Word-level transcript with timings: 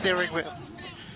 steering 0.00 0.34
wheel. 0.34 0.52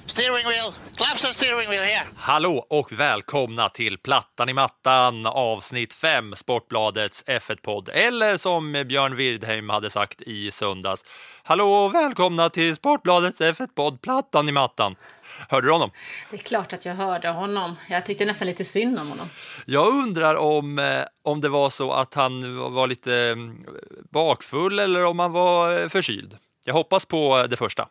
Steering 0.06 0.46
wheel, 0.48 0.72
claps 0.96 1.24
and 1.24 1.34
steering 1.34 1.70
wheel 1.70 1.82
here. 1.82 2.06
Hallå 2.16 2.66
och 2.70 2.92
välkomna 2.92 3.68
till 3.68 3.98
Plattan 3.98 4.48
i 4.48 4.52
mattan 4.52 5.26
avsnitt 5.26 5.92
5 5.92 6.34
Sportbladets 6.36 7.24
F1-podd. 7.26 7.88
Eller 7.88 8.36
som 8.36 8.72
Björn 8.72 9.16
Wirdheim 9.16 9.68
hade 9.68 9.90
sagt 9.90 10.22
i 10.22 10.50
söndags. 10.50 11.04
Hallå 11.42 11.72
och 11.74 11.94
välkomna 11.94 12.50
till 12.50 12.76
Sportbladets 12.76 13.40
F1-podd 13.40 14.00
Plattan 14.00 14.48
i 14.48 14.52
mattan. 14.52 14.96
Hörde 15.48 15.66
du 15.66 15.72
honom? 15.72 15.90
Det 16.30 16.36
är 16.36 16.40
klart 16.40 16.72
att 16.72 16.84
jag 16.84 16.94
hörde 16.94 17.28
honom. 17.28 17.76
Jag 17.88 18.04
tyckte 18.04 18.24
nästan 18.24 18.48
lite 18.48 18.64
synd 18.64 18.98
om 18.98 19.08
honom. 19.08 19.28
Jag 19.66 19.88
undrar 19.88 20.34
om, 20.34 20.78
eh, 20.78 21.02
om 21.22 21.40
det 21.40 21.48
var 21.48 21.70
så 21.70 21.92
att 21.92 22.14
han 22.14 22.58
var 22.74 22.86
lite 22.86 23.14
mm, 23.14 23.66
bakfull 24.10 24.78
eller 24.78 25.04
om 25.04 25.18
han 25.18 25.32
var 25.32 25.80
eh, 25.80 25.88
förkyld. 25.88 26.38
Jag 26.64 26.74
hoppas 26.74 27.04
på 27.04 27.46
det 27.50 27.56
första. 27.56 27.88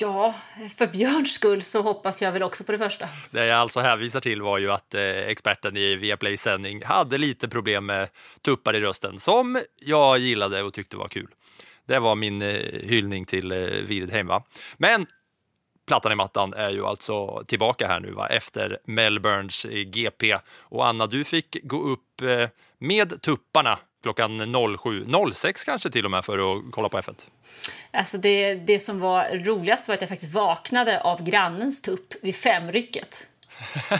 Ja, 0.00 0.34
för 0.76 0.86
Björns 0.86 1.34
skull 1.34 1.62
så 1.62 1.82
hoppas 1.82 2.22
jag 2.22 2.32
väl 2.32 2.42
också 2.42 2.64
på 2.64 2.72
det 2.72 2.78
första. 2.78 3.08
Det 3.30 3.46
jag 3.46 3.58
alltså 3.58 3.80
hänvisar 3.80 4.20
till 4.20 4.42
var 4.42 4.58
ju 4.58 4.72
att 4.72 4.94
eh, 4.94 5.02
experten 5.02 5.76
i 5.76 5.96
Viaplays 5.96 6.42
sändning 6.42 6.84
hade 6.84 7.18
lite 7.18 7.48
problem 7.48 7.86
med 7.86 8.08
tuppar 8.42 8.76
i 8.76 8.80
rösten 8.80 9.18
som 9.18 9.60
jag 9.80 10.18
gillade 10.18 10.62
och 10.62 10.74
tyckte 10.74 10.96
var 10.96 11.08
kul. 11.08 11.28
Det 11.86 11.98
var 11.98 12.14
min 12.14 12.42
eh, 12.42 12.48
hyllning 12.82 13.24
till 13.24 13.52
eh, 13.52 13.58
Wirdheim. 13.58 14.26
Va? 14.26 14.42
Men 14.76 15.06
plattan 15.86 16.12
i 16.12 16.14
mattan 16.14 16.54
är 16.54 16.70
ju 16.70 16.86
alltså 16.86 17.44
tillbaka 17.46 17.88
här 17.88 18.00
nu 18.00 18.10
va? 18.10 18.28
efter 18.28 18.78
Melbournes 18.84 19.64
eh, 19.64 19.70
GP. 19.70 20.38
Och 20.58 20.86
Anna, 20.86 21.06
du 21.06 21.24
fick 21.24 21.56
gå 21.62 21.82
upp 21.82 22.20
eh, 22.22 22.48
med 22.78 23.22
tupparna 23.22 23.78
klockan 24.04 24.40
07.06 24.40 25.64
kanske 25.64 25.90
till 25.90 26.04
och 26.04 26.10
med 26.10 26.24
för 26.24 26.56
att 26.56 26.62
kolla 26.70 26.88
på 26.88 26.98
F1. 26.98 27.14
Alltså 27.90 28.18
det, 28.18 28.54
det 28.54 28.80
som 28.80 29.00
var 29.00 29.44
roligast 29.44 29.88
var 29.88 29.94
att 29.94 30.00
jag 30.00 30.08
faktiskt 30.08 30.32
vaknade 30.32 31.00
av 31.00 31.22
grannens 31.22 31.82
tupp 31.82 32.14
vid 32.22 32.36
femrycket. 32.36 33.26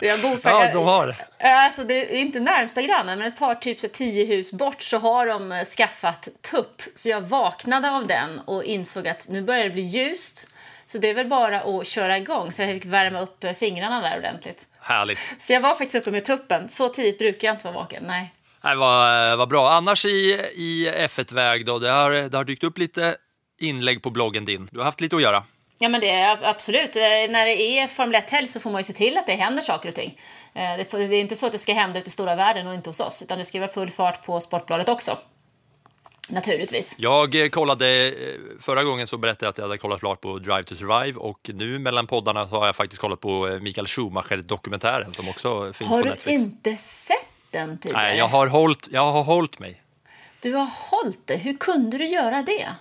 jag 0.00 0.22
bor 0.22 0.36
för, 0.36 0.50
Ja, 0.50 0.72
de 0.72 0.84
har. 0.84 1.16
Alltså 1.38 1.84
det 1.84 2.14
är 2.14 2.20
inte 2.20 2.40
närmsta 2.40 2.82
grannen, 2.82 3.18
men 3.18 3.28
ett 3.28 3.38
par 3.38 3.54
typ 3.54 3.80
så 3.80 3.88
tio 3.88 4.24
hus 4.24 4.52
bort 4.52 4.82
så 4.82 4.98
har 4.98 5.26
de 5.26 5.52
eh, 5.52 5.64
skaffat 5.64 6.28
tupp. 6.50 6.82
Så 6.94 7.08
jag 7.08 7.20
vaknade 7.20 7.90
av 7.90 8.06
den 8.06 8.38
och 8.38 8.64
insåg 8.64 9.08
att 9.08 9.28
nu 9.28 9.42
börjar 9.42 9.64
det 9.64 9.70
bli 9.70 9.82
ljust. 9.82 10.48
Så 10.86 10.98
det 10.98 11.10
är 11.10 11.14
väl 11.14 11.28
bara 11.28 11.60
att 11.60 11.86
köra 11.86 12.18
igång. 12.18 12.52
Så 12.52 12.62
jag 12.62 12.74
fick 12.74 12.84
värma 12.84 13.20
upp 13.20 13.44
eh, 13.44 13.52
fingrarna 13.52 14.00
där 14.00 14.18
ordentligt. 14.18 14.66
Härligt. 14.84 15.18
Så 15.38 15.52
jag 15.52 15.60
var 15.60 15.70
faktiskt 15.70 15.94
uppe 15.94 16.10
med 16.10 16.24
tuppen. 16.24 16.68
Så 16.68 16.88
tidigt 16.88 17.18
brukar 17.18 17.48
jag 17.48 17.54
inte 17.54 17.64
vara 17.64 17.74
vaken. 17.74 18.04
Nej. 18.06 18.34
Det 18.62 18.74
var, 18.74 19.36
var 19.36 19.46
bra. 19.46 19.70
Annars 19.72 20.04
i, 20.04 20.40
i 20.54 20.90
F1-väg 20.96 21.66
då, 21.66 21.78
det 21.78 21.90
har, 21.90 22.10
det 22.10 22.36
har 22.36 22.44
dykt 22.44 22.64
upp 22.64 22.78
lite 22.78 23.16
inlägg 23.60 24.02
på 24.02 24.10
bloggen 24.10 24.44
din. 24.44 24.68
Du 24.72 24.78
har 24.78 24.84
haft 24.84 25.00
lite 25.00 25.16
att 25.16 25.22
göra. 25.22 25.44
Ja, 25.78 25.88
men 25.88 26.00
det 26.00 26.10
är 26.10 26.38
absolut. 26.44 26.96
Eh, 26.96 27.02
När 27.02 27.46
det 27.46 27.62
är 27.62 27.86
Formel 27.86 28.20
1-helg 28.20 28.48
så 28.48 28.60
får 28.60 28.70
man 28.70 28.78
ju 28.80 28.84
se 28.84 28.92
till 28.92 29.16
att 29.18 29.26
det 29.26 29.32
händer 29.32 29.62
saker 29.62 29.88
och 29.88 29.94
ting. 29.94 30.20
Eh, 30.54 30.76
det 30.76 30.94
är 30.94 31.12
inte 31.12 31.36
så 31.36 31.46
att 31.46 31.52
det 31.52 31.58
ska 31.58 31.72
hända 31.74 31.98
ute 31.98 32.08
i 32.08 32.10
stora 32.10 32.34
världen 32.34 32.66
och 32.66 32.74
inte 32.74 32.88
hos 32.88 33.00
oss, 33.00 33.22
utan 33.22 33.38
det 33.38 33.44
ska 33.44 33.60
vara 33.60 33.70
full 33.72 33.90
fart 33.90 34.26
på 34.26 34.40
Sportbladet 34.40 34.88
också. 34.88 35.18
Naturligtvis. 36.30 36.94
Jag 36.98 37.34
eh, 37.34 37.48
kollade, 37.48 38.06
eh, 38.08 38.14
förra 38.60 38.84
gången 38.84 39.06
så 39.06 39.16
berättade 39.16 39.46
jag 39.46 39.50
att 39.50 39.58
jag 39.58 39.64
hade 39.64 39.78
kollat 39.78 40.00
klart 40.00 40.20
på 40.20 40.38
Drive 40.38 40.62
to 40.62 40.76
Survive 40.76 41.18
och 41.18 41.50
nu 41.54 41.78
mellan 41.78 42.06
poddarna 42.06 42.48
så 42.48 42.58
har 42.58 42.66
jag 42.66 42.76
faktiskt 42.76 43.00
kollat 43.00 43.20
på 43.20 43.48
eh, 43.48 43.60
Mikael 43.60 43.86
Schumacher-dokumentären 43.86 45.12
som 45.12 45.28
också 45.28 45.72
finns 45.72 45.90
Har 45.90 45.98
på 45.98 46.04
du 46.04 46.10
Netflix. 46.10 46.42
inte 46.42 46.76
sett 46.76 47.16
den 47.50 47.78
tidigare? 47.78 48.02
Nej, 48.02 48.18
jag 48.18 48.28
har, 48.28 48.46
hållit, 48.46 48.88
jag 48.90 49.12
har 49.12 49.22
hållit 49.22 49.58
mig. 49.58 49.80
Du 50.40 50.52
har 50.54 50.70
hållit 50.90 51.26
det. 51.26 51.36
Hur 51.36 51.56
kunde 51.56 51.98
du 51.98 52.06
göra 52.06 52.42
det? 52.42 52.74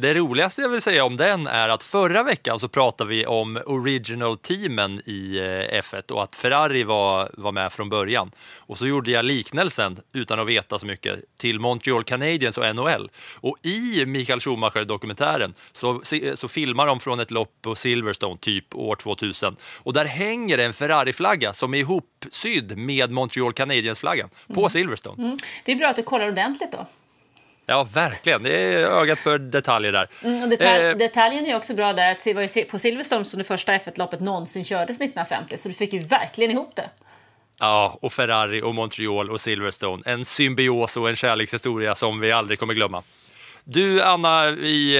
Det 0.00 0.14
roligaste 0.14 0.62
jag 0.62 0.68
vill 0.68 0.82
säga 0.82 1.04
om 1.04 1.16
den 1.16 1.46
är 1.46 1.68
att 1.68 1.82
förra 1.82 2.22
veckan 2.22 2.60
så 2.60 2.68
pratade 2.68 3.10
vi 3.10 3.26
om 3.26 3.60
original-teamen 3.66 5.02
i 5.04 5.38
eh, 5.38 5.80
F1 5.80 6.10
och 6.10 6.22
att 6.22 6.36
Ferrari 6.36 6.84
var, 6.84 7.30
var 7.34 7.52
med 7.52 7.72
från 7.72 7.88
början. 7.88 8.30
Och 8.58 8.78
så 8.78 8.86
gjorde 8.86 9.10
jag 9.10 9.24
liknelsen, 9.24 10.00
utan 10.12 10.40
att 10.40 10.46
veta 10.46 10.78
så 10.78 10.86
mycket, 10.86 11.20
till 11.36 11.60
Montreal 11.60 12.04
Canadiens 12.04 12.58
och 12.58 12.76
NHL. 12.76 13.10
Och 13.34 13.56
i 13.62 14.06
Michael 14.06 14.40
Schumacher-dokumentären 14.40 15.54
så, 15.72 16.00
så 16.34 16.48
filmar 16.48 16.86
de 16.86 17.00
från 17.00 17.20
ett 17.20 17.30
lopp 17.30 17.52
på 17.62 17.74
Silverstone, 17.74 18.38
typ 18.40 18.74
år 18.74 18.96
2000. 18.96 19.56
Och 19.76 19.92
där 19.92 20.04
hänger 20.04 20.58
en 20.58 20.72
Ferrari-flagga 20.72 21.52
som 21.52 21.74
är 21.74 21.78
ihopsydd 21.78 22.78
med 22.78 23.10
Montreal 23.10 23.52
Canadiens-flaggan 23.52 24.28
på 24.54 24.68
Silverstone. 24.68 25.22
Mm. 25.22 25.36
Det 25.64 25.72
är 25.72 25.76
bra 25.76 25.88
att 25.88 25.96
du 25.96 26.02
kollar 26.02 26.28
ordentligt 26.28 26.72
då. 26.72 26.86
Ja, 27.66 27.88
verkligen. 27.94 28.42
Det 28.42 28.56
är 28.56 28.80
ögat 28.80 29.18
för 29.18 29.38
detaljer 29.38 29.92
där. 29.92 30.08
Mm, 30.24 30.42
och 30.42 30.48
detalj, 30.48 30.84
Eh, 30.84 30.96
Detaljen 30.96 31.46
är 31.46 31.56
också 31.56 31.74
bra 31.74 31.92
där 31.92 32.10
att 32.10 32.24
det 32.24 32.34
var 32.34 32.64
på 32.64 32.78
Silverstone 32.78 33.24
som 33.24 33.38
det 33.38 33.44
första 33.44 33.72
F1-loppet 33.72 34.20
någonsin 34.20 34.64
kördes 34.64 34.96
1950, 34.96 35.56
så 35.58 35.68
du 35.68 35.74
fick 35.74 35.92
ju 35.92 35.98
verkligen 35.98 36.50
ihop 36.50 36.76
det. 36.76 36.90
Ja, 37.58 37.98
och 38.02 38.12
Ferrari 38.12 38.62
och 38.62 38.74
Montreal 38.74 39.30
och 39.30 39.40
Silverstone. 39.40 40.02
En 40.06 40.24
symbios 40.24 40.96
och 40.96 41.08
en 41.08 41.16
kärlekshistoria 41.16 41.94
som 41.94 42.20
vi 42.20 42.32
aldrig 42.32 42.58
kommer 42.58 42.74
glömma. 42.74 43.02
Du, 43.64 44.02
Anna, 44.02 44.50
vi 44.50 44.96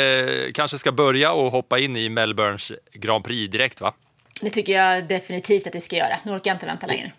eh, 0.47 0.53
kanske 0.53 0.78
ska 0.78 0.93
börja 0.93 1.32
och 1.32 1.50
hoppa 1.53 1.78
in 1.78 1.97
i 1.97 2.09
Melbournes 2.09 2.72
Grand 2.93 3.25
Prix 3.25 3.53
direkt, 3.53 3.81
va? 3.81 3.94
Det 4.41 4.50
tycker 4.50 4.72
jag 4.72 5.09
definitivt 5.09 5.66
att 5.66 5.75
vi 5.75 5.81
ska 5.81 5.97
göra. 5.97 6.19
Nu 6.25 6.32
orkar 6.32 6.50
jag 6.50 6.54
inte 6.54 6.66
vänta 6.66 6.87
längre. 6.87 7.12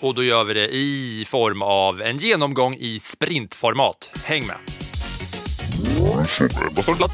Och 0.00 0.14
då 0.14 0.24
gör 0.24 0.44
vi 0.44 0.54
det 0.54 0.68
i 0.68 1.24
form 1.28 1.62
av 1.62 2.02
en 2.02 2.18
genomgång 2.18 2.74
i 2.74 3.00
sprintformat. 3.00 4.10
Häng 4.24 4.46
med! 4.46 4.56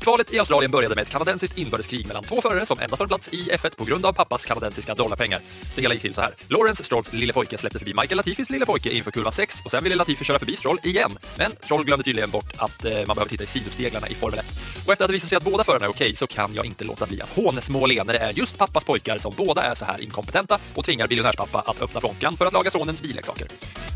Kvalet 0.00 0.32
i 0.32 0.38
Australien 0.38 0.70
började 0.70 0.94
med 0.94 1.02
ett 1.02 1.10
kanadensiskt 1.10 1.58
inbördeskrig 1.58 2.06
mellan 2.06 2.22
två 2.22 2.40
förare 2.40 2.66
som 2.66 2.78
endast 2.78 3.00
har 3.00 3.04
en 3.04 3.08
plats 3.08 3.28
i 3.28 3.50
F1 3.50 3.76
på 3.76 3.84
grund 3.84 4.06
av 4.06 4.12
pappas 4.12 4.46
kanadensiska 4.46 4.94
dollarpengar. 4.94 5.40
Det 5.74 5.82
hela 5.82 5.94
gick 5.94 6.02
till 6.02 6.14
så 6.14 6.20
här. 6.20 6.34
Lawrence 6.48 6.84
Strolls 6.84 7.12
lille 7.12 7.32
pojke 7.32 7.58
släppte 7.58 7.78
förbi 7.78 7.94
Michael 7.94 8.16
Latifis 8.16 8.50
lille 8.50 8.66
pojke 8.66 8.90
inför 8.90 9.10
kurva 9.10 9.32
6 9.32 9.62
och 9.64 9.70
sen 9.70 9.84
ville 9.84 9.96
Latifi 9.96 10.24
köra 10.24 10.38
förbi 10.38 10.56
Stroll 10.56 10.78
igen. 10.82 11.18
Men 11.38 11.52
Stroll 11.60 11.84
glömde 11.84 12.04
tydligen 12.04 12.30
bort 12.30 12.52
att 12.56 12.84
eh, 12.84 12.92
man 12.92 13.06
behöver 13.06 13.28
titta 13.28 13.44
i 13.44 13.46
sidospeglarna 13.46 14.08
i 14.08 14.14
Formel 14.14 14.38
1. 14.38 14.46
Och 14.86 14.92
efter 14.92 15.04
att 15.04 15.08
det 15.08 15.12
visat 15.12 15.28
sig 15.28 15.36
att 15.36 15.44
båda 15.44 15.64
förarna 15.64 15.84
är 15.84 15.90
okej 15.90 16.16
så 16.16 16.26
kan 16.26 16.54
jag 16.54 16.66
inte 16.66 16.84
låta 16.84 17.06
bli 17.06 17.22
att 17.22 17.36
hånsmåle 17.36 18.04
när 18.04 18.12
det 18.12 18.18
är 18.18 18.32
just 18.32 18.58
pappas 18.58 18.84
pojkar 18.84 19.18
som 19.18 19.34
båda 19.36 19.62
är 19.62 19.74
så 19.74 19.84
här 19.84 20.00
inkompetenta 20.00 20.58
och 20.74 20.84
tvingar 20.84 21.08
biljonärspappa 21.08 21.60
att 21.60 21.82
öppna 21.82 22.00
plånkan 22.00 22.36
för 22.36 22.46
att 22.46 22.52
laga 22.52 22.70
sonens 22.70 23.02
billeksaker. 23.02 23.46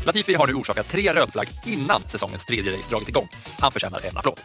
Latifi 0.05 0.33
har 0.33 0.47
nu 0.47 0.53
orsakat 0.53 0.89
tre 0.89 1.13
rödflagg 1.13 1.47
innan 1.65 2.01
säsongens 2.01 2.45
tredje 2.45 2.77
race 2.77 2.89
dragit 2.89 3.09
igång. 3.09 3.27
Han 3.59 3.71
förtjänar 3.71 4.05
en 4.05 4.17
applåd. 4.17 4.39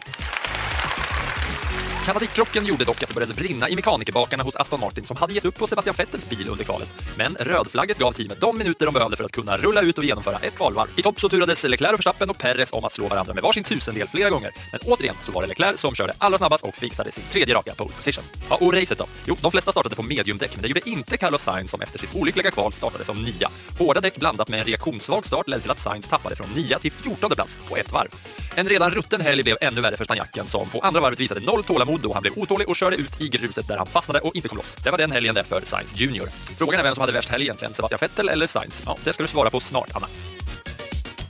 Kanadikrocken 2.05 2.65
gjorde 2.65 2.85
dock 2.85 3.03
att 3.03 3.09
det 3.09 3.13
började 3.15 3.33
brinna 3.33 3.69
i 3.69 3.75
mekanikerbakarna 3.75 4.43
hos 4.43 4.55
Aston 4.55 4.79
Martin 4.79 5.03
som 5.03 5.17
hade 5.17 5.33
gett 5.33 5.45
upp 5.45 5.57
på 5.57 5.67
Sebastian 5.67 5.95
Vettels 5.97 6.29
bil 6.29 6.47
under 6.49 6.63
kvalet. 6.63 6.89
Men 7.17 7.35
rödflagget 7.39 7.97
gav 7.97 8.11
teamet 8.11 8.41
de 8.41 8.57
minuter 8.57 8.85
de 8.85 8.93
behövde 8.93 9.17
för 9.17 9.23
att 9.23 9.31
kunna 9.31 9.57
rulla 9.57 9.81
ut 9.81 9.97
och 9.97 10.03
genomföra 10.03 10.37
ett 10.37 10.55
kvalvarv. 10.55 10.87
I 10.95 11.01
topp 11.01 11.19
så 11.19 11.29
turades 11.29 11.63
Leclerc 11.63 11.93
och 11.93 11.99
Verstappen 11.99 12.29
och 12.29 12.37
Perez 12.37 12.73
om 12.73 12.85
att 12.85 12.93
slå 12.93 13.07
varandra 13.07 13.33
med 13.33 13.43
varsin 13.43 13.63
tusendel 13.63 14.07
flera 14.07 14.29
gånger. 14.29 14.51
Men 14.71 14.79
återigen 14.83 15.15
så 15.21 15.31
var 15.31 15.41
det 15.41 15.47
Leclerc 15.47 15.79
som 15.79 15.95
körde 15.95 16.13
allra 16.17 16.37
snabbast 16.37 16.63
och 16.63 16.75
fixade 16.75 17.11
sin 17.11 17.23
tredje 17.31 17.55
raka 17.55 17.73
pole 17.75 17.93
position. 17.97 18.23
Ja, 18.49 18.55
och 18.55 18.73
racet 18.73 18.97
då? 18.97 19.05
Jo, 19.25 19.37
de 19.41 19.51
flesta 19.51 19.71
startade 19.71 19.95
på 19.95 20.03
mediumdäck, 20.03 20.51
men 20.55 20.61
det 20.61 20.67
gjorde 20.67 20.89
inte 20.89 21.17
Carlos 21.17 21.41
Sainz 21.41 21.71
som 21.71 21.81
efter 21.81 21.99
sitt 21.99 22.15
olyckliga 22.15 22.51
kval 22.51 22.73
startade 22.73 23.05
som 23.05 23.23
nia. 23.23 23.49
Hårda 23.79 24.01
däck 24.01 24.15
blandat 24.15 24.49
med 24.49 24.59
en 24.59 24.65
reaktionssvag 24.65 25.25
start 25.25 25.47
ledde 25.47 25.61
till 25.61 25.71
att 25.71 25.79
Sainz 25.79 26.07
tappade 26.07 26.35
från 26.35 26.49
nia 26.55 26.79
till 26.79 26.91
14 26.91 27.31
plats 27.31 27.57
på 27.69 27.77
ett 27.77 27.91
varv. 27.91 28.09
En 28.55 28.69
redan 28.69 28.91
rutten 28.91 29.21
helg 29.21 29.43
blev 29.43 29.57
ännu 29.61 29.81
värre 29.81 29.97
för 29.97 30.05
spanjacken 30.05 30.47
som 30.47 30.69
på 30.69 30.79
andra 30.79 30.99
varvet 30.99 31.19
visade 31.19 31.39
noll 31.39 31.63
tålamod 31.63 31.94
då 32.01 32.13
han 32.13 32.21
blev 32.21 32.33
otålig 32.37 32.69
och 32.69 32.75
körde 32.75 32.95
ut 32.95 33.21
i 33.21 33.29
gruset 33.29 33.67
där 33.67 33.77
han 33.77 33.85
fastnade 33.85 34.19
och 34.19 34.35
inte 34.35 34.47
kom 34.47 34.57
loss. 34.57 34.75
Det 34.83 34.91
var 34.91 34.97
den 34.97 35.11
helgen 35.11 35.35
där 35.35 35.43
för 35.43 35.61
Sainz 35.65 35.95
Junior. 35.95 36.27
Frågan 36.57 36.79
är 36.79 36.83
vem 36.83 36.95
som 36.95 37.01
hade 37.01 37.13
värst 37.13 37.29
helg 37.29 37.43
egentligen, 37.43 37.73
Sebastian 37.73 37.99
Vettel 38.01 38.29
eller 38.29 38.47
Sainz? 38.47 38.83
Ja, 38.85 38.97
det 39.03 39.13
ska 39.13 39.23
du 39.23 39.29
svara 39.29 39.49
på 39.49 39.59
snart, 39.59 39.89
Anna. 39.95 40.07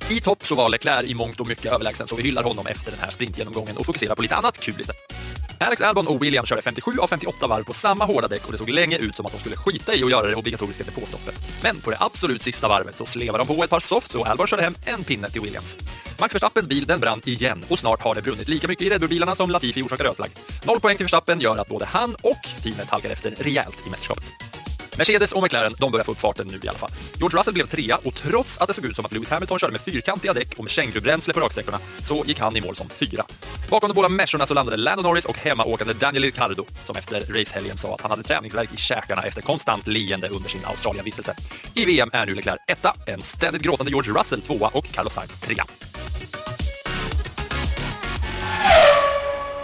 I 0.09 0.21
topp 0.21 0.47
så 0.47 0.56
var 0.56 0.69
Leclerc 0.69 1.09
i 1.09 1.13
mångt 1.13 1.39
och 1.39 1.47
mycket 1.47 1.73
överlägsen 1.73 2.07
så 2.07 2.15
vi 2.15 2.23
hyllar 2.23 2.44
honom 2.44 2.67
efter 2.67 2.91
den 2.91 3.00
här 3.00 3.09
sprintgenomgången 3.12 3.77
och 3.77 3.85
fokuserar 3.85 4.15
på 4.15 4.21
lite 4.21 4.35
annat 4.35 4.59
kul 4.59 4.79
istället. 4.79 5.25
Alex 5.59 5.81
Albon 5.81 6.07
och 6.07 6.23
William 6.23 6.45
körde 6.45 6.61
57 6.61 6.91
av 6.99 7.07
58 7.07 7.47
varv 7.47 7.63
på 7.63 7.73
samma 7.73 8.05
hårda 8.05 8.27
däck 8.27 8.45
och 8.45 8.51
det 8.51 8.57
såg 8.57 8.69
länge 8.69 8.97
ut 8.97 9.15
som 9.15 9.25
att 9.25 9.31
de 9.31 9.39
skulle 9.39 9.55
skita 9.55 9.95
i 9.95 10.03
att 10.03 10.11
göra 10.11 10.27
det 10.27 10.35
obligatoriska 10.35 10.83
depåstoppet. 10.83 11.35
Men 11.63 11.81
på 11.81 11.91
det 11.91 11.97
absolut 11.99 12.41
sista 12.41 12.67
varvet 12.67 12.95
så 12.97 13.05
slevade 13.05 13.43
de 13.43 13.55
på 13.55 13.63
ett 13.63 13.69
par 13.69 13.79
softs 13.79 14.15
och 14.15 14.27
Albon 14.27 14.47
körde 14.47 14.63
hem 14.63 14.75
en 14.85 15.03
pinne 15.03 15.29
till 15.29 15.41
Williams. 15.41 15.77
Max 16.19 16.35
Verstappens 16.35 16.67
bil 16.67 16.85
den 16.85 16.99
brann 16.99 17.21
igen 17.25 17.63
och 17.69 17.79
snart 17.79 18.03
har 18.03 18.15
det 18.15 18.21
brunnit 18.21 18.47
lika 18.47 18.67
mycket 18.67 18.87
i 18.87 18.89
Red 18.89 18.99
Bull-bilarna 18.99 19.35
som 19.35 19.49
Latifi 19.49 19.81
orsakar 19.81 20.03
rödflagg. 20.03 20.31
Noll 20.63 20.79
poäng 20.79 20.97
till 20.97 21.03
Verstappen 21.03 21.39
gör 21.39 21.57
att 21.57 21.67
både 21.67 21.85
han 21.85 22.15
och 22.15 22.63
teamet 22.63 22.89
halkar 22.89 23.09
efter 23.09 23.31
rejält 23.31 23.77
i 23.87 23.89
mästerskapet. 23.89 24.54
Mercedes 24.97 25.31
och 25.31 25.44
McLaren 25.44 25.74
de 25.80 25.92
börjar 25.92 26.03
få 26.03 26.12
upp 26.12 26.19
farten 26.19 26.47
nu 26.47 26.59
i 26.63 26.68
alla 26.68 26.77
fall. 26.77 26.89
George 27.19 27.39
Russell 27.39 27.53
blev 27.53 27.68
trea 27.68 27.97
och 28.03 28.15
trots 28.15 28.57
att 28.57 28.68
det 28.68 28.74
såg 28.74 28.86
ut 28.86 28.95
som 28.95 29.06
att 29.06 29.13
Lewis 29.13 29.30
Hamilton 29.30 29.59
körde 29.59 29.71
med 29.71 29.81
fyrkantiga 29.81 30.33
däck 30.33 30.53
och 30.57 30.63
med 30.63 30.71
kängurubränsle 30.71 31.33
på 31.33 31.39
raksträckorna 31.39 31.80
så 31.97 32.24
gick 32.25 32.39
han 32.39 32.57
i 32.57 32.62
mål 32.62 32.75
som 32.75 32.89
fyra. 32.89 33.25
Bakom 33.69 33.89
de 33.89 33.94
båda 33.94 34.09
Mersorna 34.09 34.47
så 34.47 34.53
landade 34.53 34.77
Lando 34.77 35.03
Norris 35.03 35.25
och 35.25 35.38
hemmaåkande 35.38 35.94
Daniel 35.94 36.24
Ricciardo 36.24 36.65
som 36.86 36.95
efter 36.95 37.19
racehelgen 37.19 37.77
sa 37.77 37.95
att 37.95 38.01
han 38.01 38.12
hade 38.12 38.24
träningsvärk 38.24 38.74
i 38.74 38.77
käkarna 38.77 39.21
efter 39.21 39.42
konstant 39.42 39.88
leende 39.88 40.30
under 40.30 40.50
sin 40.50 40.65
Australienvistelse. 40.65 41.36
I 41.74 41.86
VM 41.86 42.09
är 42.13 42.25
nu 42.25 42.36
Leclerc 42.36 42.59
etta, 42.68 42.94
en 43.07 43.21
ständigt 43.21 43.62
gråtande 43.62 43.91
George 43.91 44.13
Russell 44.13 44.41
tvåa 44.41 44.68
och 44.74 44.91
Carlos 44.91 45.13
Sainz 45.13 45.41
trea. 45.41 45.65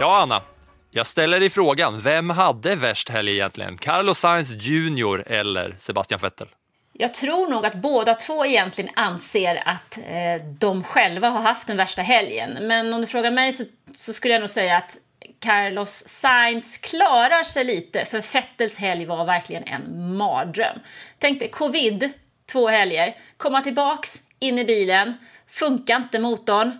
Ja, 0.00 0.18
Anna. 0.22 0.51
Jag 0.94 1.06
ställer 1.06 1.40
dig 1.40 1.50
frågan, 1.50 2.00
vem 2.00 2.30
hade 2.30 2.76
värst 2.76 3.08
helg 3.08 3.32
egentligen? 3.32 3.78
Carlos 3.78 4.18
Sainz 4.18 4.50
Jr 4.50 5.32
eller 5.32 5.76
Sebastian 5.78 6.20
Vettel? 6.20 6.48
Jag 6.92 7.14
tror 7.14 7.48
nog 7.50 7.66
att 7.66 7.74
båda 7.74 8.14
två 8.14 8.46
egentligen 8.46 8.90
anser 8.94 9.68
att 9.68 9.98
eh, 9.98 10.46
de 10.58 10.84
själva 10.84 11.28
har 11.28 11.40
haft 11.40 11.66
den 11.66 11.76
värsta 11.76 12.02
helgen. 12.02 12.66
Men 12.66 12.94
om 12.94 13.00
du 13.00 13.06
frågar 13.06 13.30
mig 13.30 13.52
så, 13.52 13.64
så 13.94 14.12
skulle 14.12 14.34
jag 14.34 14.40
nog 14.40 14.50
säga 14.50 14.76
att 14.76 14.98
Carlos 15.38 16.04
Sainz 16.06 16.78
klarar 16.78 17.44
sig 17.44 17.64
lite, 17.64 18.04
för 18.04 18.32
Vettels 18.32 18.76
helg 18.76 19.06
var 19.06 19.24
verkligen 19.24 19.64
en 19.64 20.16
mardröm. 20.16 20.78
Tänk 21.18 21.40
dig 21.40 21.48
covid, 21.48 22.10
två 22.52 22.68
helger, 22.68 23.16
komma 23.36 23.60
tillbaks 23.60 24.20
in 24.40 24.58
i 24.58 24.64
bilen, 24.64 25.14
funkar 25.48 25.96
inte 25.96 26.18
motorn, 26.18 26.78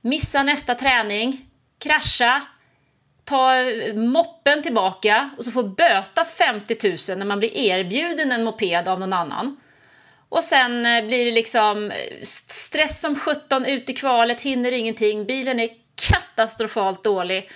missa 0.00 0.42
nästa 0.42 0.74
träning, 0.74 1.46
krascha, 1.78 2.42
ta 3.32 3.54
moppen 3.94 4.62
tillbaka 4.62 5.30
och 5.38 5.44
så 5.44 5.50
få 5.50 5.62
böta 5.62 6.24
50 6.24 6.76
000 7.08 7.18
när 7.18 7.26
man 7.26 7.38
blir 7.38 7.56
erbjuden 7.56 8.32
en 8.32 8.44
moped 8.44 8.88
av 8.88 9.00
någon 9.00 9.12
annan. 9.12 9.56
Och 10.28 10.44
sen 10.44 10.86
eh, 10.86 11.04
blir 11.04 11.24
det 11.24 11.32
liksom 11.32 11.90
eh, 11.90 12.22
stress 12.22 13.00
som 13.00 13.16
17 13.16 13.64
ut 13.64 13.90
i 13.90 13.94
kvalet, 13.94 14.40
hinner 14.40 14.72
ingenting, 14.72 15.26
bilen 15.26 15.60
är 15.60 15.68
katastrofalt 16.08 17.04
dålig. 17.04 17.50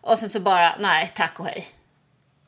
Och 0.00 0.18
sen 0.18 0.30
så 0.30 0.40
bara, 0.40 0.76
nej, 0.78 1.12
tack 1.14 1.40
och 1.40 1.46
hej. 1.46 1.68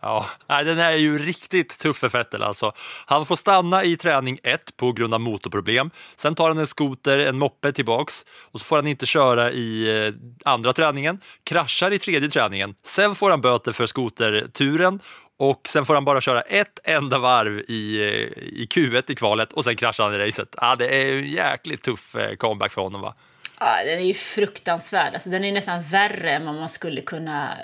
Ja, 0.05 0.27
nej, 0.49 0.65
den 0.65 0.79
här 0.79 0.93
är 0.93 0.97
ju 0.97 1.19
riktigt 1.19 1.79
tuff 1.79 1.97
för 1.97 2.09
Vettel 2.09 2.43
alltså. 2.43 2.73
Han 3.06 3.27
får 3.27 3.37
stanna 3.37 3.85
i 3.85 3.97
träning 3.97 4.39
1 4.43 4.77
på 4.77 4.93
grund 4.93 5.15
av 5.15 5.21
motorproblem. 5.21 5.91
Sen 6.17 6.35
tar 6.35 6.49
han 6.49 6.59
en 6.59 6.67
skoter, 6.67 7.19
en 7.19 7.39
moppe 7.39 7.73
tillbaks 7.73 8.25
och 8.51 8.61
så 8.61 8.67
får 8.67 8.77
han 8.77 8.87
inte 8.87 9.06
köra 9.06 9.53
i 9.53 10.06
eh, 10.06 10.15
andra 10.45 10.73
träningen. 10.73 11.21
Kraschar 11.45 11.91
i 11.91 11.99
tredje 11.99 12.31
träningen. 12.31 12.75
Sen 12.83 13.15
får 13.15 13.31
han 13.31 13.41
böter 13.41 13.73
för 13.73 13.87
skoterturen 13.87 15.01
och 15.39 15.69
sen 15.69 15.87
får 15.87 15.95
han 15.95 16.05
bara 16.05 16.21
köra 16.21 16.41
ett 16.41 16.79
enda 16.85 17.19
varv 17.19 17.61
i, 17.69 18.01
eh, 18.01 18.43
i 18.43 18.67
Q1 18.71 19.11
i 19.11 19.15
kvalet 19.15 19.53
och 19.53 19.65
sen 19.65 19.77
kraschar 19.77 20.05
han 20.05 20.15
i 20.15 20.19
racet. 20.19 20.55
Ja, 20.61 20.77
det 20.77 20.89
är 20.89 21.19
en 21.19 21.29
jäkligt 21.29 21.83
tuff 21.83 22.15
eh, 22.15 22.37
comeback 22.37 22.73
för 22.73 22.83
honom 22.83 23.01
va? 23.01 23.15
Ja, 23.61 23.85
den 23.85 23.99
är 23.99 24.06
ju 24.06 24.15
fruktansvärd. 24.15 25.15
Alltså, 25.15 25.31
den 25.31 25.45
är 25.45 25.53
nästan 25.53 25.83
värre 25.83 26.31
än 26.31 26.47
vad 26.47 26.55
man 26.55 26.69
skulle 26.69 27.01
kunna 27.01 27.59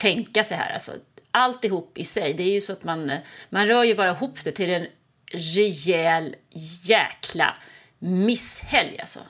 tänka 0.00 0.44
sig 0.44 0.56
här. 0.56 0.72
Alltså, 0.72 0.92
alltihop 1.30 1.98
i 1.98 2.04
sig, 2.04 2.34
det 2.34 2.42
är 2.42 2.52
ju 2.52 2.60
så 2.60 2.72
att 2.72 2.84
man, 2.84 3.12
man 3.50 3.66
rör 3.66 3.84
ju 3.84 3.94
bara 3.94 4.10
ihop 4.10 4.44
det 4.44 4.52
till 4.52 4.70
en 4.70 4.86
rejäl 5.32 6.36
jäkla 6.82 7.56
misshelg 7.98 9.00
alltså. 9.00 9.20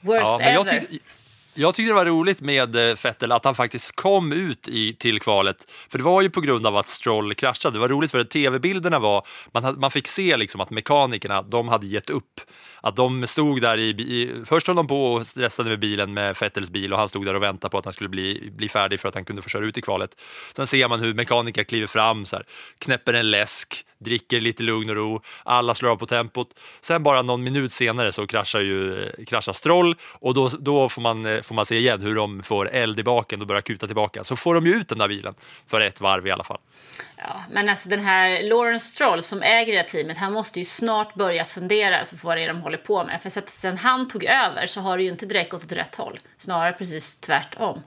Worst 0.00 0.26
Ja, 0.26 0.40
ever 0.42 0.86
jag 1.54 1.74
tyckte 1.74 1.90
det 1.90 1.94
var 1.94 2.06
roligt 2.06 2.40
med 2.40 2.76
eh, 2.76 2.96
Vettel 3.04 3.32
att 3.32 3.44
han 3.44 3.54
faktiskt 3.54 3.96
kom 3.96 4.32
ut 4.32 4.68
i, 4.68 4.94
till 4.94 5.20
kvalet. 5.20 5.70
För 5.88 5.98
det 5.98 6.04
var 6.04 6.22
ju 6.22 6.30
på 6.30 6.40
grund 6.40 6.66
av 6.66 6.76
att 6.76 6.88
Stroll 6.88 7.34
kraschade. 7.34 7.76
Det 7.76 7.80
var 7.80 7.88
roligt 7.88 8.10
för 8.10 8.18
att 8.18 8.30
tv-bilderna 8.30 8.98
var, 8.98 9.26
man, 9.52 9.80
man 9.80 9.90
fick 9.90 10.08
se 10.08 10.36
liksom 10.36 10.60
att 10.60 10.70
mekanikerna, 10.70 11.42
de 11.42 11.68
hade 11.68 11.86
gett 11.86 12.10
upp. 12.10 12.40
Att 12.80 12.96
de 12.96 13.26
stod 13.26 13.60
där 13.60 13.78
i, 13.78 13.88
i 13.88 14.42
först 14.44 14.66
höll 14.66 14.76
de 14.76 14.86
på 14.86 15.12
och 15.12 15.26
stressade 15.26 15.70
med 15.70 15.78
bilen 15.78 16.14
med 16.14 16.36
Vettels 16.40 16.70
bil 16.70 16.92
och 16.92 16.98
han 16.98 17.08
stod 17.08 17.26
där 17.26 17.34
och 17.34 17.42
väntade 17.42 17.70
på 17.70 17.78
att 17.78 17.84
han 17.84 17.94
skulle 17.94 18.08
bli, 18.08 18.50
bli 18.56 18.68
färdig 18.68 19.00
för 19.00 19.08
att 19.08 19.14
han 19.14 19.24
kunde 19.24 19.42
få 19.42 19.48
köra 19.48 19.64
ut 19.64 19.78
i 19.78 19.82
kvalet. 19.82 20.20
Sen 20.56 20.66
ser 20.66 20.88
man 20.88 21.00
hur 21.00 21.14
mekaniker 21.14 21.64
kliver 21.64 21.86
fram, 21.86 22.26
så 22.26 22.36
här, 22.36 22.46
knäpper 22.78 23.12
en 23.12 23.30
läsk, 23.30 23.84
dricker 24.04 24.40
lite 24.40 24.62
lugn 24.62 24.90
och 24.90 24.96
ro, 24.96 25.22
alla 25.44 25.74
slår 25.74 25.90
av 25.90 25.96
på 25.96 26.06
tempot. 26.06 26.48
Sen 26.80 27.02
bara 27.02 27.22
någon 27.22 27.42
minut 27.42 27.72
senare 27.72 28.12
så 28.12 28.26
kraschar 28.26 28.60
ju 28.60 29.02
eh, 29.02 29.24
kraschar 29.24 29.52
Stroll 29.52 29.96
och 30.02 30.34
då, 30.34 30.48
då 30.48 30.88
får, 30.88 31.02
man, 31.02 31.26
eh, 31.26 31.42
får 31.42 31.54
man 31.54 31.66
se 31.66 31.76
igen 31.76 32.02
hur 32.02 32.14
de 32.14 32.42
får 32.42 32.70
eld 32.70 32.98
i 32.98 33.02
baken 33.02 33.40
och 33.40 33.46
börjar 33.46 33.62
kuta 33.62 33.86
tillbaka. 33.86 34.24
Så 34.24 34.36
får 34.36 34.54
de 34.54 34.66
ju 34.66 34.74
ut 34.74 34.88
den 34.88 34.98
där 34.98 35.08
bilen 35.08 35.34
för 35.66 35.80
ett 35.80 36.00
varv 36.00 36.26
i 36.26 36.30
alla 36.30 36.44
fall. 36.44 36.58
Ja, 37.16 37.44
men 37.50 37.68
alltså 37.68 37.88
den 37.88 38.00
här 38.00 38.42
Lawrence 38.42 38.86
Stroll 38.86 39.22
som 39.22 39.42
äger 39.42 39.72
det 39.72 39.78
här 39.78 39.88
teamet, 39.88 40.18
han 40.18 40.32
måste 40.32 40.58
ju 40.58 40.64
snart 40.64 41.14
börja 41.14 41.44
fundera 41.44 41.98
alltså, 41.98 42.16
på 42.16 42.26
vad 42.28 42.36
det 42.36 42.44
är 42.44 42.48
de 42.48 42.60
håller 42.60 42.78
på 42.78 43.04
med. 43.04 43.22
För 43.22 43.50
sen 43.50 43.78
han 43.78 44.08
tog 44.08 44.24
över 44.24 44.66
så 44.66 44.80
har 44.80 44.96
det 44.96 45.02
ju 45.02 45.10
inte 45.10 45.26
direkt 45.26 45.50
gått 45.50 45.64
åt 45.64 45.72
rätt 45.72 45.94
håll. 45.94 46.18
Snarare 46.38 46.72
precis 46.72 47.20
tvärtom. 47.20 47.82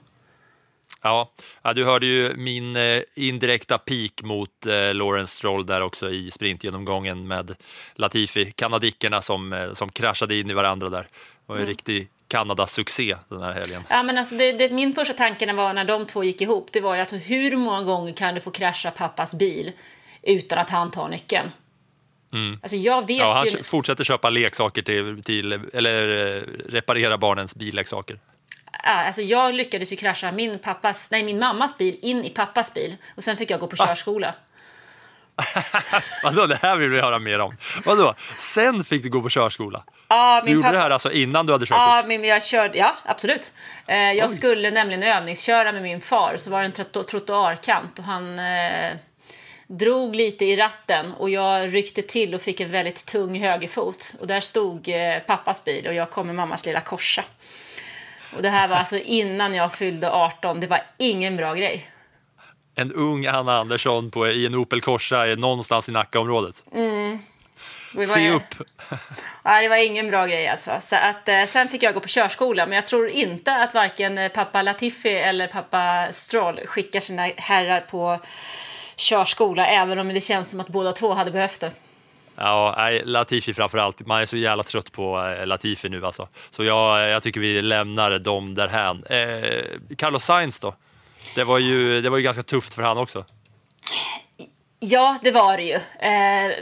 Ja, 1.02 1.32
du 1.74 1.84
hörde 1.84 2.06
ju 2.06 2.36
min 2.36 2.76
eh, 2.76 3.02
indirekta 3.14 3.78
peak 3.78 4.22
mot 4.22 4.66
eh, 4.66 4.94
Lawrence 4.94 5.36
Stroll 5.36 5.66
där 5.66 5.80
också 5.80 6.10
i 6.10 6.30
sprintgenomgången 6.30 7.28
med 7.28 7.56
Latifi, 7.94 8.52
kanadickerna 8.52 9.22
som, 9.22 9.52
eh, 9.52 9.72
som 9.72 9.88
kraschade 9.88 10.36
in 10.36 10.50
i 10.50 10.54
varandra 10.54 10.88
där. 10.88 11.02
Det 11.02 11.52
var 11.52 11.56
en 11.56 11.66
riktig 11.66 12.08
Kanada-succé 12.28 13.16
den 13.28 13.42
här 13.42 13.52
helgen. 13.52 13.82
Ja, 13.88 14.02
men 14.02 14.18
alltså 14.18 14.34
det, 14.34 14.52
det, 14.52 14.70
min 14.70 14.94
första 14.94 15.14
tanke 15.14 15.52
var 15.52 15.72
när 15.72 15.84
de 15.84 16.06
två 16.06 16.24
gick 16.24 16.40
ihop, 16.40 16.68
det 16.72 16.80
var 16.80 16.94
ju 16.94 17.00
alltså 17.00 17.16
hur 17.16 17.56
många 17.56 17.82
gånger 17.82 18.12
kan 18.12 18.34
du 18.34 18.40
få 18.40 18.50
krascha 18.50 18.90
pappas 18.90 19.34
bil 19.34 19.72
utan 20.22 20.58
att 20.58 20.70
han 20.70 20.90
tar 20.90 21.08
nyckeln? 21.08 21.50
Alltså 22.62 22.76
jag 22.76 23.06
vet 23.06 23.16
Ja, 23.16 23.34
han 23.34 23.46
ju... 23.46 23.62
fortsätter 23.62 24.04
köpa 24.04 24.30
leksaker 24.30 24.82
till, 24.82 25.22
till 25.22 25.52
eller 25.52 26.36
eh, 26.36 26.42
reparera 26.68 27.18
barnens 27.18 27.54
billeksaker. 27.54 28.18
Ja, 28.82 28.90
alltså 28.90 29.22
jag 29.22 29.54
lyckades 29.54 29.92
ju 29.92 29.96
krascha 29.96 30.32
min, 30.32 30.58
pappas, 30.58 31.10
nej, 31.10 31.22
min 31.24 31.38
mammas 31.38 31.78
bil 31.78 31.98
in 32.02 32.24
i 32.24 32.30
pappas 32.30 32.74
bil 32.74 32.96
och 33.16 33.24
sen 33.24 33.36
fick 33.36 33.50
jag 33.50 33.60
gå 33.60 33.66
på 33.66 33.76
körskola. 33.76 34.34
Vadå, 36.22 36.46
det 36.46 36.58
här 36.62 36.76
vill 36.76 36.90
vi 36.90 37.00
höra 37.00 37.18
mer 37.18 37.38
om. 37.38 37.56
Vadå, 37.84 38.14
sen 38.38 38.84
fick 38.84 39.02
du 39.02 39.10
gå 39.10 39.22
på 39.22 39.28
körskola? 39.28 39.84
Ja, 40.08 40.42
Du 40.44 40.52
gjorde 40.52 40.62
pappa... 40.62 40.76
det 40.76 40.82
här 40.82 40.90
alltså 40.90 41.12
innan 41.12 41.46
du 41.46 41.52
hade 41.52 41.66
körkort? 41.66 41.82
Ja, 41.86 42.04
men 42.06 42.24
jag 42.24 42.44
körde, 42.44 42.78
ja 42.78 42.96
absolut. 43.04 43.52
Eh, 43.88 43.96
jag 44.12 44.30
skulle 44.30 44.70
nämligen 44.70 45.02
övningsköra 45.02 45.72
med 45.72 45.82
min 45.82 46.00
far, 46.00 46.36
så 46.38 46.50
var 46.50 46.60
det 46.60 46.66
en 46.66 46.72
trotto- 46.72 47.02
trottoarkant 47.04 47.98
och 47.98 48.04
han 48.04 48.38
eh, 48.38 48.92
drog 49.66 50.16
lite 50.16 50.44
i 50.44 50.56
ratten 50.56 51.12
och 51.12 51.30
jag 51.30 51.74
ryckte 51.74 52.02
till 52.02 52.34
och 52.34 52.42
fick 52.42 52.60
en 52.60 52.70
väldigt 52.70 53.06
tung 53.06 53.40
högerfot. 53.40 54.14
Och 54.20 54.26
där 54.26 54.40
stod 54.40 54.88
eh, 54.88 55.18
pappas 55.26 55.64
bil 55.64 55.86
och 55.86 55.94
jag 55.94 56.10
kom 56.10 56.26
med 56.26 56.36
mammas 56.36 56.66
lilla 56.66 56.80
korsa. 56.80 57.24
Och 58.36 58.42
det 58.42 58.50
här 58.50 58.68
var 58.68 58.76
alltså 58.76 58.96
innan 58.98 59.54
jag 59.54 59.72
fyllde 59.74 60.10
18, 60.10 60.60
det 60.60 60.66
var 60.66 60.82
ingen 60.98 61.36
bra 61.36 61.54
grej. 61.54 61.90
En 62.74 62.92
ung 62.92 63.26
Anna 63.26 63.56
Andersson 63.58 64.10
på, 64.10 64.28
i 64.28 64.46
en 64.46 64.54
Opel 64.54 64.80
Corsa 64.80 65.24
någonstans 65.24 65.88
i 65.88 65.92
Nackaområdet. 65.92 66.64
var- 67.94 68.06
Se 68.06 68.30
upp! 68.30 68.54
Ja, 69.44 69.60
det 69.62 69.68
var 69.68 69.86
ingen 69.86 70.10
bra 70.10 70.26
grej 70.26 70.48
alltså. 70.48 70.70
Så 70.80 70.96
att, 70.96 71.28
eh, 71.28 71.44
sen 71.46 71.68
fick 71.68 71.82
jag 71.82 71.94
gå 71.94 72.00
på 72.00 72.08
körskola, 72.08 72.66
men 72.66 72.76
jag 72.76 72.86
tror 72.86 73.08
inte 73.08 73.56
att 73.56 73.74
varken 73.74 74.18
eh, 74.18 74.28
pappa 74.28 74.62
Latifi 74.62 75.08
eller 75.16 75.46
pappa 75.46 76.08
Stroll 76.12 76.60
skickar 76.66 77.00
sina 77.00 77.22
herrar 77.36 77.80
på 77.80 78.20
körskola, 78.96 79.66
även 79.66 79.98
om 79.98 80.08
det 80.08 80.20
känns 80.20 80.50
som 80.50 80.60
att 80.60 80.68
båda 80.68 80.92
två 80.92 81.14
hade 81.14 81.30
behövt 81.30 81.60
det. 81.60 81.70
Ja, 82.36 82.90
Latifi 83.04 83.54
framför 83.54 83.78
allt. 83.78 84.06
Man 84.06 84.20
är 84.20 84.26
så 84.26 84.36
jävla 84.36 84.62
trött 84.62 84.92
på 84.92 85.26
eh, 85.26 85.46
Latifi 85.46 85.88
nu 85.88 86.06
alltså. 86.06 86.28
Så 86.50 86.64
jag, 86.64 87.02
eh, 87.02 87.08
jag 87.08 87.22
tycker 87.22 87.40
vi 87.40 87.62
lämnar 87.62 88.18
dem 88.18 88.54
därhän. 88.54 89.04
Eh, 89.04 89.96
Carlos 89.98 90.24
Sainz 90.24 90.58
då? 90.58 90.74
Det 91.34 91.44
var, 91.44 91.58
ju, 91.58 92.00
det 92.00 92.10
var 92.10 92.16
ju 92.16 92.24
ganska 92.24 92.42
tufft 92.42 92.74
för 92.74 92.82
han 92.82 92.98
också. 92.98 93.24
Ja, 94.80 95.18
det 95.22 95.30
var 95.30 95.56
det 95.56 95.62
ju. 95.62 95.74
Eh, 96.08 96.56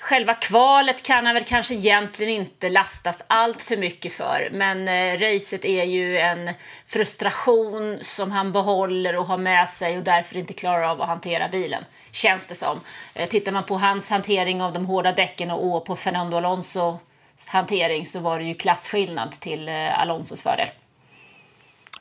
själva 0.00 0.34
kvalet 0.34 1.02
kan 1.02 1.26
han 1.26 1.34
väl 1.34 1.44
kanske 1.44 1.74
egentligen 1.74 2.32
inte 2.32 2.68
lastas 2.68 3.22
allt 3.26 3.62
för 3.62 3.76
mycket 3.76 4.12
för. 4.12 4.48
Men 4.52 4.88
eh, 4.88 5.18
racet 5.18 5.64
är 5.64 5.84
ju 5.84 6.18
en 6.18 6.50
frustration 6.86 7.98
som 8.02 8.30
han 8.30 8.52
behåller 8.52 9.16
och 9.16 9.26
har 9.26 9.38
med 9.38 9.68
sig 9.68 9.98
och 9.98 10.04
därför 10.04 10.36
inte 10.36 10.52
klarar 10.52 10.82
av 10.82 11.02
att 11.02 11.08
hantera 11.08 11.48
bilen. 11.48 11.84
Känns 12.14 12.46
det 12.46 12.54
som. 12.54 12.80
Eh, 13.14 13.28
tittar 13.28 13.52
man 13.52 13.64
på 13.64 13.78
hans 13.78 14.10
hantering 14.10 14.62
av 14.62 14.72
de 14.72 14.86
hårda 14.86 15.12
däcken 15.12 15.50
och, 15.50 15.84
på 15.84 15.96
Fernando 15.96 16.36
Alonso 16.36 16.98
hantering 17.46 18.06
så 18.06 18.20
var 18.20 18.38
det 18.38 18.44
ju 18.44 18.54
klasskillnad 18.54 19.32
till 19.32 19.68
eh, 19.68 20.00
Alonsos 20.00 20.42
fördel. 20.42 20.68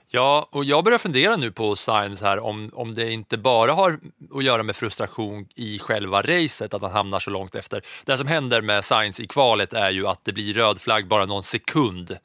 Ja, 0.09 0.47
och 0.51 0.65
jag 0.65 0.83
börjar 0.83 0.99
fundera 0.99 1.35
nu 1.35 1.51
på 1.51 1.75
Sainz 1.75 2.21
här 2.21 2.39
om, 2.39 2.71
om 2.73 2.95
det 2.95 3.11
inte 3.11 3.37
bara 3.37 3.73
har 3.73 3.99
att 4.35 4.43
göra 4.43 4.63
med 4.63 4.75
frustration 4.75 5.47
i 5.55 5.79
själva 5.79 6.21
racet, 6.21 6.73
att 6.73 6.81
han 6.81 6.91
hamnar 6.91 7.19
så 7.19 7.31
långt 7.31 7.55
efter. 7.55 7.81
Det 8.05 8.17
som 8.17 8.27
händer 8.27 8.61
med 8.61 8.85
Sainz 8.85 9.19
i 9.19 9.27
kvalet 9.27 9.73
är 9.73 9.91
ju 9.91 10.07
att 10.07 10.25
det 10.25 10.33
blir 10.33 10.53
röd 10.53 10.81
flagg 10.81 11.07
bara 11.07 11.25
någon 11.25 11.43
sekund 11.43 12.17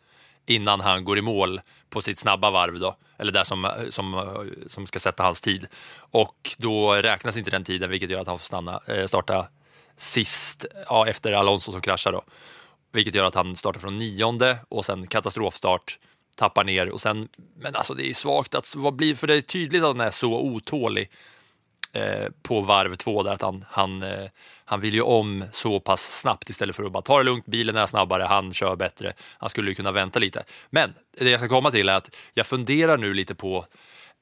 innan 0.46 0.80
han 0.80 1.04
går 1.04 1.18
i 1.18 1.22
mål 1.22 1.60
på 1.90 2.02
sitt 2.02 2.18
snabba 2.18 2.50
varv 2.50 2.78
då, 2.78 2.96
eller 3.18 3.32
där 3.32 3.44
som, 3.44 3.70
som, 3.90 4.34
som 4.66 4.86
ska 4.86 5.00
sätta 5.00 5.22
hans 5.22 5.40
tid. 5.40 5.66
Och 5.98 6.56
då 6.58 6.92
räknas 6.92 7.36
inte 7.36 7.50
den 7.50 7.64
tiden, 7.64 7.90
vilket 7.90 8.10
gör 8.10 8.20
att 8.20 8.26
han 8.26 8.38
får 8.38 8.46
stanna, 8.46 8.80
eh, 8.86 9.06
starta 9.06 9.48
sist, 9.96 10.66
ja, 10.86 11.06
efter 11.06 11.32
Alonso 11.32 11.72
som 11.72 11.80
kraschar 11.80 12.12
då. 12.12 12.22
Vilket 12.92 13.14
gör 13.14 13.24
att 13.24 13.34
han 13.34 13.56
startar 13.56 13.80
från 13.80 13.98
nionde 13.98 14.58
och 14.68 14.84
sen 14.84 15.06
katastrofstart, 15.06 15.98
tappar 16.36 16.64
ner 16.64 16.88
och 16.90 17.00
sen, 17.00 17.28
men 17.56 17.74
alltså 17.74 17.94
det 17.94 18.10
är 18.10 18.14
svagt 18.14 18.54
att, 18.54 18.74
vad 18.76 18.94
blir, 18.94 19.14
för 19.14 19.26
det 19.26 19.34
är 19.34 19.40
tydligt 19.40 19.82
att 19.82 19.88
han 19.88 20.00
är 20.00 20.10
så 20.10 20.40
otålig 20.40 21.10
eh, 21.98 22.28
på 22.42 22.60
varv 22.60 22.94
två 22.94 23.22
där 23.22 23.32
att 23.32 23.42
han, 23.42 23.64
han, 23.70 24.02
eh, 24.02 24.28
han 24.64 24.80
vill 24.80 24.94
ju 24.94 25.02
om 25.02 25.44
så 25.52 25.80
pass 25.80 26.20
snabbt 26.20 26.50
istället 26.50 26.76
för 26.76 26.84
att 26.84 26.92
bara 26.92 27.02
ta 27.02 27.18
det 27.18 27.24
lugnt, 27.24 27.46
bilen 27.46 27.76
är 27.76 27.86
snabbare, 27.86 28.22
han 28.22 28.54
kör 28.54 28.76
bättre, 28.76 29.12
han 29.38 29.48
skulle 29.48 29.70
ju 29.70 29.74
kunna 29.74 29.92
vänta 29.92 30.18
lite. 30.18 30.44
Men 30.70 30.94
det 31.18 31.30
jag 31.30 31.40
ska 31.40 31.48
komma 31.48 31.70
till 31.70 31.88
är 31.88 31.94
att 31.94 32.16
jag 32.34 32.46
funderar 32.46 32.98
nu 32.98 33.14
lite 33.14 33.34
på, 33.34 33.64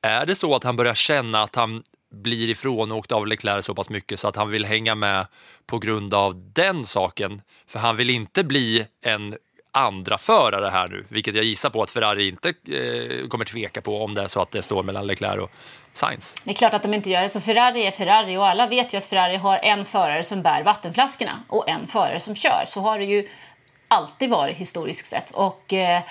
är 0.02 0.26
det 0.26 0.35
så 0.35 0.54
att 0.54 0.64
han 0.64 0.76
börjar 0.76 0.95
känna 0.95 1.42
att 1.42 1.54
han 1.54 1.83
blir 2.11 2.49
ifrånåkt 2.49 3.12
av 3.12 3.26
Leclerc 3.26 3.64
så 3.64 3.75
pass 3.75 3.90
mycket 3.90 4.21
så 4.21 4.28
att 4.28 4.37
han 4.37 4.50
vill 4.50 4.64
hänga 4.64 4.95
med 4.95 5.26
på 5.66 5.78
grund 5.78 6.14
av 6.14 6.52
den 6.52 6.85
saken. 6.85 7.42
För 7.66 7.78
han 7.78 7.97
vill 7.97 8.11
inte 8.11 8.45
bli 8.45 8.87
en 9.02 9.37
andra 9.76 10.18
förare 10.18 10.71
här 10.71 10.88
nu, 10.88 11.04
vilket 11.09 11.35
jag 11.35 11.45
gissar 11.45 11.71
på 11.71 11.83
att 11.83 11.90
Ferrari 11.90 12.28
inte 12.28 12.49
eh, 12.49 13.28
kommer 13.28 13.45
tveka 13.45 13.80
på 13.80 14.04
om 14.04 14.14
det 14.14 14.23
är 14.23 14.28
så 14.28 14.40
att 14.40 14.50
det 14.50 14.62
står 14.62 14.83
mellan 14.83 15.06
Leclerc 15.06 15.40
och 15.40 15.50
Sainz. 15.92 16.35
Det 16.45 16.50
är 16.50 16.54
klart 16.54 16.75
att 16.75 16.83
de 16.83 16.95
inte 16.95 17.11
gör 17.11 17.23
det. 17.23 17.28
Så 17.28 17.40
Ferrari 17.40 17.87
är 17.87 17.90
Ferrari 17.90 18.37
och 18.37 18.47
alla 18.47 18.66
vet 18.66 18.95
ju 18.95 18.99
att 18.99 19.04
Ferrari 19.04 19.37
har 19.37 19.59
en 19.59 19.85
förare 19.85 20.23
som 20.23 20.42
bär 20.42 20.62
vattenflaskorna 20.62 21.42
och 21.49 21.68
en 21.68 21.87
förare 21.87 22.21
som 22.21 22.35
kör. 22.35 22.64
Så 22.66 22.80
har 22.80 22.99
det 22.99 23.04
ju 23.04 23.28
alltid 23.88 24.30
varit 24.30 24.56
historiskt 24.56 25.06
sett. 25.06 25.30
Och 25.30 25.73
eh, 25.73 26.02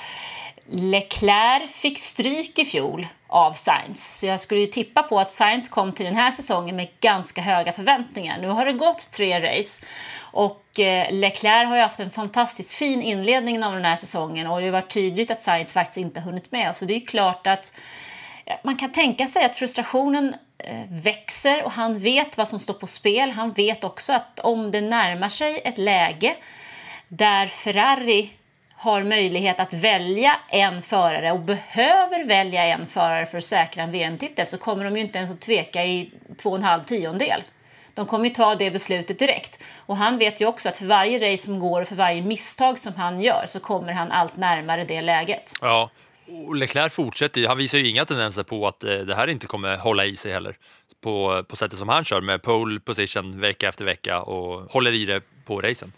Leclerc 0.69 1.71
fick 1.71 1.99
stryk 1.99 2.59
i 2.59 2.65
fjol 2.65 3.07
av 3.27 3.53
Sainz. 3.53 4.19
Så 4.19 4.25
jag 4.25 4.39
skulle 4.39 4.61
ju 4.61 4.67
tippa 4.67 5.03
på 5.03 5.19
att 5.19 5.31
Sainz 5.31 5.69
kom 5.69 5.91
till 5.91 6.05
den 6.05 6.15
här 6.15 6.31
säsongen 6.31 6.75
med 6.75 6.87
ganska 6.99 7.41
höga 7.41 7.73
förväntningar. 7.73 8.37
Nu 8.41 8.47
har 8.47 8.65
det 8.65 8.73
gått 8.73 9.11
tre 9.11 9.39
race 9.39 9.85
och 10.19 10.79
eh, 10.79 11.11
Leclerc 11.13 11.67
har 11.67 11.75
ju 11.75 11.81
haft 11.81 11.99
en 11.99 12.11
fantastiskt 12.11 12.73
fin 12.73 13.01
inledning 13.01 13.63
av 13.63 13.73
den 13.73 13.85
här 13.85 13.95
säsongen 13.95 14.47
och 14.47 14.59
det 14.59 14.65
har 14.65 14.71
varit 14.71 14.93
tydligt 14.93 15.31
att 15.31 15.41
Sainz 15.41 15.73
faktiskt 15.73 15.97
inte 15.97 16.21
hunnit 16.21 16.51
med. 16.51 16.77
Så 16.77 16.85
det 16.85 16.95
är 16.95 17.05
klart 17.05 17.47
att 17.47 17.73
man 18.63 18.77
kan 18.77 18.91
tänka 18.91 19.27
sig 19.27 19.45
att 19.45 19.55
frustrationen 19.55 20.35
eh, 20.57 20.85
växer 20.89 21.63
och 21.63 21.71
han 21.71 21.99
vet 21.99 22.37
vad 22.37 22.47
som 22.47 22.59
står 22.59 22.73
på 22.73 22.87
spel. 22.87 23.31
Han 23.31 23.51
vet 23.51 23.83
också 23.83 24.13
att 24.13 24.39
om 24.39 24.71
det 24.71 24.81
närmar 24.81 25.29
sig 25.29 25.61
ett 25.65 25.77
läge 25.77 26.35
där 27.07 27.47
Ferrari 27.47 28.29
har 28.77 29.03
möjlighet 29.03 29.59
att 29.59 29.73
välja 29.73 30.39
en 30.49 30.81
förare 30.81 31.31
och 31.31 31.39
behöver 31.39 32.25
välja 32.25 32.65
en 32.65 32.85
förare 32.87 33.25
för 33.25 33.37
att 33.37 33.43
säkra 33.43 33.83
en 33.83 33.91
VM-titel 33.91 34.47
så 34.47 34.57
kommer 34.57 34.83
de 34.83 34.95
ju 34.95 35.01
inte 35.01 35.17
ens 35.17 35.31
att 35.31 35.41
tveka 35.41 35.85
i 35.85 36.11
två 36.41 36.49
och 36.49 36.57
en 36.57 36.63
halv 36.63 36.83
tiondel. 36.83 37.43
De 37.93 38.05
kommer 38.05 38.25
ju 38.25 38.35
ta 38.35 38.55
det 38.55 38.71
beslutet 38.71 39.19
direkt. 39.19 39.63
Och 39.85 39.97
han 39.97 40.17
vet 40.17 40.41
ju 40.41 40.45
också 40.45 40.69
att 40.69 40.77
för 40.77 40.85
varje 40.85 41.33
race 41.33 41.43
som 41.43 41.59
går 41.59 41.81
och 41.81 41.87
för 41.87 41.95
varje 41.95 42.21
misstag 42.21 42.79
som 42.79 42.93
han 42.93 43.21
gör 43.21 43.45
så 43.47 43.59
kommer 43.59 43.93
han 43.93 44.11
allt 44.11 44.37
närmare 44.37 44.85
det 44.85 45.01
läget. 45.01 45.53
Ja, 45.61 45.89
och 46.27 46.55
Leclerc 46.55 46.93
fortsätter 46.93 47.41
ju. 47.41 47.47
Han 47.47 47.57
visar 47.57 47.77
ju 47.77 47.89
inga 47.89 48.05
tendenser 48.05 48.43
på 48.43 48.67
att 48.67 48.83
eh, 48.83 48.97
det 48.97 49.15
här 49.15 49.27
inte 49.27 49.47
kommer 49.47 49.77
hålla 49.77 50.05
i 50.05 50.15
sig 50.15 50.33
heller. 50.33 50.57
På, 51.01 51.43
på 51.47 51.55
sättet 51.55 51.79
som 51.79 51.89
han 51.89 52.03
kör 52.03 52.21
med 52.21 52.41
pole 52.41 52.79
position 52.79 53.39
vecka 53.39 53.69
efter 53.69 53.85
vecka 53.85 54.21
och 54.21 54.71
håller 54.71 54.91
i 54.91 55.05
det 55.05 55.21
på 55.45 55.61
racen. 55.61 55.93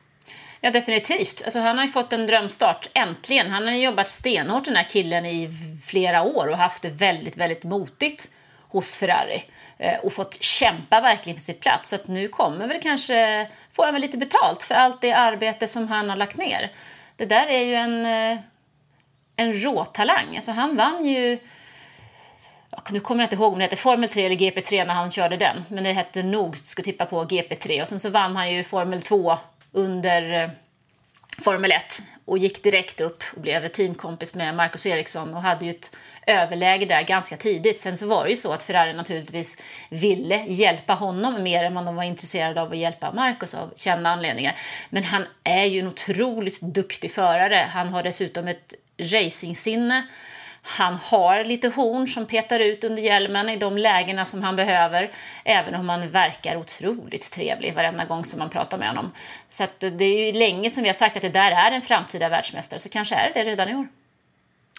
Ja, 0.62 0.72
definitivt. 0.72 1.42
Alltså, 1.44 1.60
han 1.60 1.78
har 1.78 1.86
ju 1.86 1.92
fått 1.92 2.14
en 2.14 2.28
drömstart, 2.28 2.90
äntligen. 2.94 3.52
Han 3.52 3.68
har 3.68 3.74
ju 3.74 3.84
jobbat 3.84 4.10
stenhårt 4.10 4.66
den 4.66 4.76
här 4.76 4.90
killen 4.90 5.26
i 5.26 5.50
flera 5.86 6.24
år 6.24 6.48
och 6.48 6.58
haft 6.58 6.82
det 6.82 6.90
väldigt, 6.90 7.38
väldigt 7.38 7.64
motigt 7.64 8.30
hos 8.68 8.96
Ferrari. 8.96 9.44
Eh, 9.78 10.00
och 10.00 10.14
fått 10.14 10.44
kämpa 10.44 11.02
verkligen 11.02 11.38
för 11.38 11.44
sin 11.44 11.56
plats. 11.56 11.90
Så 11.90 11.96
att 11.96 12.08
nu 12.08 12.28
kommer 12.28 12.68
väl 12.68 12.82
kanske, 12.82 13.48
får 13.72 13.84
han 13.84 13.94
väl 13.94 14.02
lite 14.02 14.18
betalt 14.18 14.64
för 14.64 14.76
allt 14.76 15.02
det 15.02 15.14
arbete 15.14 15.68
som 15.68 15.88
han 15.88 16.10
har 16.10 16.18
lagt 16.18 16.38
ner. 16.38 16.72
Det 17.16 17.26
där 17.26 17.48
är 17.48 17.64
ju 17.64 17.76
en, 17.76 18.06
eh, 18.06 18.40
en 19.36 19.54
råtalang. 19.64 20.36
Alltså 20.36 20.52
han 20.52 20.76
vann 20.76 21.06
ju 21.06 21.40
nu 22.90 23.00
kommer 23.00 23.24
jag 23.24 23.26
inte 23.26 23.36
ihåg 23.36 23.54
om 23.54 23.60
det 23.60 23.66
hette 23.66 23.76
Formel 23.76 24.10
3 24.10 24.26
eller 24.26 24.36
GP3 24.36 24.86
när 24.86 24.94
han 24.94 25.12
körde 25.12 25.38
den. 25.38 25.66
Men 25.70 25.84
det 25.84 25.94
hette 25.94 26.24
nog, 26.24 26.58
skulle 26.58 26.86
tippa 26.86 27.06
på, 27.06 27.24
GP3. 27.24 27.82
Och 27.82 27.88
sen 27.88 28.00
så 28.00 28.10
vann 28.10 28.36
han 28.36 28.52
ju 28.52 28.64
Formel 28.64 29.02
2 29.02 29.38
under 29.72 30.44
eh, 30.44 30.50
Formel 31.42 31.72
1 31.72 32.02
och 32.26 32.38
gick 32.38 32.64
direkt 32.64 33.02
upp 33.02 33.24
och 33.36 33.42
blev 33.42 33.68
teamkompis 33.68 34.36
med 34.36 34.56
Marcus 34.56 34.86
Eriksson 34.86 35.34
och 35.34 35.42
hade 35.42 35.66
ju 35.66 35.72
ett 35.72 35.96
överläge 36.28 36.86
där 36.86 37.02
ganska 37.02 37.38
tidigt. 37.38 37.80
Sen 37.80 37.98
så 37.98 38.08
var 38.08 38.24
det 38.24 38.30
ju 38.30 38.36
så 38.36 38.54
att 38.54 38.64
Ferrari 38.64 38.94
naturligtvis 38.94 39.58
ville 39.90 40.46
hjälpa 40.48 40.94
honom 40.94 41.44
mer 41.44 41.64
än 41.64 41.76
vad 41.76 41.86
de 41.86 41.96
var 41.96 42.04
intresserade 42.04 42.62
av 42.62 42.72
att 42.72 42.78
hjälpa 42.78 43.12
Marcus 43.12 43.54
av 43.54 43.74
kända 43.76 44.10
anledningar. 44.10 44.56
Men 44.90 45.04
han 45.04 45.26
är 45.44 45.64
ju 45.64 45.80
en 45.80 45.88
otroligt 45.88 46.62
duktig 46.62 47.12
förare. 47.12 47.68
Han 47.70 47.90
har 47.90 48.04
dessutom 48.04 48.48
ett 48.48 48.74
racingsinne. 48.98 50.08
Han 50.68 50.96
har 50.96 51.44
lite 51.44 51.68
horn 51.68 52.08
som 52.08 52.26
petar 52.26 52.60
ut 52.60 52.84
under 52.84 53.04
hjälmen 53.04 53.50
i 53.50 53.58
de 53.58 53.78
lägena 53.78 54.26
som 54.26 54.44
han 54.44 54.56
behöver. 54.56 55.12
Även 55.46 55.76
om 55.76 55.90
han 55.90 56.10
verkar 56.10 56.56
otroligt 56.58 57.32
trevlig 57.32 57.74
varenda 57.74 58.06
gång 58.06 58.26
som 58.26 58.40
man 58.40 58.50
pratar 58.50 58.78
med 58.78 58.88
honom. 58.88 59.12
Så 59.50 59.64
att 59.64 59.80
det 59.80 60.06
är 60.06 60.26
ju 60.26 60.40
länge 60.40 60.70
som 60.70 60.84
vi 60.84 60.90
har 60.90 60.94
sagt 60.94 61.16
att 61.16 61.22
det 61.22 61.30
där 61.30 61.52
är 61.52 61.72
en 61.72 61.82
framtida 61.82 62.30
världsmästare. 62.30 62.80
Så 62.80 62.90
kanske 62.90 63.16
är 63.16 63.32
det 63.34 63.44
redan 63.44 63.70
i 63.70 63.76
år. 63.76 63.88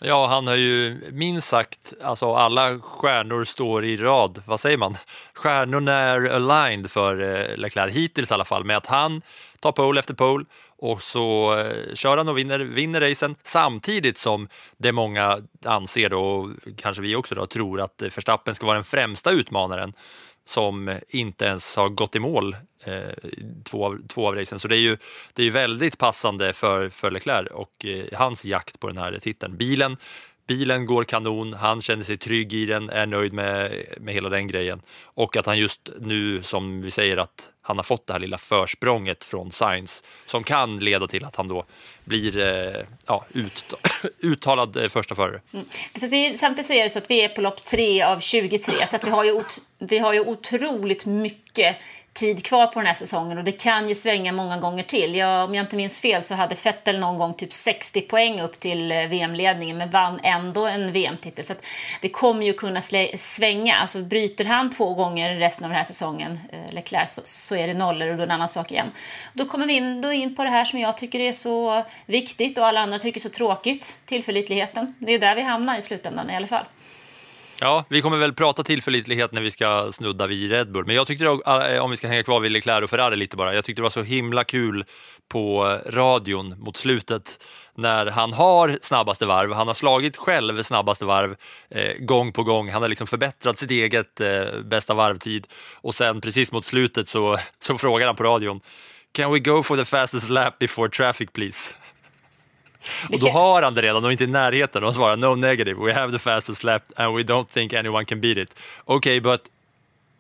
Ja, 0.01 0.27
han 0.27 0.47
har 0.47 0.55
ju 0.55 1.01
minst 1.13 1.49
sagt, 1.49 1.95
alltså 2.03 2.35
alla 2.35 2.79
stjärnor 2.79 3.45
står 3.45 3.85
i 3.85 3.97
rad, 3.97 4.43
vad 4.47 4.61
säger 4.61 4.79
man? 4.79 4.97
Stjärnorna 5.35 5.93
är 5.93 6.25
aligned 6.31 6.91
för 6.91 7.21
eh, 7.21 7.57
Leclerc, 7.57 7.95
hittills 7.95 8.31
i 8.31 8.35
alla 8.35 8.45
fall, 8.45 8.65
med 8.65 8.77
att 8.77 8.87
han 8.87 9.23
tar 9.61 9.73
pole 9.73 10.01
efter 10.01 10.15
pole 10.15 10.45
och 10.79 11.03
så 11.03 11.59
eh, 11.59 11.95
kör 11.95 12.17
han 12.17 12.29
och 12.29 12.39
vinner, 12.39 12.59
vinner 12.59 13.01
racen 13.01 13.35
samtidigt 13.43 14.19
som 14.19 14.49
det 14.77 14.93
många 14.93 15.39
anser 15.65 16.09
då, 16.09 16.21
och 16.21 16.51
kanske 16.77 17.03
vi 17.03 17.17
också 17.17 17.35
då, 17.35 17.47
tror 17.47 17.81
att 17.81 18.03
Verstappen 18.03 18.55
ska 18.55 18.67
vara 18.67 18.77
den 18.77 18.85
främsta 18.85 19.31
utmanaren 19.31 19.93
som 20.49 20.99
inte 21.09 21.45
ens 21.45 21.77
har 21.77 21.89
gått 21.89 22.17
i 22.17 22.19
mål 22.19 22.57
eh, 22.85 23.31
två, 23.65 23.87
av, 23.87 23.99
två 24.09 24.29
av 24.29 24.35
racen. 24.35 24.59
Så 24.59 24.69
det 24.69 24.77
är 24.77 24.81
ju, 24.81 24.97
det 25.33 25.43
är 25.43 25.45
ju 25.45 25.51
väldigt 25.51 25.99
passande 25.99 26.53
för, 26.53 26.89
för 26.89 27.11
Leclerc 27.11 27.49
och 27.51 27.87
eh, 27.87 28.19
hans 28.19 28.45
jakt 28.45 28.81
på 28.81 28.87
den 28.87 28.99
här 28.99 29.19
titeln. 29.19 29.57
Bilen, 29.57 29.97
bilen 30.47 30.87
går 30.87 31.05
kanon, 31.05 31.55
han 31.55 31.83
känner 31.83 32.05
sig 32.05 32.17
trygg 32.17 32.53
i 32.53 32.67
den, 32.67 32.91
är 32.91 33.07
nöjd 33.07 33.33
med, 33.33 33.85
med 34.01 34.15
hela 34.15 34.29
den 34.29 34.47
grejen. 34.47 34.81
Och 35.03 35.37
att 35.37 35.47
han 35.47 35.59
just 35.59 35.91
nu, 36.01 36.43
som 36.43 36.81
vi 36.81 36.91
säger, 36.91 37.17
att 37.17 37.51
han 37.69 37.77
har 37.77 37.85
fått 37.85 38.07
det 38.07 38.13
här 38.13 38.21
lilla 38.21 38.39
försprånget 38.39 39.25
från 39.25 39.53
Sainz 39.53 40.03
som 40.27 40.45
kan 40.45 40.79
leda 40.79 41.07
till 41.07 41.25
att 41.25 41.37
han 41.37 41.49
då 41.49 41.65
blir 42.05 42.39
eh, 42.39 42.85
ja, 43.07 43.25
ut, 43.33 43.75
uttalad 44.21 44.77
eh, 44.77 44.89
första 44.89 45.15
förare. 45.15 45.41
Mm. 45.53 46.39
Samtidigt 46.39 46.67
så 46.67 46.73
är 46.73 46.83
det 46.83 46.91
så 46.91 46.99
att 46.99 47.11
vi 47.11 47.25
är 47.25 47.29
på 47.29 47.41
lopp 47.41 47.65
3 47.65 48.03
av 48.03 48.21
23 48.21 48.87
så 48.87 48.97
att 48.97 49.05
vi 49.05 49.11
har 49.11 49.25
ju, 49.25 49.33
ot 49.33 49.61
vi 49.79 49.99
har 49.99 50.13
ju 50.13 50.21
otroligt 50.21 51.07
mycket 51.07 51.77
tid 52.13 52.45
kvar 52.45 52.67
på 52.67 52.81
den 52.81 52.87
här 52.87 52.95
säsongen 52.95 53.39
och 53.39 53.45
det 53.45 53.53
kan 53.53 53.89
ju 53.89 53.95
svänga 53.95 54.33
många 54.33 54.57
gånger 54.57 54.83
till. 54.83 55.15
Jag, 55.15 55.45
om 55.45 55.55
jag 55.55 55.65
inte 55.65 55.77
minns 55.77 56.01
fel 56.01 56.23
så 56.23 56.35
hade 56.35 56.57
Vettel 56.65 56.99
någon 56.99 57.19
gång 57.19 57.35
typ 57.35 57.53
60 57.53 58.01
poäng 58.01 58.41
upp 58.41 58.61
till 58.61 58.93
eh, 58.93 59.07
VM-ledningen 59.07 59.79
men 59.79 59.91
vann 59.91 60.21
ändå 60.23 60.67
en 60.67 60.93
VM-titel. 60.93 61.45
Så 61.45 61.53
att 61.53 61.65
det 62.01 62.09
kommer 62.09 62.47
ju 62.47 62.53
kunna 62.53 62.83
svänga. 63.17 63.77
Alltså 63.77 64.03
bryter 64.03 64.45
han 64.45 64.71
två 64.71 64.95
gånger 64.95 65.39
resten 65.39 65.65
av 65.65 65.71
den 65.71 65.77
här 65.77 65.85
säsongen, 65.85 66.41
eh, 66.53 66.75
Leclerc, 66.75 67.11
så, 67.11 67.21
så 67.25 67.57
är 67.57 67.67
det 67.67 67.75
nollor 67.75 68.09
och 68.09 68.17
då 68.17 68.23
är 68.23 68.27
det 68.27 68.33
en 68.33 68.35
annan 68.35 68.49
sak 68.49 68.71
igen. 68.71 68.91
Då 69.33 69.45
kommer 69.45 69.67
vi 69.67 69.73
in, 69.73 70.01
då 70.01 70.13
in 70.13 70.37
på 70.37 70.45
det 70.45 70.51
här 70.51 70.65
som 70.65 70.79
jag 70.79 70.97
tycker 70.97 71.21
är 71.21 71.33
så 71.33 71.85
viktigt 72.07 72.59
och 72.59 72.67
alla 72.67 72.81
andra 72.81 72.99
tycker 72.99 73.21
är 73.21 73.23
så 73.23 73.29
tråkigt, 73.29 73.99
tillförlitligheten. 74.07 74.95
Det 74.99 75.15
är 75.15 75.19
där 75.19 75.35
vi 75.35 75.43
hamnar 75.43 75.79
i 75.79 75.83
slutändan 75.83 76.31
i 76.31 76.37
alla 76.37 76.47
fall. 76.47 76.65
Ja, 77.61 77.85
vi 77.89 78.03
kommer 78.03 78.19
väl 78.19 78.33
prata 78.33 78.65
tillförlitlighet 78.65 79.33
när 79.33 79.43
vi 79.43 79.51
ska 79.51 79.93
snudda 79.93 80.27
vid 80.27 80.51
Red 80.51 80.73
Bull, 80.73 80.87
men 80.87 80.97
jag 80.97 81.07
tyckte, 81.07 81.25
eh, 81.25 81.75
eh, 81.75 81.85
om 81.85 81.91
vi 81.91 81.97
ska 81.97 82.09
hänga 82.09 82.23
kvar 82.23 82.41
vid 82.41 82.53
Leclerc 82.53 82.85
och 82.85 82.91
Ferrari 82.91 83.17
lite 83.17 83.37
bara, 83.37 83.55
jag 83.55 83.65
tyckte 83.65 83.81
det 83.81 83.85
var 83.85 83.91
så 83.91 84.03
himla 84.03 84.45
kul 84.45 84.85
på 85.29 85.67
eh, 85.67 85.91
radion 85.91 86.55
mot 86.59 86.77
slutet 86.77 87.45
när 87.75 88.07
han 88.07 88.33
har 88.33 88.79
snabbaste 88.83 89.27
varv, 89.27 89.53
han 89.53 89.67
har 89.67 89.75
slagit 89.75 90.17
själv 90.17 90.63
snabbaste 90.63 91.05
varv 91.05 91.37
eh, 91.71 91.93
gång 91.99 92.33
på 92.33 92.43
gång, 92.43 92.71
han 92.71 92.83
har 92.83 92.89
liksom 92.89 93.07
förbättrat 93.07 93.59
sitt 93.59 93.71
eget 93.71 94.21
eh, 94.21 94.61
bästa 94.65 94.95
varvtid. 94.95 95.47
Och 95.75 95.95
sen 95.95 96.21
precis 96.21 96.53
mot 96.53 96.65
slutet 96.65 97.09
så, 97.09 97.37
så 97.59 97.79
frågar 97.79 98.07
han 98.07 98.17
på 98.17 98.25
radion 98.25 98.61
Can 99.13 99.33
we 99.33 99.39
go 99.39 99.63
for 99.63 99.77
the 99.77 99.85
fastest 99.85 100.31
lap 100.31 100.59
before 100.59 100.91
traffic 100.91 101.29
please? 101.33 101.75
Och 103.13 103.21
då 103.21 103.29
har 103.29 103.63
han 103.63 103.75
det 103.75 103.83
redan 103.83 104.05
och 104.05 104.13
inte 104.13 104.25
i 104.25 104.27
närheten 104.27 104.85
och 104.85 104.95
svarar 104.95 105.17
no 105.17 105.35
negative, 105.35 105.87
we 105.87 105.95
have 105.95 106.13
the 106.13 106.19
fastest 106.19 106.65
lap 106.65 106.83
and 106.97 107.17
we 107.17 107.23
don't 107.23 107.47
think 107.53 107.73
anyone 107.73 108.05
can 108.05 108.21
beat 108.21 108.39
it. 108.39 108.55
Okay, 108.85 109.21
but 109.21 109.41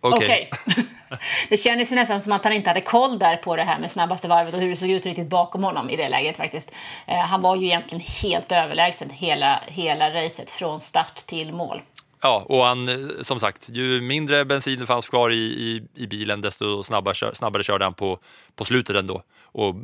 Okej. 0.00 0.50
Okay. 0.52 0.84
okay. 1.06 1.18
det 1.48 1.56
kändes 1.56 1.92
ju 1.92 1.96
nästan 1.96 2.20
som 2.20 2.32
att 2.32 2.44
han 2.44 2.52
inte 2.52 2.70
hade 2.70 2.80
koll 2.80 3.18
där 3.18 3.36
på 3.36 3.56
det 3.56 3.62
här 3.62 3.78
med 3.78 3.90
snabbaste 3.90 4.28
varvet 4.28 4.54
och 4.54 4.60
hur 4.60 4.68
det 4.68 4.76
såg 4.76 4.90
ut 4.90 5.06
riktigt 5.06 5.28
bakom 5.28 5.64
honom 5.64 5.90
i 5.90 5.96
det 5.96 6.08
läget 6.08 6.36
faktiskt. 6.36 6.72
Eh, 7.06 7.18
han 7.18 7.42
var 7.42 7.56
ju 7.56 7.66
egentligen 7.66 8.04
helt 8.22 8.52
överlägsen 8.52 9.10
hela, 9.10 9.62
hela 9.66 10.10
racet 10.10 10.50
från 10.50 10.80
start 10.80 11.16
till 11.16 11.52
mål. 11.52 11.82
Ja, 12.20 12.44
och 12.48 12.64
han, 12.64 12.88
eh, 12.88 13.22
som 13.22 13.40
sagt, 13.40 13.68
ju 13.68 14.00
mindre 14.00 14.44
bensin 14.44 14.80
det 14.80 14.86
fanns 14.86 15.08
kvar 15.08 15.30
i, 15.30 15.36
i, 15.36 15.82
i 15.94 16.06
bilen, 16.06 16.40
desto 16.40 16.82
snabbare, 16.82 17.34
snabbare 17.34 17.62
körde 17.62 17.84
han 17.84 17.94
på, 17.94 18.18
på 18.54 18.64
slutet 18.64 18.96
ändå 18.96 19.22
och 19.42 19.74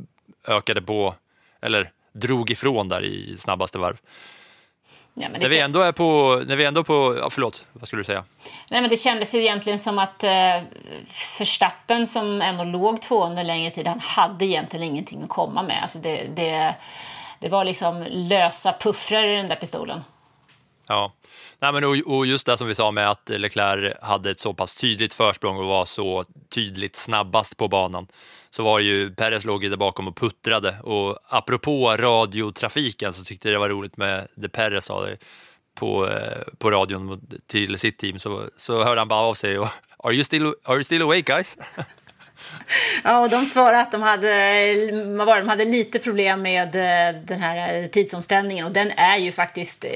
ökade 0.48 0.82
på, 0.82 1.14
eller 1.62 1.90
drog 2.14 2.50
ifrån 2.50 2.88
där 2.88 3.04
i 3.04 3.36
snabbaste 3.38 3.78
varv. 3.78 3.96
Ja, 5.14 5.28
när, 5.38 5.48
vi 5.48 5.60
ändå 5.60 5.80
är 5.80 5.92
på, 5.92 6.42
när 6.46 6.56
vi 6.56 6.64
ändå 6.64 6.84
på, 6.84 7.16
ja, 7.20 7.30
förlåt, 7.30 7.66
vad 7.72 7.86
skulle 7.86 8.00
du 8.00 8.04
säga? 8.04 8.24
Nej, 8.70 8.80
men 8.80 8.90
det 8.90 8.96
kändes 8.96 9.34
ju 9.34 9.38
egentligen 9.38 9.78
som 9.78 9.98
att 9.98 10.24
eh, 10.24 10.62
Förstappen 11.08 12.06
som 12.06 12.42
ändå 12.42 12.64
låg 12.64 13.02
två 13.02 13.24
under 13.26 13.44
längre 13.44 13.70
tid, 13.70 13.86
han 13.86 14.00
hade 14.00 14.44
egentligen 14.44 14.84
ingenting 14.84 15.22
att 15.22 15.28
komma 15.28 15.62
med. 15.62 15.82
Alltså 15.82 15.98
det, 15.98 16.26
det, 16.36 16.74
det 17.38 17.48
var 17.48 17.64
liksom 17.64 18.06
lösa 18.10 18.72
puffrar 18.80 19.24
i 19.24 19.36
den 19.36 19.48
där 19.48 19.56
pistolen. 19.56 20.04
Ja, 20.88 21.12
Nej, 21.58 21.72
men 21.72 21.84
och, 21.84 21.96
och 22.06 22.26
just 22.26 22.46
det 22.46 22.56
som 22.56 22.66
vi 22.66 22.74
sa 22.74 22.90
med 22.90 23.10
att 23.10 23.28
Leclerc 23.28 23.94
hade 24.02 24.30
ett 24.30 24.40
så 24.40 24.54
pass 24.54 24.74
tydligt 24.74 25.12
försprång 25.12 25.56
och 25.56 25.66
var 25.66 25.84
så 25.84 26.24
tydligt 26.48 26.96
snabbast 26.96 27.56
på 27.56 27.68
banan 27.68 28.06
så 28.50 28.62
var 28.62 28.78
det 28.78 28.84
ju, 28.84 29.14
Perez 29.14 29.44
låg 29.44 29.64
ju 29.64 29.70
där 29.70 29.76
bakom 29.76 30.08
och 30.08 30.16
puttrade 30.16 30.76
och 30.82 31.18
apropå 31.28 31.96
radiotrafiken 31.96 33.12
så 33.12 33.24
tyckte 33.24 33.48
jag 33.48 33.54
det 33.54 33.58
var 33.58 33.68
roligt 33.68 33.96
med 33.96 34.28
det 34.34 34.48
Perez 34.48 34.84
sa 34.84 35.08
på, 35.74 36.08
eh, 36.08 36.42
på 36.58 36.70
radion 36.70 37.20
till 37.46 37.78
sitt 37.78 37.98
team 37.98 38.18
så, 38.18 38.50
så 38.56 38.84
hörde 38.84 39.00
han 39.00 39.08
bara 39.08 39.20
av 39.20 39.34
sig 39.34 39.58
och 39.58 39.68
Are 39.98 40.14
you 40.14 40.24
still, 40.24 40.54
are 40.64 40.74
you 40.74 40.84
still 40.84 41.02
awake 41.02 41.22
guys? 41.22 41.58
Ja, 43.04 43.18
och 43.18 43.30
de 43.30 43.46
svarade 43.46 43.80
att 43.80 43.92
de 43.92 44.02
hade, 44.02 44.28
vad 45.16 45.26
var 45.26 45.34
det, 45.34 45.42
de 45.42 45.48
hade 45.48 45.64
lite 45.64 45.98
problem 45.98 46.42
med 46.42 46.74
eh, 46.74 47.20
den 47.24 47.40
här 47.40 47.82
eh, 47.82 47.86
tidsomställningen 47.86 48.66
och 48.66 48.72
den 48.72 48.90
är 48.90 49.16
ju 49.16 49.32
faktiskt 49.32 49.84
eh, 49.84 49.90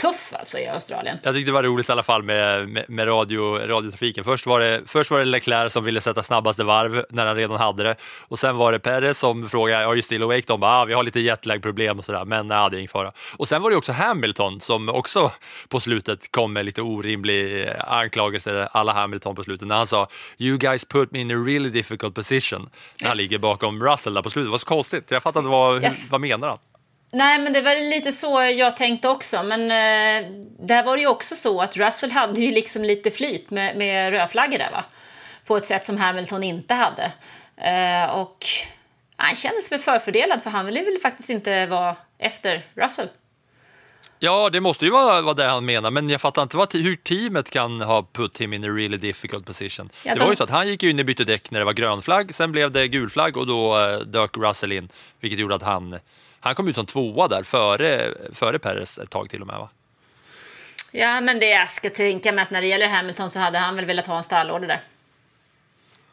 tuff 0.00 0.32
alltså 0.38 0.58
i 0.58 0.66
Australien. 0.66 1.18
Jag 1.22 1.34
tyckte 1.34 1.48
det 1.48 1.54
var 1.54 1.62
roligt 1.62 1.88
i 1.88 1.92
alla 1.92 2.02
fall 2.02 2.22
med, 2.22 2.68
med, 2.68 2.84
med 2.88 3.08
radio, 3.08 3.58
radiotrafiken. 3.66 4.24
Först 4.24 4.46
var, 4.46 4.60
det, 4.60 4.82
först 4.86 5.10
var 5.10 5.18
det 5.18 5.24
Leclerc 5.24 5.72
som 5.72 5.84
ville 5.84 6.00
sätta 6.00 6.22
snabbaste 6.22 6.64
varv 6.64 7.04
när 7.10 7.26
han 7.26 7.36
redan 7.36 7.56
hade 7.56 7.82
det 7.82 7.96
och 8.28 8.38
sen 8.38 8.56
var 8.56 8.72
det 8.72 8.78
Perez 8.78 9.18
som 9.18 9.48
frågade, 9.48 9.86
are 9.86 9.94
you 9.94 10.02
still 10.02 10.22
awake? 10.22 10.44
De 10.46 10.60
bara, 10.60 10.70
ah, 10.70 10.84
vi 10.84 10.94
har 10.94 11.02
lite 11.02 11.20
jetlag-problem 11.20 11.98
och 11.98 12.04
sådär, 12.04 12.24
men 12.24 12.48
nej, 12.48 12.70
det 12.70 12.76
är 12.76 12.78
ingen 12.78 12.88
fara. 12.88 13.12
Och 13.36 13.48
sen 13.48 13.62
var 13.62 13.70
det 13.70 13.76
också 13.76 13.92
Hamilton 13.92 14.60
som 14.60 14.88
också 14.88 15.32
på 15.68 15.80
slutet 15.80 16.32
kom 16.32 16.52
med 16.52 16.64
lite 16.64 16.82
orimlig 16.82 17.68
anklagelse, 17.86 18.68
alla 18.72 18.92
Hamilton 18.92 19.34
på 19.34 19.44
slutet, 19.44 19.68
när 19.68 19.76
han 19.76 19.86
sa, 19.86 20.08
you 20.38 20.58
guys 20.58 20.84
put 20.84 21.12
me 21.12 21.20
in 21.20 21.30
a 21.30 21.34
real 21.34 21.63
really 21.64 21.80
difficult 21.80 22.14
position 22.14 22.70
när 23.00 23.08
han 23.08 23.16
ligger 23.16 23.38
bakom 23.38 23.82
Russell 23.82 24.14
där 24.14 24.22
på 24.22 24.30
slutet. 24.30 24.46
Det 24.46 24.50
var 24.50 24.58
så 24.58 24.66
konstigt. 24.66 25.10
Jag 25.10 25.22
fattar 25.22 25.40
inte 25.40 25.50
vad, 25.50 25.84
hur, 25.84 26.10
vad 26.10 26.20
menar 26.20 26.48
han? 26.48 26.58
Nej, 27.12 27.38
men 27.38 27.52
det 27.52 27.62
var 27.62 27.90
lite 27.90 28.12
så 28.12 28.42
jag 28.42 28.76
tänkte 28.76 29.08
också. 29.08 29.42
Men 29.42 29.60
eh, 29.60 30.30
där 30.66 30.84
var 30.84 30.96
det 30.96 31.02
ju 31.02 31.08
också 31.08 31.34
så 31.34 31.60
att 31.60 31.76
Russell 31.76 32.10
hade 32.10 32.40
ju 32.40 32.52
liksom 32.52 32.84
lite 32.84 33.10
flyt 33.10 33.50
med, 33.50 33.76
med 33.76 34.12
rödflaggor 34.12 34.58
där 34.58 34.70
va? 34.70 34.84
På 35.46 35.56
ett 35.56 35.66
sätt 35.66 35.84
som 35.84 35.96
Hamilton 35.96 36.42
inte 36.42 36.74
hade. 36.74 37.12
Eh, 37.56 38.10
och 38.10 38.46
han 39.16 39.36
kändes 39.36 39.72
väl 39.72 39.80
förfördelad 39.80 40.42
för 40.42 40.50
han 40.50 40.66
ville 40.66 40.82
väl 40.82 40.98
faktiskt 41.02 41.30
inte 41.30 41.66
vara 41.66 41.96
efter 42.18 42.66
Russell. 42.74 43.08
Ja, 44.24 44.50
det 44.50 44.60
måste 44.60 44.84
ju 44.84 44.90
vara, 44.90 45.20
vara 45.20 45.34
det 45.34 45.44
han 45.44 45.64
menar, 45.64 45.90
men 45.90 46.10
jag 46.10 46.20
fattar 46.20 46.42
inte 46.42 46.56
vad, 46.56 46.74
hur 46.74 46.96
teamet 46.96 47.50
kan 47.50 47.80
ha 47.80 48.06
put 48.12 48.40
him 48.40 48.52
in 48.52 48.64
a 48.64 48.68
really 48.68 48.96
difficult 48.96 49.46
position. 49.46 49.90
Ja, 50.02 50.12
det 50.14 50.18
de... 50.18 50.24
var 50.24 50.32
ju 50.32 50.36
så 50.36 50.44
att 50.44 50.50
han 50.50 50.68
gick 50.68 50.82
in 50.82 50.98
och 50.98 51.04
bytte 51.04 51.24
däck 51.24 51.50
när 51.50 51.58
det 51.58 51.64
var 51.64 51.72
grön 51.72 52.02
flagg, 52.02 52.34
sen 52.34 52.52
blev 52.52 52.70
det 52.70 52.88
gul 52.88 53.10
flagg 53.10 53.36
och 53.36 53.46
då 53.46 53.78
uh, 53.78 53.98
dök 53.98 54.36
Russell 54.36 54.72
in, 54.72 54.88
vilket 55.20 55.38
gjorde 55.38 55.54
att 55.54 55.62
han, 55.62 55.98
han 56.40 56.54
kom 56.54 56.68
ut 56.68 56.74
som 56.74 56.86
tvåa 56.86 57.28
där 57.28 57.42
före, 57.42 58.14
före 58.32 58.58
Perez 58.58 58.98
ett 58.98 59.10
tag 59.10 59.30
till 59.30 59.40
och 59.40 59.46
med. 59.46 59.58
Va? 59.58 59.68
Ja, 60.92 61.20
men 61.20 61.38
det 61.38 61.48
jag 61.48 61.70
ska 61.70 61.90
tänka 61.90 62.32
mig 62.32 62.42
att 62.42 62.50
när 62.50 62.60
det 62.60 62.66
gäller 62.66 62.88
Hamilton 62.88 63.30
så 63.30 63.38
hade 63.38 63.58
han 63.58 63.76
väl 63.76 63.84
velat 63.84 64.06
ha 64.06 64.16
en 64.16 64.24
stallorder 64.24 64.68
där. 64.68 64.82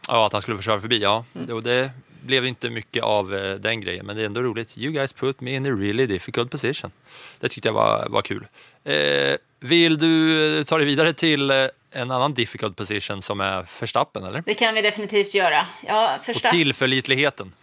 Ja, 0.08 0.26
att 0.26 0.34
han 0.34 0.41
skulle 0.41 0.58
få 0.58 0.63
köra 0.63 0.80
förbi, 0.80 0.97
ja. 0.97 1.26
Mm. 1.36 1.62
Det, 1.62 1.91
blev 2.21 2.45
inte 2.45 2.69
mycket 2.69 3.03
av 3.03 3.36
eh, 3.36 3.55
den 3.55 3.81
grejen, 3.81 4.05
men 4.05 4.15
det 4.15 4.21
är 4.21 4.25
ändå 4.25 4.41
roligt. 4.41 4.77
You 4.77 4.93
guys 4.93 5.13
put 5.13 5.41
me 5.41 5.55
in 5.55 5.65
a 5.65 5.69
really 5.69 6.05
difficult 6.05 6.51
position. 6.51 6.91
Det 7.39 7.49
tyckte 7.49 7.67
jag 7.67 7.73
var, 7.73 8.07
var 8.10 8.21
kul. 8.21 8.47
Eh, 8.84 9.36
vill 9.60 9.97
du 9.97 10.57
eh, 10.60 10.63
ta 10.63 10.77
dig 10.77 10.88
vidare 10.88 11.13
till 11.13 11.51
eh, 11.51 11.67
en 11.91 12.12
annan 12.12 12.34
difficult 12.34 12.75
position 12.75 13.21
som 13.21 13.41
är 13.41 13.63
förstappen, 13.63 14.23
eller? 14.23 14.43
Det 14.45 14.53
kan 14.53 14.73
vi 14.75 14.81
definitivt 14.81 15.34
göra. 15.34 15.67
Ja, 15.88 16.17
första... 16.21 16.47
Och 16.47 16.53
tillförlitligheten. 16.53 17.53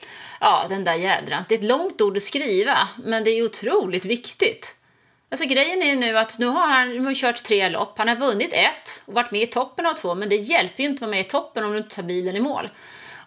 Ja, 0.40 0.66
den 0.68 0.84
där 0.84 0.94
jädrans. 0.94 1.48
Det 1.48 1.54
är 1.54 1.58
ett 1.58 1.64
långt 1.64 2.00
ord 2.00 2.16
att 2.16 2.22
skriva, 2.22 2.88
men 3.04 3.24
det 3.24 3.30
är 3.30 3.44
otroligt 3.44 4.04
viktigt. 4.04 4.74
Alltså 5.30 5.46
grejen 5.46 5.82
är 5.82 5.96
nu 5.96 6.18
att 6.18 6.38
nu 6.38 6.46
har 6.46 6.68
han 6.68 6.88
nu 6.88 7.00
har 7.00 7.14
kört 7.14 7.44
tre 7.44 7.68
lopp, 7.68 7.98
han 7.98 8.08
har 8.08 8.16
vunnit 8.16 8.52
ett 8.52 9.02
och 9.04 9.14
varit 9.14 9.30
med 9.30 9.42
i 9.42 9.46
toppen 9.46 9.86
av 9.86 9.94
två, 9.94 10.14
men 10.14 10.28
det 10.28 10.36
hjälper 10.36 10.82
ju 10.82 10.88
inte 10.88 10.96
att 10.96 11.00
vara 11.00 11.10
med 11.10 11.20
i 11.20 11.24
toppen 11.24 11.64
om 11.64 11.72
du 11.72 11.78
inte 11.78 11.94
tar 11.94 12.02
bilen 12.02 12.36
i 12.36 12.40
mål. 12.40 12.68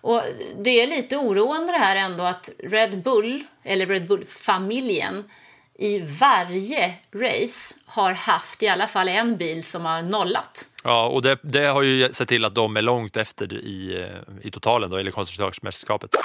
Och 0.01 0.23
det 0.55 0.81
är 0.81 0.87
lite 0.87 1.17
oroande 1.17 1.71
det 1.71 1.77
här 1.77 1.95
ändå 1.95 2.23
att 2.23 2.49
Red 2.63 3.03
Bull, 3.03 3.43
eller 3.63 3.85
Red 3.85 4.07
Bull-familjen, 4.07 5.23
i 5.79 5.99
varje 5.99 6.93
race 7.15 7.75
har 7.85 8.13
haft 8.13 8.63
i 8.63 8.67
alla 8.67 8.87
fall 8.87 9.07
en 9.07 9.37
bil 9.37 9.63
som 9.63 9.85
har 9.85 10.01
nollat. 10.01 10.65
Ja, 10.83 11.07
och 11.07 11.21
det, 11.21 11.37
det 11.41 11.65
har 11.65 11.81
ju 11.81 12.13
sett 12.13 12.29
till 12.29 12.45
att 12.45 12.55
de 12.55 12.77
är 12.77 12.81
långt 12.81 13.17
efter 13.17 13.53
i, 13.53 14.07
i 14.43 14.51
totalen 14.51 14.89
då, 14.89 14.97
eller 14.97 15.11
konstruktörsmästerskapet. 15.11 16.15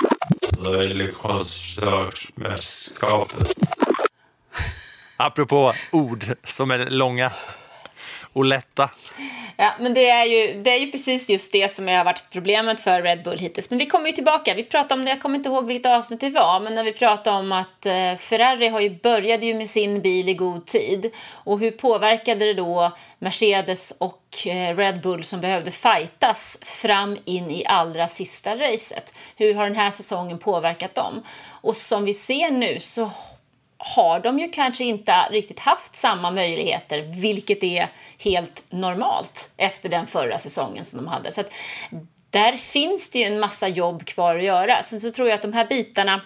Eller 0.67 1.13
konstruktörsmästerskapet. 1.13 3.55
Apropå 5.17 5.73
ord 5.93 6.25
som 6.45 6.71
är 6.71 6.91
långa 6.91 7.33
och 8.37 8.45
lätta. 8.45 8.91
Ja, 9.57 9.73
men 9.81 9.95
det 9.95 10.09
är, 10.09 10.25
ju, 10.25 10.63
det 10.63 10.71
är 10.71 10.79
ju 10.79 10.91
precis 10.91 11.31
just 11.31 11.53
det 11.53 11.73
som 11.73 11.89
har 11.89 12.05
varit 12.05 12.23
problemet 12.31 12.81
för 12.81 13.03
Red 13.03 13.23
Bull 13.23 13.39
hittills. 13.39 13.71
Men 13.71 13.79
vi 13.79 13.87
kommer 13.87 14.07
ju 14.07 14.13
tillbaka. 14.13 14.55
Vi 14.55 14.65
pratade 14.65 14.95
om 14.95 15.05
det, 15.05 15.11
jag 15.11 15.23
kommer 15.23 15.37
inte 15.37 15.49
ihåg 15.49 15.67
vilket 15.67 15.93
avsnitt 15.93 16.21
det 16.21 16.31
var, 16.31 16.61
men 16.61 16.75
när 16.75 16.85
vi 16.85 16.93
pratade 16.93 17.37
om 17.37 17.53
att 17.53 17.87
eh, 17.87 18.17
Ferrari 18.17 18.69
har 18.69 18.81
ju 18.81 18.91
började 18.91 19.47
ju 19.47 19.55
med 19.55 19.71
sin 19.71 20.01
bil 20.01 20.29
i 20.29 20.35
god 20.35 20.67
tid. 20.67 21.11
Och 21.33 21.59
hur 21.59 21.71
påverkade 21.71 22.45
det 22.45 22.55
då 22.55 22.97
Mercedes 23.19 23.93
och 23.99 24.47
eh, 24.47 24.77
Red 24.77 25.01
Bull 25.01 25.25
som 25.25 25.41
behövde 25.41 25.71
fightas 25.71 26.59
fram 26.63 27.19
in 27.25 27.51
i 27.51 27.67
allra 27.67 28.09
sista 28.09 28.57
racet? 28.57 29.15
Hur 29.37 29.55
har 29.55 29.65
den 29.65 29.77
här 29.77 29.91
säsongen 29.91 30.39
påverkat 30.39 30.95
dem? 30.95 31.23
Och 31.63 31.77
som 31.77 32.05
vi 32.05 32.15
ser 32.15 32.51
nu 32.51 32.81
så 32.81 33.11
har 33.79 34.21
de 34.21 34.39
ju 34.39 34.49
kanske 34.49 34.85
inte 34.85 35.13
riktigt 35.31 35.59
haft 35.59 35.97
samma 35.97 36.31
möjligheter, 36.31 37.03
vilket 37.21 37.63
är 37.63 37.89
helt 38.19 38.65
normalt 38.71 39.51
efter 39.57 39.89
den 39.89 40.07
förra 40.07 40.39
säsongen 40.39 40.85
som 40.85 40.97
de 41.05 41.09
hade. 41.09 41.33
Så 41.33 41.41
att 41.41 41.51
där 42.31 42.57
finns 42.57 43.11
det 43.11 43.19
ju 43.19 43.25
en 43.25 43.41
massa 43.41 43.69
jobb 43.69 44.05
kvar 44.05 44.37
att 44.37 44.45
göra. 44.45 44.83
Sen 44.83 45.01
så 45.01 45.11
tror 45.11 45.29
jag 45.29 45.35
att 45.35 45.43
de 45.43 45.53
här 45.53 45.67
bitarna 45.67 46.21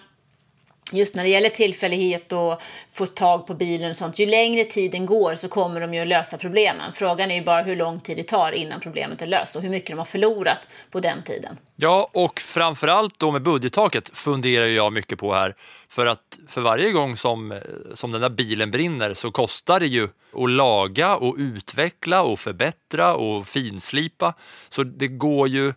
just 0.91 1.15
när 1.15 1.23
det 1.23 1.29
gäller 1.29 1.49
tillfällighet 1.49 2.31
och 2.31 2.61
få 2.93 3.05
tag 3.05 3.47
på 3.47 3.53
bilen 3.53 3.89
och 3.89 3.95
sånt, 3.95 4.19
ju 4.19 4.25
längre 4.25 4.63
tiden 4.63 5.05
går 5.05 5.35
så 5.35 5.47
kommer 5.47 5.81
de 5.81 5.93
ju 5.93 6.01
att 6.01 6.07
lösa 6.07 6.37
problemen. 6.37 6.93
Frågan 6.93 7.31
är 7.31 7.35
ju 7.35 7.43
bara 7.43 7.61
hur 7.61 7.75
lång 7.75 7.99
tid 7.99 8.17
det 8.17 8.23
tar 8.23 8.51
innan 8.51 8.79
problemet 8.79 9.21
är 9.21 9.27
löst 9.27 9.55
och 9.55 9.61
hur 9.61 9.69
mycket 9.69 9.89
de 9.89 9.97
har 9.97 10.05
förlorat 10.05 10.59
på 10.91 10.99
den 10.99 11.23
tiden. 11.23 11.57
Ja, 11.75 12.09
och 12.13 12.39
framförallt 12.39 13.19
då 13.19 13.31
med 13.31 13.41
budgettaket 13.41 14.17
funderar 14.17 14.65
jag 14.65 14.93
mycket 14.93 15.19
på 15.19 15.33
här. 15.33 15.55
För 15.89 16.05
att 16.05 16.39
för 16.47 16.61
varje 16.61 16.91
gång 16.91 17.17
som, 17.17 17.59
som 17.93 18.11
den 18.11 18.21
där 18.21 18.29
bilen 18.29 18.71
brinner 18.71 19.13
så 19.13 19.31
kostar 19.31 19.79
det 19.79 19.87
ju 19.87 20.07
att 20.33 20.49
laga 20.49 21.15
och 21.15 21.35
utveckla 21.37 22.23
och 22.23 22.39
förbättra 22.39 23.15
och 23.15 23.47
finslipa. 23.47 24.33
Så 24.69 24.83
det 24.83 25.07
går 25.07 25.47
ju 25.47 25.73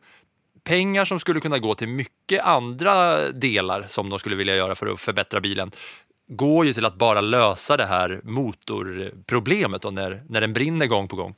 pengar 0.65 1.05
som 1.05 1.21
skulle 1.21 1.41
kunna 1.41 1.59
gå 1.59 1.75
till 1.75 1.89
mycket 1.89 2.45
andra 2.45 3.19
delar 3.33 3.87
som 3.89 4.11
de 4.11 4.19
skulle 4.19 4.37
vilja 4.37 4.57
göra 4.57 4.75
för 4.75 4.87
att 4.87 5.01
förbättra 5.01 5.41
bilen 5.41 5.71
går 6.27 6.67
ju 6.67 6.73
till 6.73 6.85
att 6.85 6.95
bara 6.95 7.21
lösa 7.21 7.77
det 7.77 7.87
här 7.87 8.21
motorproblemet 8.25 9.83
då 9.83 9.91
när, 9.91 10.23
när 10.29 10.41
den 10.41 10.53
brinner 10.53 10.87
gång 10.87 11.09
på 11.09 11.17
gång. 11.17 11.35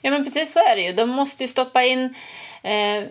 Ja 0.00 0.10
men 0.10 0.24
precis 0.24 0.52
så 0.52 0.58
är 0.58 0.76
det 0.76 0.82
ju. 0.82 0.92
De 0.92 1.10
måste 1.10 1.42
ju 1.42 1.48
stoppa 1.48 1.84
in 1.84 2.14
eh, 2.62 3.04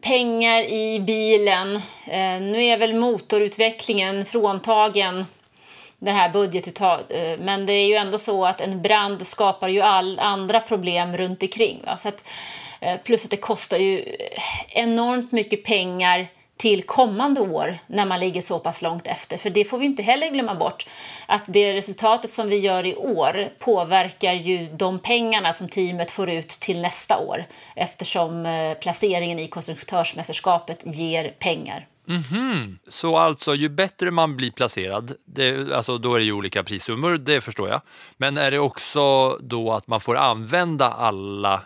pengar 0.00 0.62
i 0.62 1.00
bilen. 1.00 1.76
Eh, 2.06 2.40
nu 2.40 2.64
är 2.64 2.78
väl 2.78 2.94
motorutvecklingen 2.94 4.26
fråntagen 4.26 5.24
det 5.98 6.10
här 6.10 6.28
budgetuttaget, 6.28 7.06
eh, 7.10 7.44
men 7.44 7.66
det 7.66 7.72
är 7.72 7.86
ju 7.86 7.94
ändå 7.94 8.18
så 8.18 8.46
att 8.46 8.60
en 8.60 8.82
brand 8.82 9.26
skapar 9.26 9.68
ju 9.68 9.80
all 9.80 10.18
andra 10.18 10.60
problem 10.60 11.16
runt 11.16 11.42
omkring. 11.42 11.82
Va? 11.86 11.96
Så 11.96 12.08
att, 12.08 12.24
Eh, 12.80 13.00
plus 13.04 13.24
att 13.24 13.30
det 13.30 13.36
kostar 13.36 13.76
ju 13.76 13.98
eh, 13.98 14.42
enormt 14.68 15.32
mycket 15.32 15.64
pengar 15.64 16.28
till 16.60 16.82
kommande 16.82 17.40
år 17.40 17.78
när 17.86 18.06
man 18.06 18.20
ligger 18.20 18.42
så 18.42 18.58
pass 18.58 18.82
långt 18.82 19.06
efter. 19.06 19.36
För 19.36 19.50
det 19.50 19.64
får 19.64 19.78
vi 19.78 19.86
inte 19.86 20.02
heller 20.02 20.30
glömma 20.30 20.54
bort 20.54 20.86
att 21.26 21.42
det 21.46 21.74
resultatet 21.74 22.30
som 22.30 22.48
vi 22.48 22.56
gör 22.56 22.86
i 22.86 22.96
år 22.96 23.52
påverkar 23.58 24.32
ju 24.32 24.68
de 24.72 24.98
pengarna 24.98 25.52
som 25.52 25.68
teamet 25.68 26.10
får 26.10 26.30
ut 26.30 26.48
till 26.48 26.80
nästa 26.80 27.18
år 27.18 27.46
eftersom 27.76 28.46
eh, 28.46 28.74
placeringen 28.74 29.38
i 29.38 29.48
konstruktörsmästerskapet 29.48 30.80
ger 30.84 31.28
pengar. 31.38 31.86
Mhm. 32.04 32.78
Så 32.88 33.16
alltså, 33.16 33.54
ju 33.54 33.68
bättre 33.68 34.10
man 34.10 34.36
blir 34.36 34.50
placerad, 34.50 35.12
det, 35.24 35.72
alltså, 35.74 35.98
då 35.98 36.14
är 36.14 36.18
det 36.18 36.24
ju 36.24 36.32
olika 36.32 36.64
prissummor, 36.64 37.18
det 37.18 37.40
förstår 37.40 37.68
jag. 37.68 37.80
Men 38.16 38.36
är 38.36 38.50
det 38.50 38.58
också 38.58 39.36
då 39.40 39.72
att 39.72 39.86
man 39.86 40.00
får 40.00 40.16
använda 40.16 40.90
alla 40.90 41.62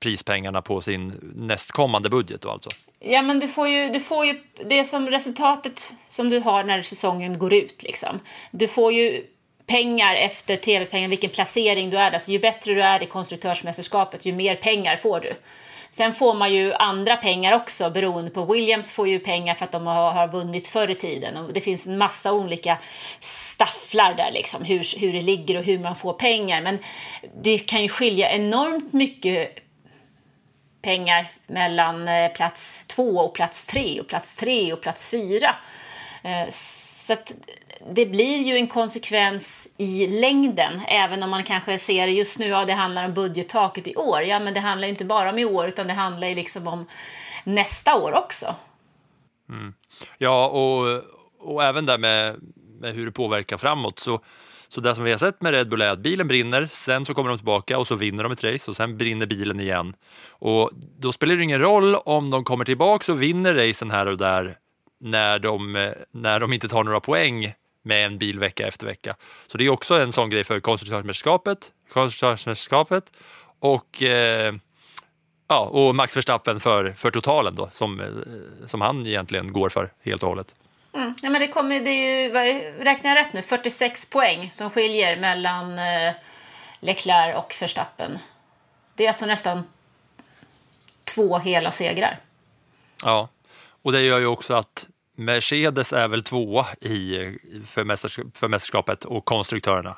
prispengarna 0.00 0.62
på 0.62 0.80
sin 0.80 1.32
nästkommande 1.36 2.10
budget 2.10 2.42
då 2.42 2.50
alltså? 2.50 2.70
Ja, 3.00 3.22
men 3.22 3.40
du 3.40 3.48
får 3.48 3.68
ju, 3.68 3.88
du 3.88 4.00
får 4.00 4.26
ju 4.26 4.40
det 4.64 4.84
som 4.84 5.10
resultatet 5.10 5.92
som 6.08 6.30
du 6.30 6.38
har 6.38 6.64
när 6.64 6.82
säsongen 6.82 7.38
går 7.38 7.54
ut. 7.54 7.82
Liksom. 7.82 8.20
Du 8.50 8.68
får 8.68 8.92
ju 8.92 9.24
pengar 9.66 10.14
efter 10.14 10.56
tv-pengar, 10.56 11.08
vilken 11.08 11.30
placering 11.30 11.90
du 11.90 11.98
är 11.98 12.10
där. 12.10 12.18
Så 12.18 12.32
ju 12.32 12.38
bättre 12.38 12.74
du 12.74 12.82
är 12.82 13.02
i 13.02 13.06
konstruktörsmästerskapet, 13.06 14.26
ju 14.26 14.32
mer 14.32 14.54
pengar 14.54 14.96
får 14.96 15.20
du. 15.20 15.32
Sen 15.90 16.14
får 16.14 16.34
man 16.34 16.54
ju 16.54 16.72
andra 16.72 17.16
pengar 17.16 17.52
också 17.52 17.90
beroende 17.90 18.30
på. 18.30 18.44
Williams 18.44 18.92
får 18.92 19.08
ju 19.08 19.18
pengar 19.18 19.54
för 19.54 19.64
att 19.64 19.72
de 19.72 19.86
har, 19.86 20.12
har 20.12 20.28
vunnit 20.28 20.68
förr 20.68 20.90
i 20.90 20.94
tiden. 20.94 21.36
Och 21.36 21.52
det 21.52 21.60
finns 21.60 21.86
en 21.86 21.98
massa 21.98 22.32
olika 22.32 22.78
stafflar 23.20 24.14
där, 24.14 24.30
liksom, 24.32 24.64
hur, 24.64 25.00
hur 25.00 25.12
det 25.12 25.22
ligger 25.22 25.58
och 25.58 25.64
hur 25.64 25.78
man 25.78 25.96
får 25.96 26.12
pengar. 26.12 26.62
Men 26.62 26.78
det 27.42 27.58
kan 27.58 27.82
ju 27.82 27.88
skilja 27.88 28.30
enormt 28.30 28.92
mycket 28.92 29.67
pengar 30.82 31.30
mellan 31.46 32.08
eh, 32.08 32.32
plats 32.32 32.86
två 32.86 33.16
och 33.18 33.34
plats 33.34 33.66
tre 33.66 34.00
och 34.00 34.08
plats 34.08 34.36
tre 34.36 34.72
och 34.72 34.80
plats 34.80 35.10
fyra. 35.10 35.56
Eh, 36.22 36.50
så 36.50 37.12
att 37.12 37.32
det 37.90 38.06
blir 38.06 38.38
ju 38.38 38.56
en 38.56 38.68
konsekvens 38.68 39.68
i 39.76 40.06
längden, 40.06 40.80
även 40.88 41.22
om 41.22 41.30
man 41.30 41.44
kanske 41.44 41.78
ser 41.78 42.06
just 42.06 42.38
nu, 42.38 42.46
ja 42.46 42.64
det 42.64 42.72
handlar 42.72 43.04
om 43.04 43.14
budgettaket 43.14 43.86
i 43.86 43.96
år. 43.96 44.22
Ja, 44.22 44.40
men 44.40 44.54
det 44.54 44.60
handlar 44.60 44.86
ju 44.86 44.90
inte 44.90 45.04
bara 45.04 45.30
om 45.30 45.38
i 45.38 45.44
år, 45.44 45.68
utan 45.68 45.86
det 45.86 45.92
handlar 45.92 46.28
ju 46.28 46.34
liksom 46.34 46.66
om 46.66 46.86
nästa 47.44 47.94
år 47.94 48.12
också. 48.12 48.54
Mm. 49.48 49.74
Ja, 50.18 50.48
och, 50.48 51.02
och 51.40 51.64
även 51.64 51.86
där 51.86 51.98
med, 51.98 52.36
med 52.80 52.94
hur 52.94 53.06
det 53.06 53.12
påverkar 53.12 53.56
framåt. 53.56 53.98
Så, 53.98 54.20
så 54.68 54.80
det 54.80 54.94
som 54.94 55.04
vi 55.04 55.10
har 55.10 55.18
sett 55.18 55.42
med 55.42 55.52
Red 55.52 55.68
Bull 55.68 55.80
är 55.80 55.88
att 55.88 55.98
bilen 55.98 56.28
brinner, 56.28 56.68
sen 56.70 57.04
så 57.04 57.14
kommer 57.14 57.28
de 57.28 57.38
tillbaka 57.38 57.78
och 57.78 57.86
så 57.86 57.94
vinner 57.94 58.22
de 58.22 58.32
ett 58.32 58.44
race 58.44 58.70
och 58.70 58.76
sen 58.76 58.98
brinner 58.98 59.26
bilen 59.26 59.60
igen. 59.60 59.94
Och 60.28 60.70
då 60.98 61.12
spelar 61.12 61.36
det 61.36 61.42
ingen 61.42 61.60
roll 61.60 61.94
om 61.94 62.30
de 62.30 62.44
kommer 62.44 62.64
tillbaka 62.64 63.12
och 63.12 63.22
vinner 63.22 63.54
racen 63.54 63.90
här 63.90 64.06
och 64.06 64.18
där 64.18 64.58
när 65.00 65.38
de, 65.38 65.76
eh, 65.76 65.92
när 66.10 66.40
de 66.40 66.52
inte 66.52 66.68
tar 66.68 66.84
några 66.84 67.00
poäng 67.00 67.52
med 67.82 68.06
en 68.06 68.18
bil 68.18 68.38
vecka 68.38 68.66
efter 68.66 68.86
vecka. 68.86 69.16
Så 69.46 69.58
det 69.58 69.64
är 69.64 69.68
också 69.68 69.94
en 69.94 70.12
sån 70.12 70.30
grej 70.30 70.44
för 70.44 70.60
konstruktörsmästerskapet, 70.60 71.72
konstruktörsmästerskapet 71.92 73.04
och 73.60 74.02
eh, 74.02 74.54
ja, 75.48 75.60
och 75.60 75.94
Max 75.94 76.16
Verstappen 76.16 76.60
för, 76.60 76.92
för 76.92 77.10
totalen 77.10 77.54
då, 77.54 77.68
som, 77.72 78.00
eh, 78.00 78.06
som 78.66 78.80
han 78.80 79.06
egentligen 79.06 79.52
går 79.52 79.68
för 79.68 79.92
helt 80.02 80.22
och 80.22 80.28
hållet. 80.28 80.54
Mm. 80.98 81.14
Ja, 81.22 81.30
men 81.30 81.40
det 81.40 81.48
kommer, 81.48 81.80
det 81.80 81.90
är 81.90 82.22
ju, 82.22 82.30
vad 82.30 82.44
räknar 82.84 83.10
jag 83.10 83.18
rätt 83.18 83.32
nu, 83.32 83.42
46 83.42 84.06
poäng 84.06 84.50
som 84.52 84.70
skiljer 84.70 85.16
mellan 85.16 85.78
eh, 85.78 86.14
Leclerc 86.80 87.36
och 87.36 87.54
Verstappen. 87.60 88.18
Det 88.94 89.04
är 89.04 89.08
alltså 89.08 89.26
nästan 89.26 89.64
två 91.04 91.38
hela 91.38 91.70
segrar. 91.70 92.18
Ja, 93.02 93.28
och 93.82 93.92
det 93.92 94.02
gör 94.02 94.18
ju 94.18 94.26
också 94.26 94.54
att 94.54 94.88
Mercedes 95.16 95.92
är 95.92 96.08
väl 96.08 96.22
tvåa 96.22 96.66
i, 96.80 97.18
för, 97.66 97.84
mästerskap, 97.84 98.26
för 98.36 98.48
mästerskapet 98.48 99.04
och 99.04 99.24
konstruktörerna. 99.24 99.96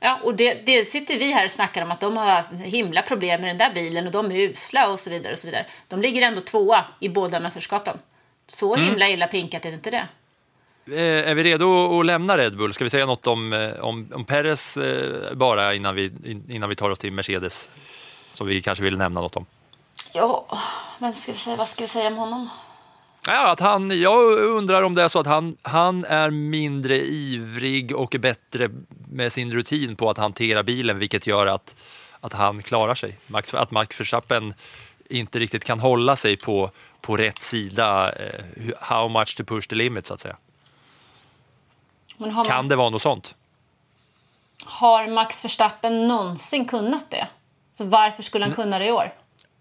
Ja, 0.00 0.20
och 0.22 0.34
det, 0.34 0.54
det 0.54 0.84
sitter 0.84 1.18
vi 1.18 1.32
här 1.32 1.44
och 1.44 1.50
snackar 1.50 1.82
om 1.82 1.90
att 1.90 2.00
de 2.00 2.16
har 2.16 2.42
himla 2.64 3.02
problem 3.02 3.40
med 3.40 3.50
den 3.50 3.58
där 3.58 3.74
bilen 3.74 4.06
och 4.06 4.12
de 4.12 4.32
är 4.32 4.36
usla 4.36 4.88
och 4.88 5.00
så 5.00 5.10
vidare. 5.10 5.32
och 5.32 5.38
så 5.38 5.46
vidare. 5.46 5.66
De 5.88 6.00
ligger 6.02 6.22
ändå 6.22 6.40
tvåa 6.40 6.84
i 7.00 7.08
båda 7.08 7.40
mästerskapen. 7.40 7.98
Så 8.48 8.76
himla 8.76 9.08
illa 9.08 9.26
pinkat 9.26 9.64
är 9.64 9.70
det 9.70 9.74
inte 9.74 9.90
det. 9.90 10.08
Eh, 10.92 11.30
Är 11.30 11.34
vi 11.34 11.42
redo 11.42 12.00
att 12.00 12.06
lämna 12.06 12.38
Red 12.38 12.56
Bull? 12.56 12.74
Ska 12.74 12.84
vi 12.84 12.90
säga 12.90 13.06
något 13.06 13.26
om, 13.26 13.52
eh, 13.52 13.80
om, 13.80 14.08
om 14.14 14.24
Perez 14.24 14.76
eh, 14.76 15.34
bara 15.34 15.74
innan 15.74 15.94
vi, 15.94 16.04
in- 16.24 16.44
innan 16.50 16.68
vi 16.68 16.76
tar 16.76 16.90
oss 16.90 16.98
till 16.98 17.12
Mercedes? 17.12 17.68
Som 18.34 18.46
vi 18.46 18.62
kanske 18.62 18.84
vill 18.84 18.98
nämna 18.98 19.20
något 19.20 19.36
om. 19.36 19.46
Ja, 20.14 20.46
vem 20.98 21.14
ska 21.14 21.32
vi 21.32 21.38
säga, 21.38 21.56
vad 21.56 21.68
ska 21.68 21.80
vi 21.84 21.88
säga 21.88 22.06
om 22.08 22.16
honom? 22.16 22.48
Ja, 23.26 23.50
att 23.50 23.60
han, 23.60 24.00
jag 24.00 24.38
undrar 24.38 24.82
om 24.82 24.94
det 24.94 25.02
är 25.02 25.08
så 25.08 25.18
att 25.18 25.26
han, 25.26 25.56
han 25.62 26.04
är 26.04 26.30
mindre 26.30 26.96
ivrig 27.06 27.96
och 27.96 28.16
bättre 28.20 28.70
med 29.10 29.32
sin 29.32 29.52
rutin 29.52 29.96
på 29.96 30.10
att 30.10 30.18
hantera 30.18 30.62
bilen, 30.62 30.98
vilket 30.98 31.26
gör 31.26 31.46
att, 31.46 31.74
att 32.20 32.32
han 32.32 32.62
klarar 32.62 32.94
sig. 32.94 33.18
Max, 33.26 33.54
att 33.54 33.70
Max 33.70 34.00
Verstappen 34.00 34.54
inte 35.08 35.38
riktigt 35.38 35.64
kan 35.64 35.80
hålla 35.80 36.16
sig 36.16 36.36
på, 36.36 36.70
på 37.00 37.16
rätt 37.16 37.42
sida, 37.42 38.14
how 38.80 39.08
much 39.08 39.36
to 39.36 39.44
push 39.44 39.68
the 39.68 39.74
limit, 39.76 40.06
så 40.06 40.14
att 40.14 40.20
säga. 40.20 40.36
Har, 42.20 42.44
Kan 42.44 42.56
man, 42.56 42.68
det 42.68 42.76
vara 42.76 42.90
något 42.90 43.02
sånt? 43.02 43.34
har 44.64 45.08
Max 45.08 45.44
Verstappen 45.44 46.08
någonsin 46.08 46.64
kunnat 46.64 47.10
det? 47.10 47.28
Så 47.72 47.84
varför 47.84 48.22
skulle 48.22 48.44
han 48.44 48.54
kunna 48.54 48.78
det 48.78 48.86
i 48.86 48.90
år? 48.90 49.12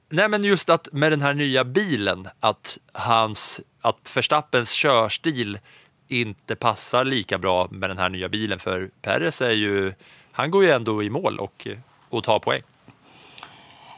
Nej, 0.10 0.30
men 0.30 0.44
just 0.44 0.70
att 0.70 0.88
med 0.92 1.12
den 1.12 1.22
här 1.22 1.34
nya 1.34 1.64
bilen, 1.64 2.28
att, 2.40 2.78
hans, 2.94 3.62
att 3.82 4.16
Verstappens 4.16 4.72
körstil 4.72 5.60
inte 6.08 6.56
passar 6.56 7.04
lika 7.04 7.38
bra 7.38 7.68
med 7.72 7.90
den 7.90 7.98
här 7.98 8.10
nya 8.10 8.30
bilen. 8.30 8.60
För 8.60 8.90
Perez 9.02 9.42
är 9.42 9.52
ju, 9.52 9.94
han 10.32 10.52
går 10.52 10.64
ju 10.64 10.72
ändå 10.72 11.04
i 11.04 11.10
mål 11.10 11.40
och, 11.40 11.68
och 12.10 12.24
tar 12.24 12.40
poäng. 12.40 12.62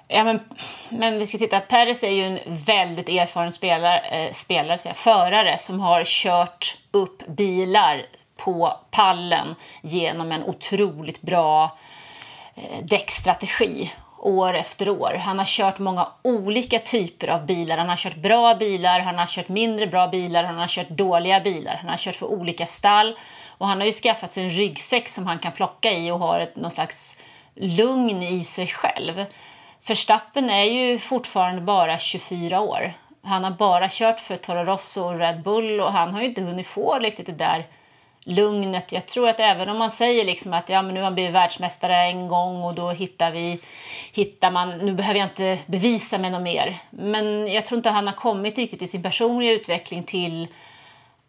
Ja, 0.08 0.24
men, 0.24 0.40
men 0.90 1.20
vi 1.20 1.26
ska 1.26 1.38
titta, 1.38 1.60
Perez 1.60 2.04
är 2.04 2.10
ju 2.12 2.24
en 2.24 2.40
väldigt 2.66 3.10
erfaren 3.10 3.52
spelare, 3.52 4.00
eh, 4.00 4.34
spelare 4.34 4.80
jag, 4.86 4.98
förare 4.98 5.58
som 5.58 5.80
har 5.80 6.04
kört 6.06 6.78
upp 6.92 7.28
bilar 7.28 8.06
på 8.44 8.78
pallen 8.92 9.56
genom 9.82 10.32
en 10.32 10.44
otroligt 10.44 11.22
bra 11.22 11.78
eh, 12.56 12.84
däckstrategi 12.84 13.92
år 14.22 14.54
efter 14.54 14.90
år. 14.90 15.14
Han 15.14 15.38
har 15.38 15.46
kört 15.46 15.80
många 15.80 16.08
olika 16.22 16.80
typer 16.80 17.28
av 17.28 17.46
bilar. 17.46 17.78
Han 17.78 17.90
har 17.90 17.96
kört 17.96 18.16
bra 18.16 18.56
bilar, 18.56 19.00
han 19.00 19.18
har 19.18 19.28
kört 19.28 19.50
mindre 19.50 19.88
bra 19.88 20.08
bilar, 20.08 20.44
han 20.44 20.58
har 20.58 20.68
kört 20.68 20.90
dåliga 20.90 21.40
bilar. 21.40 21.76
Han 21.76 21.90
har 21.90 21.98
kört 21.98 22.16
för 22.16 22.26
olika 22.26 22.66
stall 22.66 23.16
och 23.58 23.68
han 23.68 23.80
har 23.80 23.86
ju 23.86 23.92
skaffat 23.92 24.34
sig 24.34 24.44
en 24.44 24.50
ryggsäck 24.50 25.08
som 25.08 25.28
han 25.28 25.40
kan 25.40 25.52
plocka 25.52 25.92
i 25.92 26.12
och 26.12 26.20
har 26.20 26.40
ett, 26.40 26.56
någon 26.56 26.72
slags 26.72 27.18
lugn 27.56 28.24
i 28.24 28.44
sig 28.44 28.68
själv. 28.68 29.26
Verstappen 29.88 30.50
är 30.50 30.64
ju 30.64 31.00
fortfarande 31.00 31.62
bara 31.62 31.98
24 31.98 32.62
år. 32.62 32.94
Han 33.24 33.44
har 33.44 33.52
bara 33.52 33.90
kört 33.90 34.20
för 34.20 34.38
Toro 34.38 34.64
Rosso 34.64 35.02
och 35.04 35.20
Red 35.20 35.42
Bull 35.42 35.80
och 35.80 35.92
han 35.92 36.14
har 36.14 36.22
ju 36.22 36.28
inte 36.28 36.42
hunnit 36.42 36.68
få 36.68 37.00
riktigt 37.00 37.26
det 37.26 37.32
där 37.32 37.66
lugnet. 38.24 38.92
Jag 38.92 39.06
tror 39.06 39.30
att 39.30 39.40
även 39.40 39.70
om 39.70 39.78
man 39.78 39.92
säger 39.92 40.26
liksom 40.26 40.54
att 40.54 40.70
ja, 40.70 40.82
men 40.82 40.94
nu 40.94 41.00
har 41.00 41.06
han 41.06 41.14
blivit 41.14 41.34
världsmästare 41.34 41.96
en 41.96 42.28
gång 42.28 42.64
och 42.64 42.76
då 42.76 42.90
hittar 42.90 43.32
vi, 43.32 43.60
hittar 44.14 44.52
man, 44.52 44.78
nu 44.78 44.94
behöver 44.94 45.20
jag 45.20 45.28
inte 45.30 45.60
bevisa 45.66 46.18
mig 46.18 46.32
något 46.32 46.42
mer. 46.42 46.78
Men 46.90 47.54
jag 47.54 47.66
tror 47.66 47.78
inte 47.78 47.90
han 47.90 48.08
har 48.08 48.14
kommit 48.14 48.58
riktigt 48.58 48.82
i 48.82 48.88
sin 48.88 49.04
personliga 49.04 49.52
utveckling 49.52 50.04
till 50.04 50.48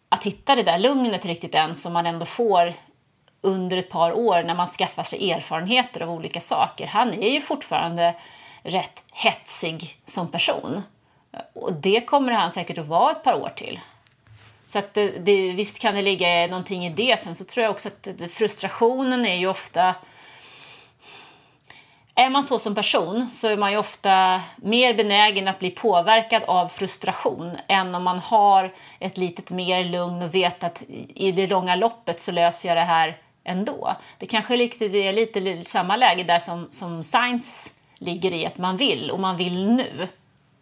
att 0.09 0.27
hitta 0.27 0.55
det 0.57 0.63
där 0.63 0.79
lugnet 0.79 1.25
riktigt 1.25 1.55
än 1.55 1.75
som 1.75 1.93
man 1.93 2.07
ändå 2.07 2.27
får 2.27 2.75
under 3.41 3.77
ett 3.77 3.91
par 3.91 4.13
år 4.13 4.43
när 4.43 4.55
man 4.55 4.67
skaffar 4.67 5.03
sig 5.03 5.31
erfarenheter 5.31 6.01
av 6.01 6.11
olika 6.11 6.41
saker. 6.41 6.87
Han 6.87 7.13
är 7.13 7.31
ju 7.31 7.41
fortfarande 7.41 8.15
rätt 8.63 9.03
hetsig 9.13 9.97
som 10.05 10.31
person. 10.31 10.83
Och 11.55 11.73
det 11.73 12.01
kommer 12.01 12.33
han 12.33 12.53
säkert 12.53 12.79
att 12.79 12.87
vara 12.87 13.13
ett 13.13 13.23
par 13.23 13.35
år 13.35 13.53
till. 13.57 13.81
Så 14.65 14.79
att 14.79 14.95
det, 14.95 15.09
det, 15.09 15.53
visst 15.53 15.79
kan 15.79 15.95
det 15.95 16.03
ligga 16.03 16.47
någonting 16.47 16.87
i 16.87 16.91
det. 16.91 17.21
Sen 17.21 17.35
så 17.35 17.45
tror 17.45 17.63
jag 17.63 17.71
också 17.71 17.89
att 17.89 18.09
det, 18.19 18.29
frustrationen 18.29 19.27
är 19.27 19.37
ju 19.37 19.47
ofta... 19.47 19.95
Är 22.15 22.31
man 22.31 22.45
så 22.45 22.59
som 22.59 22.75
person 22.75 23.31
så 23.31 23.49
är 23.49 23.57
man 23.57 23.73
ju 23.73 23.79
ofta 23.79 24.43
mer 24.57 24.95
benägen 24.95 25.49
att 25.49 25.59
bli 25.59 25.71
påverkad 25.71 26.45
av 26.45 26.69
frustration 26.69 27.57
än 27.69 27.95
om 27.95 28.03
man 28.03 28.19
har 28.19 28.75
ett 28.99 29.19
litet 29.19 29.51
mer 29.51 29.85
lugn 29.85 30.23
och 30.23 30.35
vet 30.35 30.65
att 30.65 30.85
i 31.15 31.33
det 31.33 31.47
långa 31.47 31.77
loppet 31.77 32.21
så 32.21 32.33
löser 32.33 32.69
jag 32.69 32.77
det 32.77 32.85
här 32.85 33.17
ändå. 33.45 33.97
Det 34.19 34.27
kanske 34.27 34.55
är 34.55 34.59
lite, 34.59 34.89
det 34.89 35.09
är 35.09 35.13
lite, 35.13 35.41
lite 35.41 35.71
samma 35.71 35.97
läge 35.97 36.23
där 36.23 36.39
som, 36.39 36.69
som 36.71 37.05
science 37.05 37.71
ligger 37.99 38.33
i 38.33 38.47
att 38.47 38.59
man 38.59 38.77
vill 38.77 39.11
och 39.11 39.21
man 39.21 39.37
vill 39.37 39.69
nu. 39.69 40.09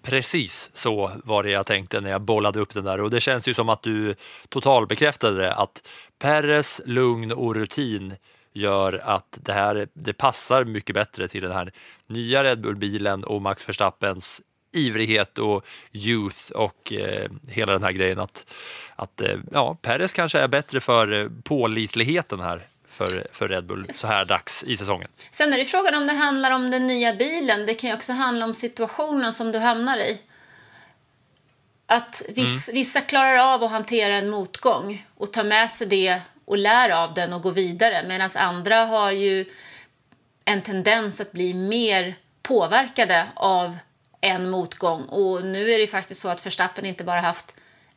Precis 0.03 0.71
så 0.75 1.11
var 1.25 1.43
det 1.43 1.51
jag 1.51 1.67
tänkte 1.67 2.01
när 2.01 2.11
jag 2.11 2.21
bollade 2.21 2.61
upp 2.61 2.75
den 2.75 2.85
där. 2.85 3.01
Och 3.01 3.11
det 3.11 3.21
känns 3.21 3.49
ju 3.49 3.55
som 3.55 3.69
att 3.69 3.83
du 3.83 4.15
totalbekräftade 4.49 5.41
det 5.41 5.55
att 5.55 5.83
Peres 6.19 6.81
lugn 6.85 7.33
och 7.33 7.55
rutin 7.55 8.15
gör 8.53 9.03
att 9.05 9.39
det 9.43 9.53
här 9.53 9.89
det 9.93 10.13
passar 10.13 10.65
mycket 10.65 10.95
bättre 10.95 11.29
till 11.29 11.43
den 11.43 11.53
här 11.53 11.73
nya 12.07 12.45
Red 12.45 12.61
Bull-bilen 12.61 13.25
och 13.25 13.43
Max 13.43 13.69
Verstappens 13.69 14.43
ivrighet 14.73 15.39
och 15.39 15.67
youth 15.93 16.53
och 16.53 16.93
eh, 16.93 17.31
hela 17.49 17.73
den 17.73 17.83
här 17.83 17.93
grejen 17.93 18.19
att, 18.19 18.53
att 18.97 19.21
eh, 19.21 19.39
ja, 19.53 19.77
Perez 19.83 20.13
kanske 20.13 20.39
är 20.39 20.49
bättre 20.49 20.81
för 20.81 21.13
eh, 21.13 21.29
pålitligheten 21.45 22.41
här 22.41 22.61
för, 23.07 23.27
för 23.33 23.49
Red 23.49 23.65
Bull 23.65 23.87
så 23.93 24.07
här 24.07 24.25
dags 24.25 24.65
i 24.65 24.77
säsongen. 24.77 25.09
Sen 25.31 25.53
är 25.53 25.59
det 25.59 25.65
frågan 25.65 25.95
om 25.95 26.07
det 26.07 26.13
handlar 26.13 26.51
om 26.51 26.71
den 26.71 26.87
nya 26.87 27.15
bilen. 27.15 27.67
Det 27.67 27.75
kan 27.75 27.91
ju 27.91 27.97
också 27.97 28.13
handla 28.13 28.45
om 28.45 28.55
situationen 28.55 29.33
som 29.33 29.53
du 29.53 29.59
hamnar 29.59 29.99
i. 29.99 30.21
Att 31.87 32.23
viss, 32.29 32.69
mm. 32.69 32.75
vissa 32.75 33.01
klarar 33.01 33.55
av 33.55 33.65
att 33.65 33.71
hantera 33.71 34.15
en 34.15 34.31
motgång 34.31 35.07
och 35.17 35.33
ta 35.33 35.43
med 35.43 35.71
sig 35.71 35.87
det 35.87 36.21
och 36.45 36.59
lär 36.59 36.91
av 36.91 37.15
den 37.15 37.33
och 37.33 37.43
gå 37.43 37.51
vidare 37.51 38.05
medan 38.09 38.31
andra 38.35 38.85
har 38.85 39.11
ju 39.11 39.45
en 40.45 40.63
tendens 40.63 41.21
att 41.21 41.33
bli 41.33 41.55
mer 41.55 42.15
påverkade 42.43 43.27
av 43.35 43.79
en 44.21 44.51
motgång. 44.51 45.03
Och 45.03 45.45
nu 45.45 45.71
är 45.73 45.79
det 45.79 45.87
faktiskt 45.87 46.21
så 46.21 46.29
att 46.29 46.47
Verstappen 46.47 46.87
inte 46.87 47.05
bara 47.05 47.21
haft 47.21 47.55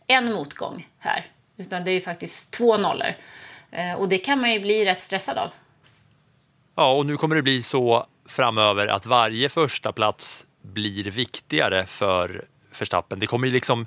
en 0.08 0.34
motgång 0.34 0.88
här 1.00 1.28
utan 1.58 1.84
det 1.84 1.92
är 1.92 2.02
faktiskt 2.02 2.54
två 2.54 2.78
nollor. 2.78 3.16
Eh, 3.74 3.94
och 3.94 4.10
det 4.10 4.18
kan 4.18 4.40
man 4.40 4.54
ju 4.54 4.60
bli 4.60 4.86
rätt 4.86 5.02
stressad 5.02 5.38
av. 5.38 5.50
Ja, 6.76 6.94
och 6.94 7.06
nu 7.06 7.18
kommer 7.18 7.36
det 7.36 7.42
bli 7.42 7.64
så 7.64 8.06
framöver 8.26 8.88
att 8.88 9.06
varje 9.06 9.50
första 9.50 9.92
plats 9.92 10.46
blir 10.62 11.04
viktigare 11.04 11.86
för 11.86 12.46
Verstappen. 12.80 13.20
Det 13.20 13.28
kommer 13.28 13.48
ju 13.48 13.54
liksom, 13.54 13.86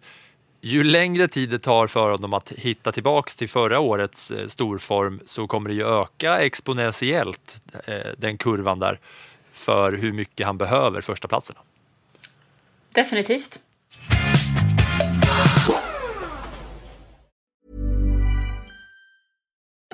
ju 0.60 0.84
längre 0.84 1.28
tid 1.28 1.48
det 1.48 1.58
tar 1.58 1.86
för 1.86 2.10
honom 2.10 2.34
att 2.34 2.52
hitta 2.52 2.92
tillbaks 2.92 3.36
till 3.36 3.48
förra 3.48 3.80
årets 3.80 4.30
eh, 4.30 4.46
storform 4.46 5.20
så 5.26 5.46
kommer 5.46 5.68
det 5.68 5.74
ju 5.74 5.86
öka 5.86 6.38
exponentiellt, 6.38 7.62
eh, 7.86 7.96
den 8.18 8.38
kurvan 8.38 8.78
där, 8.78 9.00
för 9.52 9.92
hur 9.92 10.12
mycket 10.12 10.46
han 10.46 10.58
behöver 10.58 11.00
första 11.00 11.28
platserna. 11.28 11.60
Definitivt. 12.92 13.60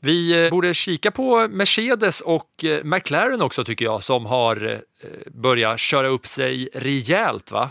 Vi 0.00 0.44
eh, 0.44 0.50
borde 0.50 0.74
kika 0.74 1.10
på 1.10 1.48
Mercedes 1.48 2.20
och 2.20 2.64
eh, 2.64 2.84
McLaren 2.84 3.42
också 3.42 3.64
tycker 3.64 3.84
jag, 3.84 4.04
som 4.04 4.26
har 4.26 4.72
eh, 4.72 5.08
börjat 5.26 5.80
köra 5.80 6.08
upp 6.08 6.26
sig 6.26 6.68
rejält. 6.74 7.50
Va? 7.50 7.70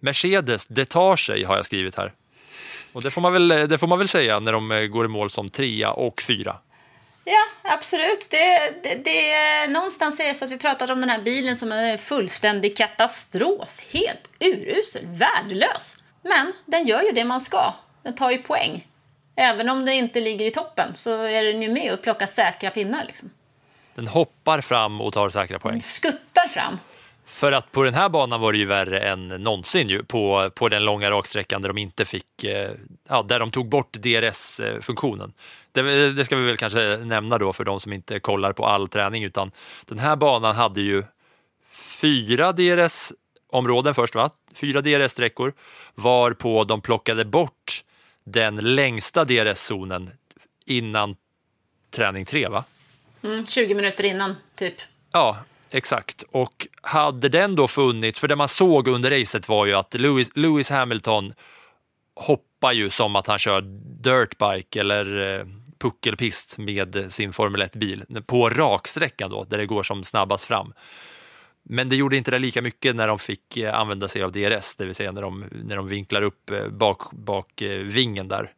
Mercedes, 0.00 0.66
det 0.66 0.84
tar 0.84 1.16
sig 1.16 1.44
har 1.44 1.56
jag 1.56 1.66
skrivit 1.66 1.96
här. 1.96 2.12
Och 2.92 3.02
det 3.02 3.10
får 3.10 3.20
man 3.20 3.32
väl, 3.32 3.48
det 3.48 3.78
får 3.78 3.86
man 3.86 3.98
väl 3.98 4.08
säga 4.08 4.40
när 4.40 4.52
de 4.52 4.88
går 4.92 5.04
i 5.04 5.08
mål 5.08 5.30
som 5.30 5.48
trea 5.48 5.92
och 5.92 6.22
fyra. 6.22 6.56
Ja, 7.24 7.72
absolut. 7.74 8.28
Det, 8.30 8.74
det, 8.82 8.94
det, 9.04 9.66
någonstans 9.72 10.20
är 10.20 10.28
det 10.28 10.34
så 10.34 10.44
att 10.44 10.50
vi 10.50 10.58
pratade 10.58 10.92
om 10.92 11.00
den 11.00 11.10
här 11.10 11.22
bilen 11.22 11.56
som 11.56 11.72
en 11.72 11.98
fullständig 11.98 12.76
katastrof. 12.76 13.80
Helt 13.92 14.30
urusel, 14.40 15.06
värdelös. 15.06 15.96
Men 16.22 16.52
den 16.66 16.86
gör 16.86 17.02
ju 17.02 17.10
det 17.10 17.24
man 17.24 17.40
ska. 17.40 17.74
Den 18.02 18.14
tar 18.14 18.30
ju 18.30 18.38
poäng. 18.38 18.86
Även 19.36 19.68
om 19.68 19.84
det 19.84 19.94
inte 19.94 20.20
ligger 20.20 20.46
i 20.46 20.50
toppen 20.50 20.92
så 20.94 21.22
är 21.22 21.44
den 21.44 21.62
ju 21.62 21.72
med 21.72 21.92
och 21.92 22.02
plockar 22.02 22.26
säkra 22.26 22.70
pinnar. 22.70 23.04
Liksom. 23.04 23.30
Den 23.94 24.06
hoppar 24.06 24.60
fram 24.60 25.00
och 25.00 25.12
tar 25.12 25.30
säkra 25.30 25.58
poäng. 25.58 25.72
Den 25.72 25.80
skuttar 25.80 26.48
fram. 26.48 26.78
För 27.26 27.52
att 27.52 27.72
på 27.72 27.82
den 27.82 27.94
här 27.94 28.08
banan 28.08 28.40
var 28.40 28.52
det 28.52 28.58
ju 28.58 28.64
värre 28.64 29.00
än 29.00 29.28
någonsin 29.28 29.88
ju, 29.88 30.04
på, 30.04 30.50
på 30.54 30.68
den 30.68 30.84
långa 30.84 31.10
raksträckan 31.10 31.62
där 31.62 31.68
de 31.68 31.78
inte 31.78 32.04
fick, 32.04 32.44
eh, 32.44 32.70
ja, 33.08 33.22
där 33.22 33.40
de 33.40 33.50
tog 33.50 33.68
bort 33.68 33.92
DRS-funktionen. 33.92 35.32
Det, 35.72 36.12
det, 36.12 36.24
ska 36.24 36.36
vi 36.36 36.46
väl 36.46 36.56
kanske 36.56 36.96
nämna 36.96 37.38
då 37.38 37.52
för 37.52 37.64
de 37.64 37.80
som 37.80 37.92
inte 37.92 38.20
kollar 38.20 38.52
på 38.52 38.66
all 38.66 38.88
träning, 38.88 39.24
utan 39.24 39.50
den 39.86 39.98
här 39.98 40.16
banan 40.16 40.56
hade 40.56 40.80
ju 40.80 41.04
fyra 42.00 42.52
DRS-områden 42.52 43.94
först, 43.94 44.14
va? 44.14 44.30
Fyra 44.54 44.80
DRS-sträckor, 44.80 45.52
varpå 45.94 46.64
de 46.64 46.80
plockade 46.80 47.24
bort 47.24 47.84
den 48.24 48.56
längsta 48.56 49.24
DRS-zonen 49.24 50.10
innan 50.64 51.16
träning 51.90 52.24
tre, 52.24 52.48
va? 52.48 52.64
Mm, 53.22 53.46
20 53.46 53.74
minuter 53.74 54.04
innan, 54.04 54.36
typ. 54.54 54.74
Ja, 55.12 55.36
exakt. 55.70 56.24
Och 56.30 56.66
hade 56.82 57.28
den 57.28 57.54
då 57.54 57.68
funnits, 57.68 58.18
för 58.18 58.28
det 58.28 58.36
man 58.36 58.48
såg 58.48 58.88
under 58.88 59.20
racet 59.20 59.48
var 59.48 59.66
ju 59.66 59.74
att 59.74 59.94
Lewis, 59.94 60.30
Lewis 60.34 60.70
Hamilton 60.70 61.34
hoppar 62.14 62.72
ju 62.72 62.90
som 62.90 63.16
att 63.16 63.26
han 63.26 63.38
kör 63.38 63.60
dirtbike 64.02 64.80
eller 64.80 65.38
eh, 65.38 65.46
puckelpist 65.78 66.58
med 66.58 67.12
sin 67.12 67.32
Formel 67.32 67.62
1-bil 67.62 68.04
på 68.26 68.48
raksträckan 68.48 69.30
då, 69.30 69.44
där 69.44 69.58
det 69.58 69.66
går 69.66 69.82
som 69.82 70.04
snabbast 70.04 70.44
fram. 70.44 70.72
Men 71.62 71.88
det 71.88 71.96
gjorde 71.96 72.16
inte 72.16 72.30
det 72.30 72.38
lika 72.38 72.62
mycket 72.62 72.96
när 72.96 73.08
de 73.08 73.18
fick 73.18 73.56
eh, 73.56 73.74
använda 73.74 74.08
sig 74.08 74.22
av 74.22 74.32
DRS, 74.32 74.76
det 74.76 74.84
vill 74.84 74.94
säga 74.94 75.12
när 75.12 75.22
de, 75.22 75.44
när 75.50 75.76
de 75.76 75.88
vinklar 75.88 76.22
upp 76.22 76.50
eh, 76.50 76.68
bak, 76.68 77.12
bak 77.12 77.62
vingen 77.84 78.28
där. 78.28 78.52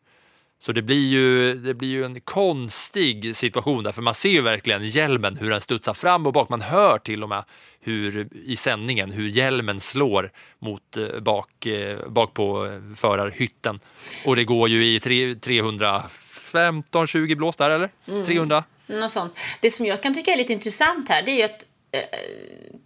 Så 0.64 0.72
det 0.72 0.82
blir, 0.82 1.08
ju, 1.08 1.54
det 1.54 1.74
blir 1.74 1.88
ju 1.88 2.04
en 2.04 2.20
konstig 2.20 3.36
situation 3.36 3.84
där, 3.84 3.92
för 3.92 4.02
man 4.02 4.14
ser 4.14 4.30
ju 4.30 4.40
verkligen 4.40 4.88
hjälmen, 4.88 5.36
hur 5.36 5.50
den 5.50 5.60
studsar 5.60 5.94
fram 5.94 6.26
och 6.26 6.32
bak. 6.32 6.48
Man 6.48 6.60
hör 6.60 6.98
till 6.98 7.22
och 7.22 7.28
med 7.28 7.44
hur, 7.80 8.28
i 8.46 8.56
sändningen 8.56 9.10
hur 9.10 9.28
hjälmen 9.28 9.80
slår 9.80 10.32
mot 10.58 10.96
eh, 10.96 11.20
bak, 11.20 11.66
eh, 11.66 12.08
bak 12.08 12.34
på 12.34 12.80
förarhytten. 12.96 13.80
Och 14.24 14.36
det 14.36 14.44
går 14.44 14.68
ju 14.68 14.84
i 14.84 14.98
315-20 14.98 17.34
blås 17.34 17.56
där, 17.56 17.70
eller? 17.70 17.90
Mm. 18.06 18.24
300? 18.24 18.64
Något 18.86 19.12
sånt. 19.12 19.38
Det 19.60 19.70
som 19.70 19.86
jag 19.86 20.02
kan 20.02 20.14
tycka 20.14 20.30
är 20.30 20.36
lite 20.36 20.52
intressant 20.52 21.08
här, 21.08 21.22
det 21.22 21.30
är 21.30 21.36
ju 21.36 21.42
att 21.42 21.62
eh, 21.62 21.68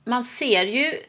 man 0.05 0.25
ser 0.25 0.65
ju 0.65 1.01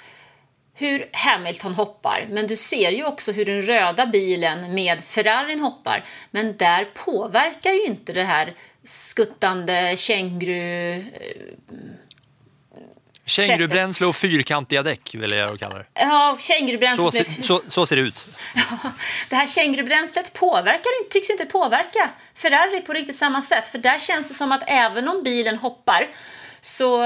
hur 0.80 1.10
Hamilton 1.12 1.74
hoppar, 1.74 2.28
men 2.30 2.48
du 2.48 2.56
ser 2.56 2.92
ju 2.92 3.06
också 3.06 3.32
hur 3.32 3.46
den 3.46 3.62
röda 3.62 4.06
bilen 4.06 4.74
med 4.74 5.04
Ferrarin 5.04 5.60
hoppar. 5.60 6.06
Men 6.32 6.58
där 6.58 6.86
påverkar 6.86 7.72
ju 7.72 7.86
inte 7.86 8.14
det 8.14 8.24
här 8.24 8.54
skuttande 8.84 9.96
känguru... 9.98 10.94
Eh, 10.94 11.06
Kängurubränsle 13.26 14.08
och 14.08 14.16
fyrkantiga 14.16 14.84
däck 14.84 15.16
vill 15.16 15.32
jag 15.32 15.60
kalla 15.60 15.78
det. 15.78 15.86
Ja, 15.94 16.38
kängurubränslet. 16.40 17.28
Så, 17.36 17.42
så, 17.42 17.62
så, 17.68 17.86
ser 17.86 17.96
det 17.96 18.02
ut. 18.02 18.28
det 19.30 19.36
här 19.36 19.48
kängurubränslet 19.48 20.34
påverkar, 20.34 21.10
tycks 21.10 21.30
inte 21.30 21.46
påverka 21.46 22.10
Ferrari 22.36 22.82
på 22.82 22.94
riktigt 22.94 23.16
samma 23.16 23.42
sätt. 23.42 23.68
För 23.68 23.78
där 23.78 24.00
känns 24.00 24.28
det 24.28 24.34
som 24.34 24.52
att 24.52 24.64
även 24.68 25.08
om 25.08 25.24
bilen 25.24 25.58
hoppar 25.58 26.08
så 26.62 27.04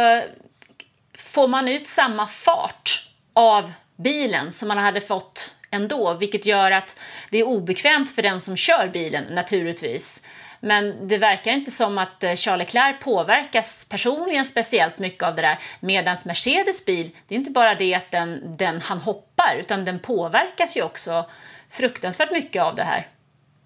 får 1.23 1.47
man 1.47 1.67
ut 1.67 1.87
samma 1.87 2.27
fart 2.27 3.07
av 3.33 3.71
bilen 3.97 4.51
som 4.51 4.67
man 4.67 4.77
hade 4.77 5.01
fått 5.01 5.55
ändå, 5.71 6.13
vilket 6.13 6.45
gör 6.45 6.71
att 6.71 6.95
det 7.29 7.37
är 7.37 7.43
obekvämt 7.43 8.15
för 8.15 8.21
den 8.21 8.41
som 8.41 8.57
kör 8.57 8.87
bilen 8.87 9.23
naturligtvis. 9.23 10.21
Men 10.59 11.07
det 11.07 11.17
verkar 11.17 11.51
inte 11.51 11.71
som 11.71 11.97
att 11.97 12.23
eh, 12.23 12.35
Charles 12.35 12.73
Leclerc 12.73 12.99
påverkas 13.03 13.85
personligen 13.89 14.45
speciellt 14.45 14.99
mycket 14.99 15.23
av 15.23 15.35
det 15.35 15.41
där. 15.41 15.59
Medan 15.79 16.17
Mercedes 16.25 16.85
bil, 16.85 17.09
det 17.27 17.35
är 17.35 17.39
inte 17.39 17.51
bara 17.51 17.75
det 17.75 17.93
att 17.93 18.11
den, 18.11 18.57
den 18.57 18.81
han 18.81 18.99
hoppar, 18.99 19.55
utan 19.59 19.85
den 19.85 19.99
påverkas 19.99 20.77
ju 20.77 20.83
också 20.83 21.29
fruktansvärt 21.69 22.31
mycket 22.31 22.63
av 22.63 22.75
det 22.75 22.83
här 22.83 23.07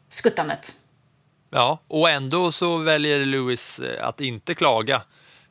skuttandet. 0.10 0.76
Ja, 1.50 1.80
och 1.88 2.10
ändå 2.10 2.52
så 2.52 2.78
väljer 2.78 3.26
Lewis 3.26 3.80
eh, 3.80 4.08
att 4.08 4.22
inte 4.22 4.56
klaga 4.56 5.02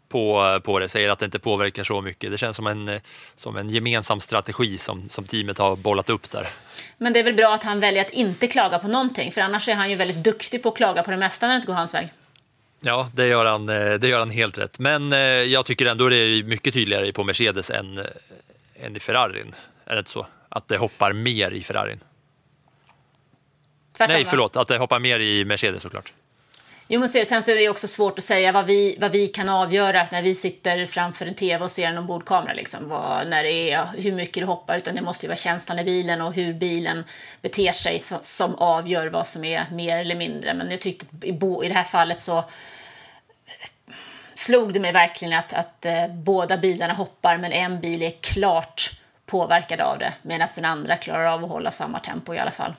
på, 0.09 0.61
på 0.65 0.79
det, 0.79 0.89
säger 0.89 1.09
att 1.09 1.19
det 1.19 1.25
inte 1.25 1.39
påverkar 1.39 1.85
så 1.85 2.01
mycket. 2.01 2.31
Det 2.31 2.39
känns 2.39 2.57
som 2.57 2.67
en, 2.67 2.89
eh, 2.89 3.01
som 3.37 3.57
en 3.57 3.71
gemensam 3.71 4.21
strategi 4.21 4.79
som, 4.79 5.09
som 5.09 5.25
teamet 5.25 5.59
har 5.59 5.77
bollat 5.77 6.11
upp 6.11 6.31
där. 6.31 6.49
Men 6.99 7.13
det 7.13 7.19
är 7.19 7.25
väl 7.25 7.35
bra 7.35 7.55
att 7.55 7.65
han 7.65 7.81
väljer 7.81 8.05
att 8.05 8.11
inte 8.11 8.47
klaga 8.47 8.79
på 8.79 8.89
någonting, 8.89 9.33
för 9.33 9.41
annars 9.41 9.69
är 9.69 9.75
han 9.75 9.91
ju 9.91 9.97
väldigt 9.97 10.25
duktig 10.25 10.63
på 10.63 10.69
att 10.69 10.77
klaga 10.77 11.03
på 11.03 11.11
det 11.11 11.17
mesta 11.17 11.47
när 11.47 11.55
det 11.55 11.57
inte 11.57 11.67
går 11.67 11.75
hans 11.75 11.95
väg. 11.95 12.09
Ja, 12.81 13.11
det 13.15 13.27
gör 13.27 13.47
han, 13.47 13.69
eh, 13.69 13.95
det 13.95 14.09
gör 14.09 14.19
han 14.19 14.31
helt 14.31 14.59
rätt. 14.59 14.79
Men 14.79 15.13
eh, 15.13 15.19
jag 15.19 15.67
tycker 15.67 15.87
ändå 15.87 16.09
det 16.09 16.17
är 16.17 16.43
mycket 16.43 16.75
tydligare 16.75 17.13
på 17.13 17.25
Mercedes 17.25 17.71
än, 17.71 18.07
än 18.75 18.97
i 18.97 19.01
Ferrarin. 19.01 19.55
Är 19.85 19.95
det 19.95 19.99
inte 19.99 20.11
så? 20.11 20.27
Att 20.49 20.69
det 20.69 20.77
hoppar 20.77 21.13
mer 21.13 21.51
i 21.51 21.63
Ferrarin. 21.63 22.01
Tvärtom, 23.97 24.15
Nej, 24.15 24.25
förlåt, 24.25 24.57
att 24.57 24.69
det 24.69 24.79
hoppar 24.79 24.99
mer 24.99 25.21
i 25.21 25.45
Mercedes 25.45 25.83
såklart. 25.83 26.13
Jo, 26.89 27.01
men 27.01 27.09
sen 27.09 27.43
så 27.43 27.51
är 27.51 27.57
det 27.57 27.69
också 27.69 27.89
svårt 27.89 28.19
att 28.19 28.25
säga 28.25 28.53
vad 28.53 28.67
vi, 28.67 28.97
vad 29.01 29.13
vi 29.13 29.29
kan 29.29 29.49
avgöra 29.49 30.09
när 30.13 30.23
vi 30.23 30.35
sitter 30.35 30.87
framför 30.87 31.27
en 31.27 31.35
tv 31.35 31.65
och 31.65 31.71
ser 31.71 31.87
en 31.87 31.99
ombordkamera. 31.99 32.53
Liksom, 32.53 32.89
vad, 32.89 33.27
när 33.27 33.43
det 33.43 33.71
är, 33.71 33.87
hur 33.97 34.13
mycket 34.13 34.43
det 34.43 34.47
hoppar, 34.47 34.79
utan 34.79 34.95
det 34.95 35.03
måste 35.03 35.27
ju 35.27 35.29
vara 35.29 35.37
känslan 35.37 35.79
i 35.79 35.85
bilen 35.85 36.21
och 36.21 36.35
hur 36.35 36.55
bilen 36.55 37.05
beter 37.43 37.73
sig 37.73 37.99
som, 37.99 38.19
som 38.21 38.55
avgör 38.55 39.07
vad 39.07 39.27
som 39.27 39.45
är 39.45 39.67
mer 39.73 39.99
eller 39.99 40.15
mindre. 40.15 40.55
Men 40.55 40.71
jag 40.71 40.81
tyckte 40.81 41.07
i, 41.23 41.33
bo, 41.33 41.65
i 41.65 41.69
det 41.69 41.75
här 41.75 41.85
fallet 41.85 42.21
så 42.21 42.45
slog 44.35 44.73
det 44.73 44.81
mig 44.81 44.93
verkligen 44.93 45.39
att, 45.39 45.53
att 45.53 45.85
eh, 45.85 46.09
båda 46.09 46.57
bilarna 46.57 46.95
hoppar, 46.95 47.39
men 47.39 47.53
en 47.53 47.81
bil 47.81 48.03
är 48.03 48.11
klart 48.11 48.91
påverkad 49.27 49.81
av 49.81 49.99
det, 49.99 50.13
medan 50.23 50.49
den 50.55 50.65
andra 50.65 50.97
klarar 50.97 51.27
av 51.27 51.45
att 51.45 51.51
hålla 51.51 51.71
samma 51.71 51.99
tempo 52.01 52.35
i 52.35 52.39
alla 52.39 52.51
fall. 52.51 52.75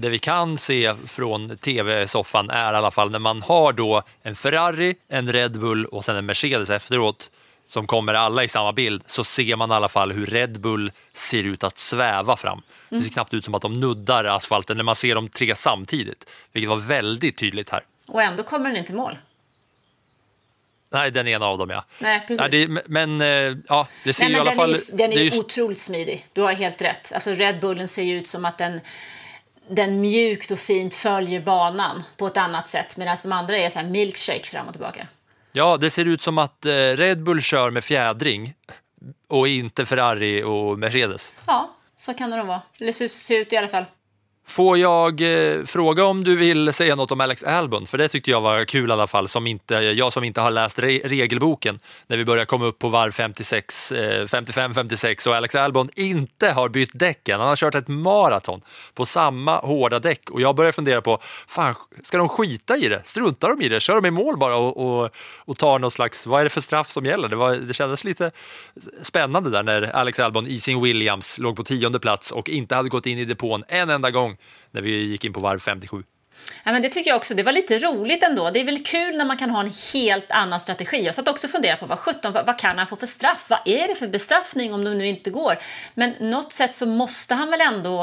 Det 0.00 0.08
vi 0.08 0.18
kan 0.18 0.58
se 0.58 0.94
från 1.06 1.56
tv-soffan 1.58 2.50
är 2.50 2.72
i 2.72 2.76
alla 2.76 2.90
fall 2.90 3.10
när 3.10 3.18
man 3.18 3.42
har 3.42 3.72
då 3.72 4.02
en 4.22 4.36
Ferrari, 4.36 4.94
en 5.08 5.32
Red 5.32 5.60
Bull 5.60 5.86
och 5.86 6.04
sen 6.04 6.16
en 6.16 6.26
Mercedes 6.26 6.70
efteråt 6.70 7.30
som 7.66 7.86
kommer 7.86 8.14
alla 8.14 8.44
i 8.44 8.48
samma 8.48 8.72
bild 8.72 9.02
så 9.06 9.24
ser 9.24 9.56
man 9.56 9.70
i 9.70 9.74
alla 9.74 9.88
fall 9.88 10.12
hur 10.12 10.26
Red 10.26 10.60
Bull 10.60 10.92
ser 11.12 11.42
ut 11.44 11.64
att 11.64 11.78
sväva 11.78 12.36
fram. 12.36 12.62
Det 12.88 13.00
ser 13.00 13.10
knappt 13.10 13.34
ut 13.34 13.44
som 13.44 13.54
att 13.54 13.62
de 13.62 13.72
nuddar 13.72 14.24
asfalten 14.24 14.76
när 14.76 14.84
man 14.84 14.96
ser 14.96 15.14
de 15.14 15.28
tre 15.28 15.54
samtidigt, 15.54 16.24
vilket 16.52 16.68
var 16.68 16.76
väldigt 16.76 17.38
tydligt 17.38 17.70
här. 17.70 17.84
Och 18.08 18.22
ändå 18.22 18.42
kommer 18.42 18.68
den 18.68 18.76
inte 18.78 18.92
i 18.92 18.94
mål. 18.96 19.18
Nej, 20.90 21.10
den 21.10 21.28
ena 21.28 21.46
av 21.46 21.58
dem 21.58 21.70
ja. 21.70 21.84
Nej, 21.98 22.20
precis. 22.28 22.40
Ja, 22.40 22.48
det, 22.48 22.82
men 22.86 23.20
eh, 23.20 23.56
ja, 23.68 23.86
det 24.04 24.12
ser 24.12 24.24
Nej, 24.24 24.30
ju 24.32 24.36
i 24.36 24.40
alla 24.40 24.50
den 24.50 24.56
fall... 24.56 24.74
är, 24.74 24.96
den 24.96 25.12
är 25.12 25.22
ju- 25.22 25.38
otroligt 25.38 25.80
smidig. 25.80 26.26
Du 26.32 26.40
har 26.40 26.52
helt 26.52 26.82
rätt. 26.82 27.12
Alltså 27.12 27.30
Red 27.30 27.60
Bullen 27.60 27.88
ser 27.88 28.02
ju 28.02 28.18
ut 28.18 28.28
som 28.28 28.44
att 28.44 28.58
den, 28.58 28.80
den 29.70 30.00
mjukt 30.00 30.50
och 30.50 30.58
fint 30.58 30.94
följer 30.94 31.40
banan 31.40 32.02
på 32.16 32.26
ett 32.26 32.36
annat 32.36 32.68
sätt. 32.68 32.96
Medan 32.96 33.16
de 33.22 33.32
andra 33.32 33.58
är 33.58 33.70
så 33.70 33.78
här 33.78 33.86
milkshake 33.86 34.44
fram 34.44 34.66
och 34.66 34.72
tillbaka. 34.72 35.06
Ja, 35.52 35.76
det 35.76 35.90
ser 35.90 36.04
ut 36.04 36.22
som 36.22 36.38
att 36.38 36.64
eh, 36.64 36.70
Red 36.72 37.22
Bull 37.22 37.42
kör 37.42 37.70
med 37.70 37.84
fjädring 37.84 38.54
och 39.28 39.48
inte 39.48 39.86
Ferrari 39.86 40.42
och 40.42 40.78
Mercedes. 40.78 41.34
Ja, 41.46 41.76
så 41.98 42.14
kan 42.14 42.30
det 42.30 42.36
nog 42.36 42.46
vara. 42.46 42.62
Eller 42.80 42.92
så 42.92 43.08
ser 43.08 43.40
ut 43.40 43.52
i 43.52 43.56
alla 43.56 43.68
fall. 43.68 43.84
Får 44.48 44.78
jag 44.78 45.20
eh, 45.20 45.64
fråga 45.64 46.04
om 46.04 46.24
du 46.24 46.36
vill 46.36 46.72
säga 46.72 46.96
något 46.96 47.12
om 47.12 47.20
Alex 47.20 47.44
Albon? 47.44 47.86
För 47.86 47.98
det 47.98 48.08
tyckte 48.08 48.30
jag 48.30 48.40
var 48.40 48.64
kul 48.64 48.90
i 48.90 48.92
alla 48.92 49.06
fall, 49.06 49.28
som 49.28 49.46
inte, 49.46 49.74
jag 49.74 50.12
som 50.12 50.24
inte 50.24 50.40
har 50.40 50.50
läst 50.50 50.78
re 50.78 51.00
regelboken 51.04 51.78
när 52.06 52.16
vi 52.16 52.24
börjar 52.24 52.44
komma 52.44 52.64
upp 52.64 52.78
på 52.78 52.88
varv 52.88 53.12
56, 53.12 53.92
eh, 53.92 54.26
55-56 54.26 55.28
och 55.28 55.36
Alex 55.36 55.54
Albon 55.54 55.88
inte 55.94 56.50
har 56.50 56.68
bytt 56.68 56.90
däcken. 56.94 57.40
Han 57.40 57.48
har 57.48 57.56
kört 57.56 57.74
ett 57.74 57.88
maraton 57.88 58.60
på 58.94 59.06
samma 59.06 59.58
hårda 59.58 59.98
däck 59.98 60.30
och 60.30 60.40
jag 60.40 60.56
börjar 60.56 60.72
fundera 60.72 61.00
på, 61.00 61.18
fan, 61.48 61.74
ska 62.02 62.18
de 62.18 62.28
skita 62.28 62.76
i 62.76 62.88
det? 62.88 63.00
Struntar 63.04 63.48
de 63.48 63.64
i 63.64 63.68
det? 63.68 63.80
Kör 63.80 63.94
de 63.94 64.06
i 64.06 64.10
mål 64.10 64.36
bara 64.36 64.56
och, 64.56 65.02
och, 65.02 65.10
och 65.38 65.58
tar 65.58 65.78
någon 65.78 65.90
slags, 65.90 66.26
vad 66.26 66.40
är 66.40 66.44
det 66.44 66.50
för 66.50 66.60
straff 66.60 66.90
som 66.90 67.04
gäller? 67.04 67.28
Det, 67.28 67.36
var, 67.36 67.54
det 67.56 67.74
kändes 67.74 68.04
lite 68.04 68.30
spännande 69.02 69.50
där 69.50 69.62
när 69.62 69.82
Alex 69.82 70.20
Albon 70.20 70.46
i 70.46 70.58
sin 70.58 70.82
Williams 70.82 71.38
låg 71.38 71.56
på 71.56 71.64
tionde 71.64 72.00
plats 72.00 72.32
och 72.32 72.48
inte 72.48 72.74
hade 72.74 72.88
gått 72.88 73.06
in 73.06 73.18
i 73.18 73.24
depån 73.24 73.64
en 73.68 73.90
enda 73.90 74.10
gång 74.10 74.37
när 74.70 74.82
vi 74.82 74.90
gick 74.90 75.24
in 75.24 75.32
på 75.32 75.40
varv 75.40 75.58
57. 75.58 76.02
Ja, 76.64 76.72
men 76.72 76.82
det 76.82 76.88
tycker 76.88 77.10
jag 77.10 77.16
också. 77.16 77.34
Det 77.34 77.42
var 77.42 77.52
lite 77.52 77.78
roligt 77.78 78.22
ändå. 78.22 78.50
Det 78.50 78.60
är 78.60 78.64
väl 78.64 78.84
kul 78.84 79.16
när 79.16 79.24
man 79.24 79.38
kan 79.38 79.50
ha 79.50 79.60
en 79.60 79.72
helt 79.92 80.32
annan 80.32 80.60
strategi. 80.60 81.04
Jag 81.04 81.14
satt 81.14 81.28
också 81.28 81.46
och 81.46 81.50
funderade 81.50 81.80
på 81.80 81.86
vad 81.86 81.98
17, 81.98 82.32
vad, 82.32 82.46
vad 82.46 82.58
kan 82.58 82.78
han 82.78 82.86
få 82.86 82.96
för 82.96 83.06
straff? 83.06 83.46
Vad 83.48 83.60
är 83.64 83.88
det 83.88 83.94
för 83.94 84.08
bestraffning 84.08 84.74
om 84.74 84.84
de 84.84 84.98
nu 84.98 85.06
inte 85.06 85.30
går? 85.30 85.58
Men 85.94 86.14
något 86.20 86.52
sätt 86.52 86.74
så 86.74 86.86
måste 86.86 87.34
han 87.34 87.50
väl 87.50 87.60
ändå 87.60 88.02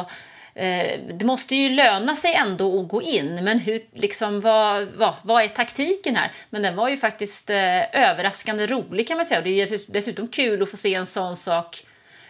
eh, 0.53 0.99
det 1.13 1.25
måste 1.25 1.55
ju 1.55 1.69
löna 1.69 2.15
sig 2.15 2.33
ändå 2.33 2.81
att 2.81 2.87
gå 2.87 3.01
in, 3.01 3.43
men 3.43 3.59
hur, 3.59 3.81
liksom, 3.93 4.41
vad, 4.41 4.87
vad, 4.87 5.13
vad 5.23 5.43
är 5.43 5.47
taktiken 5.47 6.15
här? 6.15 6.31
Men 6.49 6.61
den 6.61 6.75
var 6.75 6.89
ju 6.89 6.97
faktiskt 6.97 7.49
eh, 7.49 8.01
överraskande 8.09 8.67
rolig 8.67 9.07
kan 9.07 9.17
man 9.17 9.25
säga. 9.25 9.37
Och 9.37 9.43
det 9.43 9.61
är 9.61 9.91
dessutom 9.91 10.27
kul 10.27 10.63
att 10.63 10.71
få 10.71 10.77
se 10.77 10.93
en 10.93 11.05
sån 11.05 11.35
sak 11.35 11.85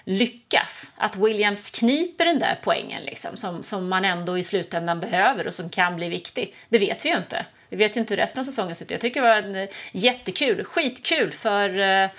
lyckas. 0.05 0.93
Att 0.97 1.15
Williams 1.15 1.69
kniper 1.69 2.25
den 2.25 2.39
där 2.39 2.59
poängen 2.63 3.03
liksom, 3.03 3.37
som, 3.37 3.63
som 3.63 3.89
man 3.89 4.05
ändå 4.05 4.37
i 4.37 4.43
slutändan 4.43 4.99
behöver 4.99 5.47
och 5.47 5.53
som 5.53 5.69
kan 5.69 5.95
bli 5.95 6.09
viktig. 6.09 6.55
Det 6.69 6.79
vet 6.79 7.05
vi 7.05 7.09
ju 7.09 7.15
inte. 7.15 7.45
Vi 7.69 7.77
vet 7.77 7.97
ju 7.97 7.99
inte 7.99 8.13
hur 8.13 8.21
resten 8.21 8.39
av 8.39 8.43
säsongen 8.43 8.75
ser 8.75 8.85
ut. 8.85 8.91
Jag 8.91 9.01
tycker 9.01 9.21
det 9.21 9.27
var 9.27 9.37
en, 9.37 9.55
eh, 9.55 9.69
jättekul, 9.91 10.63
skitkul 10.63 11.31
för 11.31 11.79
eh, 11.79 12.09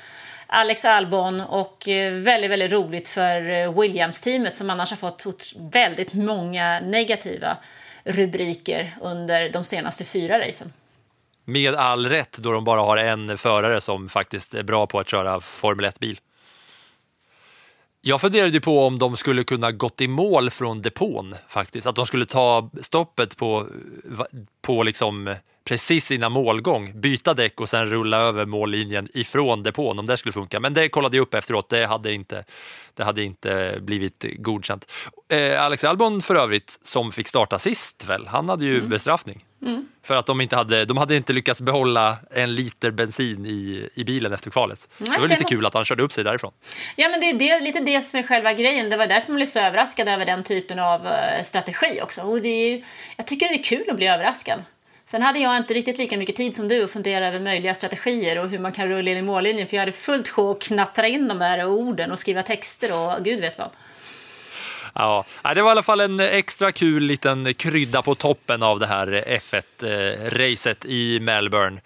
Alex 0.46 0.84
Albon 0.84 1.40
och 1.40 1.88
eh, 1.88 2.12
väldigt, 2.12 2.50
väldigt 2.50 2.72
roligt 2.72 3.08
för 3.08 3.50
eh, 3.50 3.80
Williams-teamet 3.80 4.56
som 4.56 4.70
annars 4.70 4.90
har 4.90 4.96
fått 4.96 5.52
väldigt 5.56 6.12
många 6.12 6.80
negativa 6.80 7.56
rubriker 8.04 8.96
under 9.00 9.50
de 9.50 9.64
senaste 9.64 10.04
fyra 10.04 10.38
racen. 10.38 10.72
Med 11.44 11.74
all 11.74 12.08
rätt 12.08 12.38
då 12.38 12.52
de 12.52 12.64
bara 12.64 12.80
har 12.80 12.96
en 12.96 13.38
förare 13.38 13.80
som 13.80 14.08
faktiskt 14.08 14.54
är 14.54 14.62
bra 14.62 14.86
på 14.86 14.98
att 14.98 15.08
köra 15.08 15.40
Formel 15.40 15.86
1-bil. 15.86 16.18
Jag 18.08 18.20
funderade 18.20 18.60
på 18.60 18.86
om 18.86 18.98
de 18.98 19.16
skulle 19.16 19.44
kunna 19.44 19.72
gått 19.72 20.00
i 20.00 20.08
mål 20.08 20.50
från 20.50 20.82
depån 20.82 21.34
faktiskt. 21.48 21.86
Att 21.86 21.96
de 21.96 22.06
skulle 22.06 22.26
ta 22.26 22.70
stoppet 22.80 23.36
på, 23.36 23.66
på 24.62 24.82
liksom 24.82 25.34
precis 25.64 26.10
innan 26.10 26.32
målgång, 26.32 27.00
byta 27.00 27.34
däck 27.34 27.60
och 27.60 27.68
sen 27.68 27.86
rulla 27.86 28.18
över 28.18 28.46
mållinjen 28.46 29.08
ifrån 29.14 29.62
depån 29.62 29.98
om 29.98 30.06
det 30.06 30.16
skulle 30.16 30.32
funka. 30.32 30.60
Men 30.60 30.74
det 30.74 30.88
kollade 30.88 31.16
jag 31.16 31.22
upp 31.22 31.34
efteråt, 31.34 31.68
det 31.68 31.86
hade 31.86 32.12
inte, 32.12 32.44
det 32.94 33.04
hade 33.04 33.22
inte 33.22 33.78
blivit 33.80 34.24
godkänt. 34.38 34.92
Eh, 35.28 35.62
Alex 35.62 35.84
Albon 35.84 36.22
för 36.22 36.34
övrigt, 36.34 36.78
som 36.82 37.12
fick 37.12 37.28
starta 37.28 37.58
sist 37.58 38.04
väl, 38.04 38.26
han 38.26 38.48
hade 38.48 38.64
ju 38.64 38.80
bestraffning. 38.80 39.45
För 40.02 40.16
att 40.16 40.26
de 40.26 40.40
inte 40.40 40.56
hade, 40.56 40.84
de 40.84 40.96
hade 40.96 41.16
inte 41.16 41.32
lyckats 41.32 41.60
behålla 41.60 42.16
en 42.30 42.54
liter 42.54 42.90
bensin 42.90 43.46
i, 43.46 43.88
i 43.94 44.04
bilen 44.04 44.32
efter 44.32 44.50
kvalet. 44.50 44.88
Nej, 44.98 45.10
det 45.10 45.12
var 45.12 45.18
det 45.20 45.34
lite 45.34 45.42
måste- 45.42 45.54
kul 45.54 45.66
att 45.66 45.74
han 45.74 45.84
körde 45.84 46.02
upp 46.02 46.12
sig 46.12 46.24
därifrån. 46.24 46.52
Ja, 46.96 47.08
men 47.08 47.20
det 47.20 47.26
är 47.30 47.34
det, 47.34 47.64
lite 47.64 47.80
det 47.80 48.02
som 48.02 48.18
är 48.18 48.22
själva 48.22 48.52
grejen. 48.52 48.90
Det 48.90 48.96
var 48.96 49.06
därför 49.06 49.28
man 49.28 49.36
blev 49.36 49.46
så 49.46 49.58
överraskad 49.58 50.08
över 50.08 50.26
den 50.26 50.44
typen 50.44 50.78
av 50.78 51.06
eh, 51.06 51.42
strategi 51.44 52.00
också. 52.02 52.20
Och 52.22 52.42
det 52.42 52.48
är, 52.48 52.82
jag 53.16 53.26
tycker 53.26 53.48
det 53.48 53.54
är 53.54 53.62
kul 53.62 53.90
att 53.90 53.96
bli 53.96 54.06
överraskad. 54.06 54.62
Sen 55.06 55.22
hade 55.22 55.38
jag 55.38 55.56
inte 55.56 55.74
riktigt 55.74 55.98
lika 55.98 56.16
mycket 56.16 56.36
tid 56.36 56.54
som 56.54 56.68
du 56.68 56.84
att 56.84 56.90
fundera 56.90 57.26
över 57.28 57.40
möjliga 57.40 57.74
strategier 57.74 58.38
och 58.38 58.48
hur 58.48 58.58
man 58.58 58.72
kan 58.72 58.88
rulla 58.88 59.10
in 59.10 59.16
i 59.16 59.22
mållinjen. 59.22 59.68
För 59.68 59.76
jag 59.76 59.82
hade 59.82 59.92
fullt 59.92 60.28
sjå 60.28 60.50
att 60.50 60.62
knattra 60.62 61.08
in 61.08 61.28
de 61.28 61.38
där 61.38 61.64
orden 61.66 62.12
och 62.12 62.18
skriva 62.18 62.42
texter 62.42 62.92
och 62.92 63.24
gud 63.24 63.40
vet 63.40 63.58
vad. 63.58 63.70
Ja, 64.98 65.24
det 65.54 65.62
var 65.62 65.70
i 65.70 65.72
alla 65.72 65.82
fall 65.82 66.00
en 66.00 66.20
extra 66.20 66.72
kul 66.72 67.02
liten 67.02 67.54
krydda 67.54 68.02
på 68.02 68.14
toppen 68.14 68.62
av 68.62 68.80
det 68.80 68.86
här 68.86 69.24
F1-racet 69.26 70.86
i 70.86 71.20
Melbourne. 71.20 71.80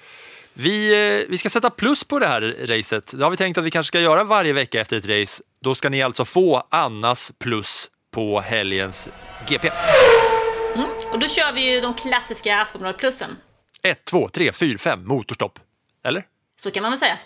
Vi, 0.53 0.93
eh, 1.21 1.27
vi 1.29 1.39
ska 1.39 1.51
sätta 1.51 1.71
plus 1.71 2.05
på 2.05 2.19
det 2.19 2.27
här 2.27 2.57
racet. 2.67 3.13
Det 3.19 3.25
har 3.25 3.31
vi 3.31 3.37
tänkt 3.37 3.59
att 3.59 3.65
vi 3.65 3.71
kanske 3.71 3.89
ska 3.89 4.01
göra 4.01 4.25
varje 4.25 4.53
vecka 4.53 4.81
efter 4.81 4.97
ett 4.97 5.07
race. 5.07 5.43
Då 5.61 5.75
ska 5.75 5.89
ni 5.89 6.03
alltså 6.03 6.25
få 6.25 6.67
Annas 6.71 7.33
plus 7.39 7.91
på 8.11 8.41
helgens 8.41 9.11
GP. 9.49 9.71
Och 11.13 11.19
då 11.19 11.29
kör 11.29 11.53
vi 11.53 11.75
ju 11.75 11.81
de 11.81 11.95
klassiska 11.95 12.57
Aftonbladet-plussen. 12.57 13.37
1, 13.83 14.05
2, 14.05 14.29
3, 14.29 14.53
4, 14.53 14.79
5, 14.79 15.07
motorstopp. 15.07 15.59
Eller? 16.05 16.25
Så 16.57 16.71
kan 16.71 16.83
man 16.83 16.93
väl 16.93 16.99
säga. 16.99 17.19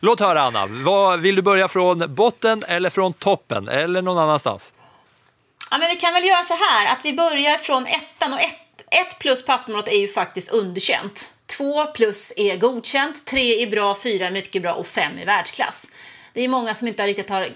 Låt 0.00 0.20
höra 0.20 0.40
Anna, 0.40 0.66
vad, 0.66 1.20
vill 1.20 1.34
du 1.34 1.42
börja 1.42 1.68
från 1.68 2.14
botten 2.14 2.64
eller 2.68 2.90
från 2.90 3.12
toppen 3.12 3.68
eller 3.68 4.02
någon 4.02 4.18
annanstans? 4.18 4.72
Ja, 5.70 5.78
men 5.78 5.88
vi 5.88 5.96
kan 5.96 6.12
väl 6.12 6.24
göra 6.24 6.44
så 6.44 6.54
här 6.54 6.92
att 6.92 7.04
vi 7.04 7.12
börjar 7.12 7.58
från 7.58 7.86
ettan 7.86 8.32
och 8.32 8.40
ett, 8.40 8.54
ett 8.90 9.18
plus 9.18 9.44
på 9.44 9.52
Aftonbladet 9.52 9.92
är 9.92 9.98
ju 9.98 10.08
faktiskt 10.08 10.52
underkänt. 10.52 11.30
Två 11.46 11.86
plus 11.86 12.32
är 12.36 12.56
godkänt, 12.56 13.26
tre 13.26 13.62
är 13.62 13.70
bra, 13.70 13.96
fyra 14.02 14.26
är 14.26 14.30
mycket 14.30 14.62
bra 14.62 14.72
och 14.72 14.86
fem 14.86 15.18
är 15.18 15.26
världsklass. 15.26 15.86
Det 16.32 16.44
är 16.44 16.48
många 16.48 16.74
som 16.74 16.88
inte 16.88 17.06
riktigt 17.06 17.30
har 17.30 17.48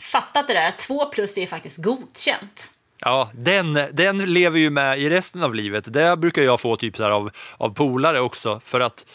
fattat 0.00 0.48
det 0.48 0.54
där. 0.54 0.70
Två 0.70 1.06
plus 1.06 1.38
är 1.38 1.46
faktiskt 1.46 1.82
godkänt. 1.82 2.70
Ja, 3.00 3.30
den, 3.34 3.80
den 3.92 4.32
lever 4.32 4.58
ju 4.58 4.70
med 4.70 4.98
i 4.98 5.10
resten 5.10 5.42
av 5.42 5.54
livet. 5.54 5.92
Det 5.92 6.16
brukar 6.16 6.42
jag 6.42 6.60
få 6.60 6.76
typ 6.76 6.96
så 6.96 7.04
av, 7.04 7.30
av 7.56 7.74
polare 7.74 8.20
också. 8.20 8.60
För 8.64 8.80
att 8.80 9.06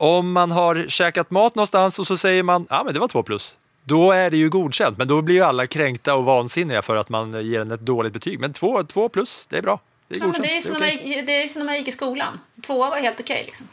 om 0.00 0.32
man 0.32 0.50
har 0.50 0.84
käkat 0.88 1.30
mat 1.30 1.54
någonstans 1.54 1.98
och 1.98 2.06
så 2.06 2.16
säger 2.16 2.42
man 2.42 2.66
ja 2.70 2.82
men 2.84 2.94
det 2.94 3.00
var 3.00 3.08
två 3.08 3.22
plus. 3.22 3.56
Då 3.84 4.12
är 4.12 4.30
det 4.30 4.36
ju 4.36 4.48
godkänt, 4.50 4.98
men 4.98 5.08
då 5.08 5.22
blir 5.22 5.34
ju 5.34 5.42
alla 5.42 5.66
kränkta 5.66 6.14
och 6.14 6.24
vansinniga 6.24 6.82
för 6.82 6.96
att 6.96 7.08
man 7.08 7.46
ger 7.46 7.58
den 7.58 7.70
ett 7.70 7.80
dåligt 7.80 8.12
betyg. 8.12 8.40
Men 8.40 8.52
två, 8.52 8.82
två 8.84 9.08
plus, 9.08 9.46
det 9.50 9.56
är 9.58 9.62
bra. 9.62 9.80
Det 10.08 10.16
är 10.16 10.20
Ja, 10.20 10.32
det 10.42 10.56
är 10.56 10.60
som 10.60 10.72
man 10.72 10.80
det 11.26 11.42
är 11.42 11.46
som 11.48 11.58
när 11.60 11.66
man 11.66 11.76
gick 11.76 11.88
i 11.88 11.92
skolan. 11.92 12.40
Tvåa 12.66 12.90
var 12.90 12.96
helt 12.98 13.20
okej. 13.20 13.42
liksom. 13.46 13.66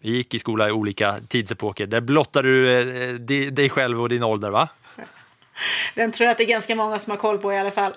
Vi 0.00 0.10
gick 0.10 0.34
i 0.34 0.38
skola 0.38 0.68
i 0.68 0.72
olika 0.72 1.16
tidsepoker. 1.28 1.86
Där 1.86 2.00
blottar 2.00 2.42
du 2.42 2.78
eh, 2.78 3.14
di- 3.14 3.50
dig 3.50 3.70
själv 3.70 4.02
och 4.02 4.08
din 4.08 4.22
ålder, 4.22 4.50
va? 4.50 4.68
Den 5.94 6.12
tror 6.12 6.24
jag 6.24 6.30
att 6.32 6.38
det 6.38 6.44
är 6.44 6.48
ganska 6.48 6.74
många 6.74 6.98
som 6.98 7.10
har 7.10 7.16
koll 7.18 7.38
på 7.38 7.52
i 7.52 7.58
alla 7.58 7.70
fall. 7.70 7.92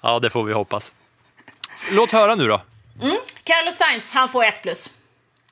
Ja, 0.00 0.18
det 0.18 0.30
får 0.30 0.44
vi 0.44 0.52
hoppas. 0.52 0.92
Låt 1.90 2.10
höra 2.12 2.34
nu 2.34 2.46
då. 2.48 2.60
Carlos 3.44 3.76
Sainz, 3.76 4.10
han 4.10 4.28
får 4.28 4.44
ett 4.44 4.62
plus. 4.62 4.90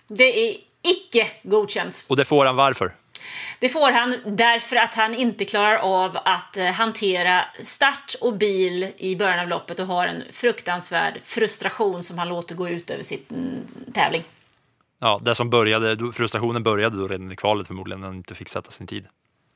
Det 0.09 0.49
är 0.49 0.57
icke 0.83 1.27
godkänt. 1.43 2.05
Och 2.07 2.17
det 2.17 2.25
får 2.25 2.47
han 2.47 2.57
varför? 2.57 2.93
Det 3.59 3.69
får 3.69 3.93
han 3.93 4.37
därför 4.37 4.77
att 4.77 4.95
han 4.95 5.15
inte 5.15 5.45
klarar 5.45 5.77
av 5.77 6.17
att 6.25 6.57
eh, 6.57 6.67
hantera 6.67 7.45
start 7.65 8.15
och 8.21 8.37
bil 8.37 8.93
i 8.97 9.17
början 9.17 9.41
av 9.41 9.49
loppet 9.49 9.79
och 9.79 9.87
har 9.87 10.07
en 10.07 10.23
fruktansvärd 10.33 11.21
frustration 11.23 12.03
som 12.03 12.19
han 12.19 12.29
låter 12.29 12.55
gå 12.55 12.69
ut 12.69 12.91
över 12.91 13.03
sin 13.03 13.21
mm, 13.31 13.93
tävling. 13.95 14.23
Ja, 14.99 15.21
det 15.23 15.35
som 15.35 15.51
började, 15.51 16.13
frustrationen 16.13 16.63
började 16.63 16.97
då 16.97 17.09
redan 17.09 17.33
i 17.33 17.37
kvalet 17.37 17.67
förmodligen, 17.67 18.01
när 18.01 18.09
han 18.09 18.17
inte 18.17 18.35
fick 18.35 18.49
sätta 18.49 18.71
sin 18.71 18.87
tid. 18.87 19.07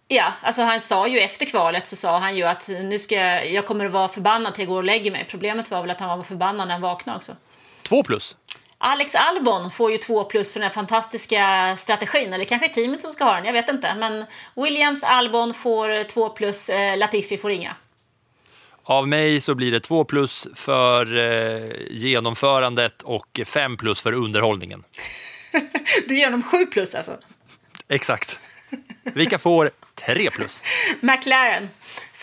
Ja, 0.09 0.33
alltså 0.43 0.63
han 0.63 0.81
sa 0.81 1.09
ju 1.09 1.19
efter 1.19 1.47
kvalet 1.47 1.87
så 1.87 1.97
sa 1.97 2.19
han 2.19 2.37
ju 2.37 2.43
att 2.43 2.69
nu 2.69 2.99
ska 2.99 3.15
jag, 3.15 3.51
jag 3.51 3.67
kommer 3.67 3.87
att 3.87 3.93
vara 3.93 4.09
förbannad 4.09 4.55
till 4.55 4.63
jag 4.63 4.69
går 4.69 4.77
och 4.77 4.85
lägger 4.85 5.11
mig. 5.11 5.27
Problemet 5.31 5.71
var 5.71 5.81
väl 5.81 5.91
att 5.91 6.01
han 6.01 6.19
var 6.19 6.25
förbannad 6.25 6.69
när 6.69 6.75
han 6.75 6.83
vaknade 6.83 7.17
också. 7.17 7.33
Två 7.83 8.03
plus. 8.03 8.37
Alex 8.79 9.15
Albon 9.15 9.71
får 9.71 9.93
ju 9.93 9.99
två 9.99 10.25
plus 10.25 10.53
för 10.53 10.61
den 10.61 10.69
här 10.69 10.75
fantastiska 10.75 11.77
strategin. 11.81 12.33
Eller 12.33 12.45
kanske 12.45 12.69
teamet 12.69 13.03
som 13.03 13.13
ska 13.13 13.25
ha 13.25 13.35
den, 13.35 13.45
jag 13.45 13.53
vet 13.53 13.69
inte. 13.69 13.95
Men 13.95 14.25
Williams, 14.57 15.05
Albon 15.05 15.55
får 15.55 16.05
två 16.05 16.29
plus, 16.29 16.69
eh, 16.69 16.97
Latifi 16.99 17.39
får 17.39 17.51
inga. 17.51 17.77
Av 18.83 19.09
mig 19.09 19.41
så 19.41 19.55
blir 19.55 19.73
det 19.73 19.81
två 19.81 20.05
plus 20.05 20.49
för 20.55 21.17
eh, 21.17 21.73
genomförandet 21.91 23.03
och 23.03 23.41
fem 23.47 23.77
plus 23.77 24.03
för 24.03 24.13
underhållningen. 24.13 24.85
Du 26.09 26.19
ger 26.19 26.31
dem 26.31 26.43
sju 26.43 26.67
plus 26.67 26.95
alltså. 26.95 27.19
Exakt. 27.89 28.39
Vilka 29.03 29.39
får 29.39 29.71
tre 29.95 30.31
plus? 30.31 30.63
McLaren 31.01 31.69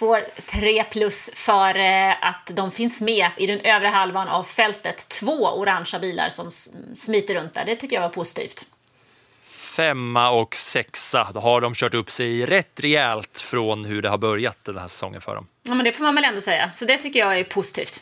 får 0.01 0.25
3 0.51 0.83
plus 0.83 1.29
för 1.33 1.77
eh, 1.77 2.27
att 2.27 2.51
de 2.53 2.71
finns 2.71 3.01
med 3.01 3.29
i 3.37 3.47
den 3.47 3.59
övre 3.59 3.87
halvan 3.87 4.27
av 4.27 4.43
fältet. 4.43 5.09
Två 5.09 5.31
orangea 5.31 5.99
bilar 5.99 6.29
som 6.29 6.51
smiter 6.95 7.35
runt 7.35 7.53
där. 7.53 7.65
Det 7.65 7.75
tycker 7.75 7.95
jag 7.95 8.01
var 8.01 8.09
positivt. 8.09 8.65
Femma 9.75 10.29
och 10.29 10.55
sexa, 10.55 11.31
då 11.33 11.39
har 11.39 11.61
de 11.61 11.73
kört 11.73 11.93
upp 11.93 12.11
sig 12.11 12.45
rätt 12.45 12.79
rejält 12.79 13.39
från 13.39 13.85
hur 13.85 14.01
det 14.01 14.09
har 14.09 14.17
börjat 14.17 14.57
den 14.63 14.77
här 14.77 14.87
säsongen 14.87 15.21
för 15.21 15.35
dem. 15.35 15.47
Ja, 15.63 15.73
men 15.73 15.85
det 15.85 15.91
får 15.91 16.03
man 16.03 16.15
väl 16.15 16.23
ändå 16.23 16.41
säga. 16.41 16.71
Så 16.71 16.85
det 16.85 16.97
tycker 16.97 17.19
jag 17.19 17.39
är 17.39 17.43
positivt. 17.43 18.01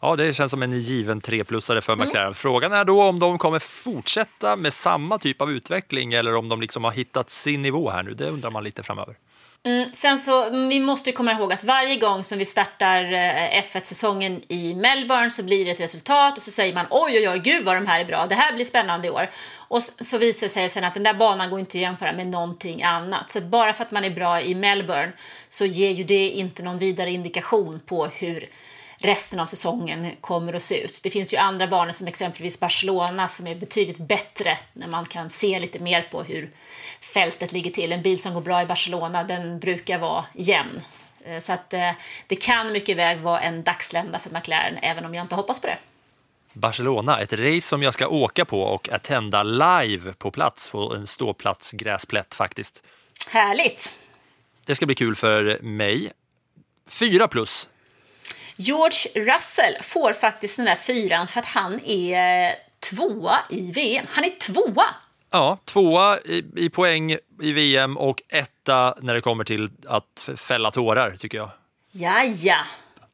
Ja, 0.00 0.16
det 0.16 0.34
känns 0.34 0.50
som 0.50 0.62
en 0.62 0.80
given 0.80 1.20
treplussare 1.20 1.80
för 1.80 1.96
McLaren. 1.96 2.34
Frågan 2.34 2.72
är 2.72 2.84
då 2.84 3.02
om 3.02 3.18
de 3.18 3.38
kommer 3.38 3.58
fortsätta 3.58 4.56
med 4.56 4.72
samma 4.72 5.18
typ 5.18 5.42
av 5.42 5.50
utveckling 5.50 6.12
eller 6.12 6.34
om 6.34 6.48
de 6.48 6.60
liksom 6.60 6.84
har 6.84 6.92
hittat 6.92 7.30
sin 7.30 7.62
nivå 7.62 7.90
här 7.90 8.02
nu. 8.02 8.14
Det 8.14 8.28
undrar 8.30 8.50
man 8.50 8.64
lite 8.64 8.82
framöver. 8.82 9.16
Mm, 9.66 9.88
Sen 9.92 10.18
så, 10.18 10.44
mm, 10.48 10.68
vi 10.68 10.80
måste 10.80 11.12
komma 11.12 11.32
ihåg 11.32 11.52
att 11.52 11.64
varje 11.64 11.96
gång 11.96 12.24
som 12.24 12.38
vi 12.38 12.44
startar 12.44 13.12
eh, 13.12 13.62
F1-säsongen 13.62 14.42
i 14.48 14.74
Melbourne 14.74 15.30
så 15.30 15.42
blir 15.42 15.64
det 15.64 15.70
ett 15.70 15.80
resultat 15.80 16.36
och 16.36 16.42
så 16.42 16.50
säger 16.50 16.74
man 16.74 16.86
oj, 16.90 17.18
oj, 17.18 17.28
oj, 17.28 17.38
gud 17.38 17.64
vad 17.64 17.76
de 17.76 17.86
här 17.86 18.00
är 18.00 18.04
bra, 18.04 18.26
det 18.26 18.34
här 18.34 18.54
blir 18.54 18.64
spännande 18.64 19.08
i 19.08 19.10
år. 19.10 19.30
Och 19.56 19.82
så 19.82 20.18
visar 20.18 20.46
det 20.46 20.52
sig 20.52 20.70
sen 20.70 20.84
att 20.84 20.94
den 20.94 21.02
där 21.02 21.14
banan 21.14 21.50
går 21.50 21.60
inte 21.60 21.78
att 21.78 21.82
jämföra 21.82 22.12
med 22.12 22.26
någonting 22.26 22.82
annat. 22.82 23.30
Så 23.30 23.40
bara 23.40 23.72
för 23.72 23.84
att 23.84 23.90
man 23.90 24.04
är 24.04 24.10
bra 24.10 24.40
i 24.40 24.54
Melbourne 24.54 25.12
så 25.48 25.64
ger 25.66 25.90
ju 25.90 26.04
det 26.04 26.28
inte 26.28 26.62
någon 26.62 26.78
vidare 26.78 27.10
indikation 27.10 27.80
på 27.86 28.06
hur 28.06 28.48
resten 28.98 29.40
av 29.40 29.46
säsongen 29.46 30.10
kommer 30.20 30.52
att 30.52 30.62
se 30.62 30.84
ut. 30.84 31.00
Det 31.02 31.10
finns 31.10 31.32
ju 31.32 31.36
andra 31.36 31.66
banor 31.66 31.92
som 31.92 32.06
exempelvis 32.06 32.60
Barcelona 32.60 33.28
som 33.28 33.46
är 33.46 33.54
betydligt 33.54 33.98
bättre 33.98 34.58
när 34.72 34.88
man 34.88 35.06
kan 35.06 35.30
se 35.30 35.58
lite 35.58 35.78
mer 35.78 36.02
på 36.02 36.22
hur 36.22 36.50
fältet 37.12 37.52
ligger 37.52 37.70
till. 37.70 37.92
En 37.92 38.02
bil 38.02 38.22
som 38.22 38.34
går 38.34 38.40
bra 38.40 38.62
i 38.62 38.66
Barcelona 38.66 39.24
den 39.24 39.58
brukar 39.60 39.98
vara 39.98 40.24
jämn. 40.34 40.80
Eh, 41.24 41.38
Så 41.38 41.52
att 41.52 41.72
eh, 41.74 41.90
det 42.26 42.36
kan 42.36 42.72
mycket 42.72 42.96
väl 42.96 43.18
vara 43.18 43.40
en 43.40 43.62
dagslända 43.62 44.18
för 44.18 44.30
McLaren 44.30 44.78
även 44.82 45.04
om 45.04 45.14
jag 45.14 45.24
inte 45.24 45.34
hoppas 45.34 45.60
på 45.60 45.66
det. 45.66 45.78
Barcelona, 46.52 47.20
ett 47.20 47.32
race 47.32 47.60
som 47.60 47.82
jag 47.82 47.94
ska 47.94 48.08
åka 48.08 48.44
på 48.44 48.60
och 48.62 48.88
attenda 48.88 49.42
live 49.42 50.12
på 50.12 50.30
plats 50.30 50.68
på 50.68 50.94
en 50.94 51.06
ståplats 51.06 51.72
gräsplätt 51.72 52.34
faktiskt. 52.34 52.82
Härligt! 53.30 53.94
Det 54.66 54.74
ska 54.74 54.86
bli 54.86 54.94
kul 54.94 55.14
för 55.14 55.58
mig. 55.62 56.12
Fyra 56.88 57.28
plus. 57.28 57.68
George 58.56 59.24
Russell 59.34 59.76
får 59.82 60.12
faktiskt 60.12 60.56
den 60.56 60.66
där 60.66 60.76
fyran 60.76 61.26
för 61.28 61.40
att 61.40 61.46
han 61.46 61.80
är 61.84 62.48
eh, 62.48 62.54
tvåa 62.90 63.36
i 63.50 63.72
VM. 63.72 64.06
Han 64.10 64.24
är 64.24 64.30
tvåa! 64.30 64.84
Ja, 65.34 65.58
tvåa 65.64 66.18
i, 66.18 66.44
i 66.56 66.68
poäng 66.68 67.16
i 67.42 67.52
VM 67.52 67.96
och 67.96 68.22
etta 68.28 68.94
när 69.00 69.14
det 69.14 69.20
kommer 69.20 69.44
till 69.44 69.70
att 69.86 70.30
fälla 70.36 70.70
tårar, 70.70 71.16
tycker 71.16 71.38
jag. 71.38 71.50
Ja, 71.92 72.24
ja. 72.24 72.56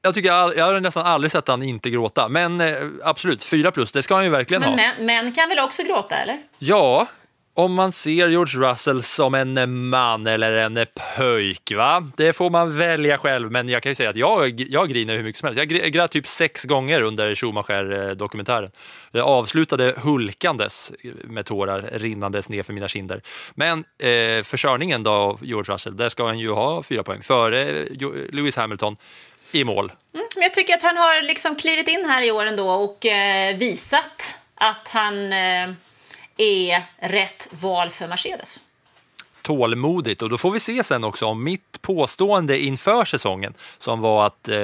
Jag, 0.02 0.14
tycker 0.14 0.28
jag, 0.28 0.56
jag 0.56 0.64
har 0.64 0.80
nästan 0.80 1.06
aldrig 1.06 1.32
sett 1.32 1.48
han 1.48 1.62
inte 1.62 1.90
gråta, 1.90 2.28
men 2.28 2.60
eh, 2.60 2.76
absolut, 3.04 3.42
fyra 3.42 3.70
plus, 3.70 3.92
det 3.92 4.02
ska 4.02 4.14
han 4.14 4.24
ju 4.24 4.30
verkligen 4.30 4.60
Men 4.60 4.70
ha. 4.70 4.76
män, 4.76 5.06
män 5.06 5.32
kan 5.32 5.48
väl 5.48 5.58
också 5.58 5.82
gråta, 5.82 6.16
eller? 6.16 6.38
Ja, 6.58 7.06
om 7.54 7.74
man 7.74 7.92
ser 7.92 8.28
George 8.28 8.60
Russell 8.60 9.02
som 9.02 9.34
en 9.34 9.88
man 9.88 10.26
eller 10.26 10.52
en 10.52 10.86
pöjk, 11.16 11.72
va? 11.76 12.10
Det 12.16 12.32
får 12.32 12.50
man 12.50 12.78
välja 12.78 13.18
själv, 13.18 13.50
men 13.50 13.68
jag 13.68 13.82
kan 13.82 13.90
ju 13.90 13.94
säga 13.96 14.10
att 14.10 14.16
jag, 14.16 14.60
jag 14.60 14.88
griner 14.88 15.16
hur 15.16 15.22
mycket 15.22 15.40
som 15.40 15.46
helst. 15.46 15.72
Jag 15.72 15.92
grät 15.92 16.10
typ 16.10 16.26
sex 16.26 16.64
gånger 16.64 17.00
under 17.00 17.34
Schumacher-dokumentären. 17.34 18.70
Jag 19.12 19.26
avslutade 19.26 19.94
hulkandes 19.96 20.92
med 21.24 21.46
tårar 21.46 21.90
rinnandes 21.92 22.48
ner 22.48 22.62
för 22.62 22.72
mina 22.72 22.88
kinder. 22.88 23.22
Men 23.54 23.84
eh, 23.98 24.42
försörjningen 24.42 25.02
då, 25.02 25.38
George 25.42 25.74
Russell, 25.74 25.96
där 25.96 26.08
ska 26.08 26.26
han 26.26 26.38
ju 26.38 26.50
ha 26.50 26.82
fyra 26.82 27.02
poäng 27.02 27.22
före 27.22 27.62
eh, 27.62 27.86
Lewis 28.32 28.56
Hamilton 28.56 28.96
i 29.52 29.64
mål. 29.64 29.92
Mm, 30.14 30.26
men 30.34 30.42
jag 30.42 30.54
tycker 30.54 30.74
att 30.74 30.82
han 30.82 30.96
har 30.96 31.22
liksom 31.22 31.56
klivit 31.56 31.88
in 31.88 32.04
här 32.04 32.22
i 32.22 32.30
år 32.30 32.46
ändå 32.46 32.70
och 32.70 33.06
eh, 33.06 33.56
visat 33.56 34.38
att 34.54 34.88
han 34.88 35.32
eh, 35.32 35.70
är 36.40 36.82
rätt 36.98 37.48
val 37.50 37.90
för 37.90 38.06
Mercedes. 38.08 38.60
tålmodigt. 39.42 40.22
Och 40.22 40.30
då 40.30 40.38
får 40.38 40.50
vi 40.50 40.60
se 40.60 40.84
sen 40.84 41.04
också 41.04 41.26
om 41.26 41.44
mitt 41.44 41.82
påstående 41.82 42.58
inför 42.58 43.04
säsongen 43.04 43.54
som 43.78 44.00
var 44.00 44.26
att 44.26 44.48
eh, 44.48 44.58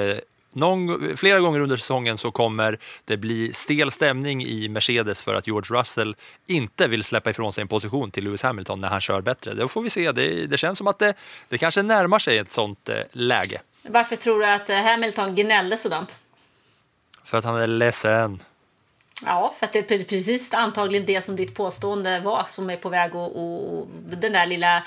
någon, 0.51 1.17
flera 1.17 1.39
gånger 1.39 1.59
under 1.59 1.77
säsongen 1.77 2.17
så 2.17 2.31
kommer 2.31 2.79
det 3.05 3.17
bli 3.17 3.53
stel 3.53 3.91
stämning 3.91 4.45
i 4.45 4.69
Mercedes 4.69 5.21
för 5.21 5.35
att 5.35 5.47
George 5.47 5.79
Russell 5.79 6.15
inte 6.47 6.87
vill 6.87 7.03
släppa 7.03 7.29
ifrån 7.29 7.53
sig 7.53 7.61
en 7.61 7.67
position 7.67 8.11
till 8.11 8.23
Lewis 8.23 8.43
Hamilton 8.43 8.81
när 8.81 8.87
han 8.87 9.01
kör 9.01 9.21
bättre. 9.21 9.53
Då 9.53 9.67
får 9.67 9.81
vi 9.81 9.89
se. 9.89 10.11
Det, 10.11 10.45
det 10.47 10.57
känns 10.57 10.77
som 10.77 10.87
att 10.87 10.99
det, 10.99 11.13
det 11.49 11.57
kanske 11.57 11.81
närmar 11.81 12.19
sig 12.19 12.37
ett 12.37 12.51
sånt 12.51 12.89
eh, 12.89 12.95
läge. 13.11 13.61
Varför 13.83 14.15
tror 14.15 14.39
du 14.39 14.45
att 14.45 14.69
eh, 14.69 14.77
Hamilton 14.77 15.35
gnällde 15.35 15.77
sådant? 15.77 16.19
För 17.23 17.37
att 17.37 17.43
han 17.43 17.55
är 17.55 17.67
ledsen. 17.67 18.39
Ja, 19.25 19.55
för 19.59 19.65
att 19.65 19.73
det 19.73 19.91
är 19.91 20.03
precis 20.03 20.53
antagligen 20.53 21.05
det 21.05 21.21
som 21.21 21.35
ditt 21.35 21.55
påstående 21.55 22.19
var 22.19 22.45
som 22.47 22.69
är 22.69 22.77
på 22.77 22.89
väg 22.89 23.15
och, 23.15 23.43
och 23.79 23.87
den 24.09 24.33
där 24.33 24.45
lilla 24.45 24.83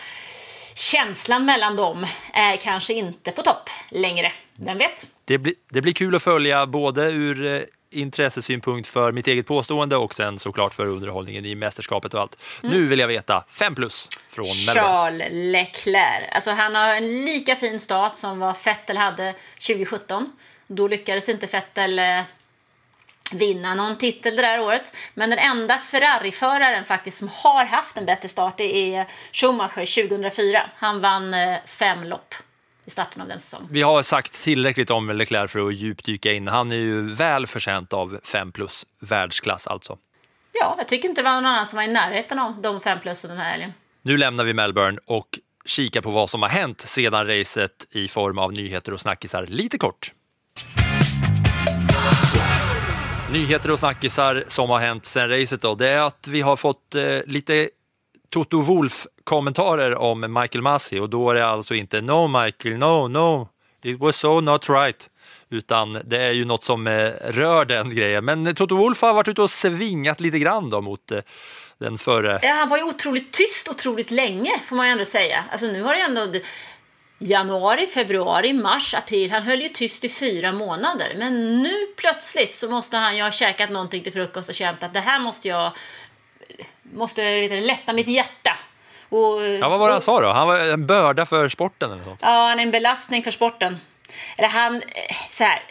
känslan 0.74 1.44
mellan 1.44 1.76
dem 1.76 2.06
är 2.32 2.56
kanske 2.56 2.92
inte 2.92 3.30
på 3.30 3.42
topp 3.42 3.70
längre. 3.88 4.32
Vem 4.54 4.78
vet? 4.78 5.08
Det, 5.24 5.38
blir 5.38 5.54
det 5.70 5.82
blir 5.82 5.92
kul 5.92 6.14
att 6.14 6.22
följa 6.22 6.66
både 6.66 7.02
ur 7.02 7.46
eh, 7.46 7.62
intressesynpunkt 7.90 8.88
för 8.88 9.12
mitt 9.12 9.26
eget 9.26 9.46
påstående 9.46 9.96
och 9.96 10.14
sen 10.14 10.38
såklart 10.38 10.74
för 10.74 10.86
underhållningen 10.86 11.44
i 11.44 11.54
mästerskapet 11.54 12.14
och 12.14 12.20
allt. 12.20 12.36
Nu 12.60 12.86
vill 12.86 12.98
jag 12.98 13.08
veta, 13.08 13.44
fem 13.48 13.74
plus 13.74 14.08
från. 14.28 14.46
Charles 14.46 15.28
Leclerc. 15.30 16.28
Alltså 16.32 16.50
han 16.50 16.74
har 16.74 16.94
en 16.94 17.24
lika 17.24 17.56
fin 17.56 17.80
start 17.80 18.16
som 18.16 18.38
vad 18.38 18.56
Vettel 18.64 18.96
hade 18.96 19.34
2017. 19.66 20.32
Då 20.66 20.88
lyckades 20.88 21.28
inte 21.28 21.46
Vettel 21.46 21.98
eh, 21.98 22.22
vinna 23.32 23.74
någon 23.74 23.98
titel 23.98 24.36
det 24.36 24.42
där 24.42 24.60
året. 24.60 24.96
Men 25.14 25.30
den 25.30 25.38
enda 25.38 25.78
Ferrari-föraren 25.78 26.84
faktiskt 26.84 27.18
som 27.18 27.28
har 27.28 27.64
haft 27.64 27.96
en 27.96 28.06
bättre 28.06 28.28
start 28.28 28.54
det 28.58 28.94
är 28.94 29.06
Schumacher 29.32 30.08
2004. 30.08 30.62
Han 30.76 31.00
vann 31.00 31.34
eh, 31.34 31.56
fem 31.66 32.04
lopp 32.04 32.34
i 32.84 32.90
starten 32.90 33.22
av 33.22 33.28
den 33.28 33.38
säsongen. 33.38 33.68
Vi 33.70 33.82
har 33.82 34.02
sagt 34.02 34.42
tillräckligt 34.42 34.90
om 34.90 35.10
Leclerc 35.10 35.50
för 35.50 35.68
att 35.68 35.74
djupdyka 35.74 36.32
in. 36.32 36.48
Han 36.48 36.72
är 36.72 36.76
ju 36.76 37.14
väl 37.14 37.46
förtjänt 37.46 37.92
av 37.92 38.20
5 38.24 38.52
plus 38.52 38.86
världsklass 38.98 39.66
alltså. 39.66 39.98
Ja, 40.52 40.74
jag 40.78 40.88
tycker 40.88 41.08
inte 41.08 41.20
det 41.20 41.24
var 41.24 41.34
någon 41.34 41.46
annan 41.46 41.66
som 41.66 41.76
var 41.76 41.84
i 41.84 41.88
närheten 41.88 42.38
av 42.38 42.62
de 42.62 42.80
fem 42.80 42.98
plus 43.00 43.22
den 43.22 43.36
här 43.36 43.50
helgen. 43.50 43.72
Nu 44.02 44.16
lämnar 44.16 44.44
vi 44.44 44.54
Melbourne 44.54 44.98
och 45.06 45.38
kika 45.64 46.02
på 46.02 46.10
vad 46.10 46.30
som 46.30 46.42
har 46.42 46.48
hänt 46.48 46.80
sedan 46.80 47.26
racet 47.26 47.86
i 47.90 48.08
form 48.08 48.38
av 48.38 48.52
nyheter 48.52 48.92
och 48.92 49.00
snackisar 49.00 49.46
lite 49.46 49.78
kort. 49.78 50.12
Nyheter 53.32 53.70
och 53.70 53.78
snackisar 53.78 54.44
som 54.48 54.70
har 54.70 54.78
hänt 54.78 55.06
sedan 55.06 55.28
racet 55.28 55.62
då, 55.62 55.74
det 55.74 55.88
är 55.88 56.00
att 56.00 56.26
vi 56.26 56.40
har 56.40 56.56
fått 56.56 56.94
eh, 56.94 57.18
lite 57.26 57.70
Toto 58.30 58.60
Wolf-kommentarer 58.60 59.96
om 59.96 60.32
Michael 60.40 60.62
Massey 60.62 61.00
och 61.00 61.10
då 61.10 61.30
är 61.30 61.34
det 61.34 61.46
alltså 61.46 61.74
inte 61.74 62.00
No 62.00 62.42
Michael, 62.42 62.76
no, 62.76 63.08
no, 63.08 63.48
it 63.82 64.00
was 64.00 64.16
so 64.16 64.40
not 64.40 64.68
right. 64.68 65.10
Utan 65.50 66.00
det 66.04 66.22
är 66.22 66.30
ju 66.30 66.44
något 66.44 66.64
som 66.64 66.86
eh, 66.86 67.10
rör 67.24 67.64
den 67.64 67.94
grejen. 67.94 68.24
Men 68.24 68.54
Toto 68.54 68.76
Wolf 68.76 69.02
har 69.02 69.14
varit 69.14 69.28
ute 69.28 69.42
och 69.42 69.50
svingat 69.50 70.20
lite 70.20 70.38
grann 70.38 70.70
då 70.70 70.80
mot 70.80 71.10
eh, 71.10 71.20
den 71.78 71.98
förre. 71.98 72.38
Ja, 72.42 72.52
han 72.52 72.68
var 72.68 72.76
ju 72.76 72.82
otroligt 72.84 73.32
tyst 73.32 73.68
otroligt 73.68 74.10
länge, 74.10 74.50
får 74.64 74.76
man 74.76 74.86
ju 74.86 74.92
ändå 74.92 75.04
säga. 75.04 75.44
Alltså 75.52 75.66
nu 75.66 75.82
har 75.82 75.94
det 75.94 76.00
ändå 76.00 76.40
januari, 77.20 77.86
februari, 77.86 78.52
mars, 78.52 78.94
april. 78.94 79.30
Han 79.30 79.42
höll 79.42 79.62
ju 79.62 79.68
tyst 79.68 80.04
i 80.04 80.08
fyra 80.08 80.52
månader. 80.52 81.12
Men 81.16 81.62
nu 81.62 81.74
plötsligt 81.96 82.54
så 82.54 82.70
måste 82.70 82.96
han 82.96 83.16
ju 83.16 83.22
ha 83.22 83.30
käkat 83.30 83.70
någonting 83.70 84.02
till 84.02 84.12
frukost 84.12 84.48
och 84.48 84.54
känt 84.54 84.82
att 84.82 84.92
det 84.92 85.00
här 85.00 85.18
måste 85.18 85.48
jag 85.48 85.72
måste 86.94 87.48
lätta 87.48 87.92
mitt 87.92 88.08
hjärta. 88.08 88.58
Och, 89.08 89.42
Ja, 89.60 89.68
vad 89.68 89.78
var 89.78 89.86
det 89.86 89.92
han 89.92 90.02
sa 90.02 90.20
då? 90.20 90.32
Han 90.32 90.46
var 90.48 90.58
en 90.58 90.86
börda 90.86 91.26
för 91.26 91.48
sporten 91.48 91.92
eller 91.92 92.04
något? 92.04 92.18
Ja, 92.22 92.48
han 92.48 92.58
är 92.58 92.62
en 92.62 92.70
belastning 92.70 93.22
för 93.22 93.30
sporten. 93.30 93.80
Eller 94.36 94.48
han, 94.48 94.76
eh, 94.76 95.16
så 95.30 95.44
här. 95.44 95.62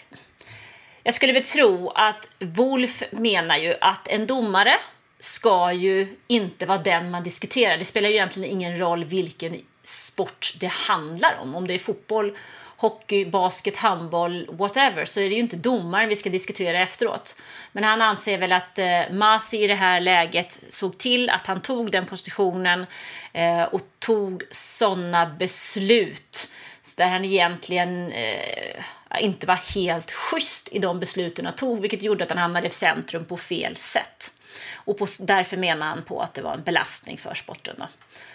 Jag 1.03 1.13
skulle 1.13 1.33
väl 1.33 1.43
tro 1.43 1.91
att 1.95 2.29
Wolf 2.39 3.03
menar 3.11 3.57
ju 3.57 3.75
att 3.81 4.07
en 4.07 4.27
domare 4.27 4.73
ska 5.19 5.73
ju 5.73 6.15
inte 6.27 6.65
vara 6.65 6.77
den 6.77 7.11
man 7.11 7.23
diskuterar. 7.23 7.77
Det 7.77 7.85
spelar 7.85 8.09
ju 8.09 8.15
egentligen 8.15 8.51
ingen 8.51 8.77
roll 8.79 9.03
vilken 9.05 9.61
sport 9.89 10.53
det 10.59 10.67
handlar 10.67 11.39
om. 11.39 11.55
Om 11.55 11.67
det 11.67 11.73
är 11.73 11.79
fotboll, 11.79 12.37
hockey, 12.77 13.25
basket, 13.25 13.77
handboll, 13.77 14.47
whatever, 14.51 15.05
så 15.05 15.19
är 15.19 15.29
det 15.29 15.35
ju 15.35 15.41
inte 15.41 15.55
domaren 15.55 16.09
vi 16.09 16.15
ska 16.15 16.29
diskutera 16.29 16.79
efteråt. 16.79 17.35
Men 17.71 17.83
han 17.83 18.01
anser 18.01 18.37
väl 18.37 18.51
att 18.51 18.79
eh, 18.79 19.11
Masi 19.11 19.63
i 19.63 19.67
det 19.67 19.75
här 19.75 19.99
läget 19.99 20.59
såg 20.69 20.97
till 20.97 21.29
att 21.29 21.47
han 21.47 21.61
tog 21.61 21.91
den 21.91 22.05
positionen 22.05 22.85
eh, 23.33 23.63
och 23.63 23.81
tog 23.99 24.43
sådana 24.51 25.25
beslut 25.25 26.51
där 26.97 27.07
han 27.07 27.25
egentligen 27.25 28.11
eh, 28.11 28.83
inte 29.19 29.47
var 29.47 29.75
helt 29.75 30.11
schysst 30.11 30.69
i 30.71 30.79
de 30.79 30.99
besluten 30.99 31.45
han 31.45 31.55
tog, 31.55 31.81
vilket 31.81 32.03
gjorde 32.03 32.23
att 32.23 32.29
han 32.29 32.39
hamnade 32.39 32.67
i 32.67 32.71
centrum 32.71 33.25
på 33.25 33.37
fel 33.37 33.75
sätt. 33.75 34.31
Och 34.75 34.97
på, 34.97 35.07
därför 35.19 35.57
menar 35.57 35.87
han 35.87 36.03
på 36.03 36.21
att 36.21 36.33
det 36.33 36.41
var 36.41 36.53
en 36.53 36.63
belastning 36.63 37.17
för 37.17 37.33
sporten. 37.33 37.75
Då. 37.77 37.87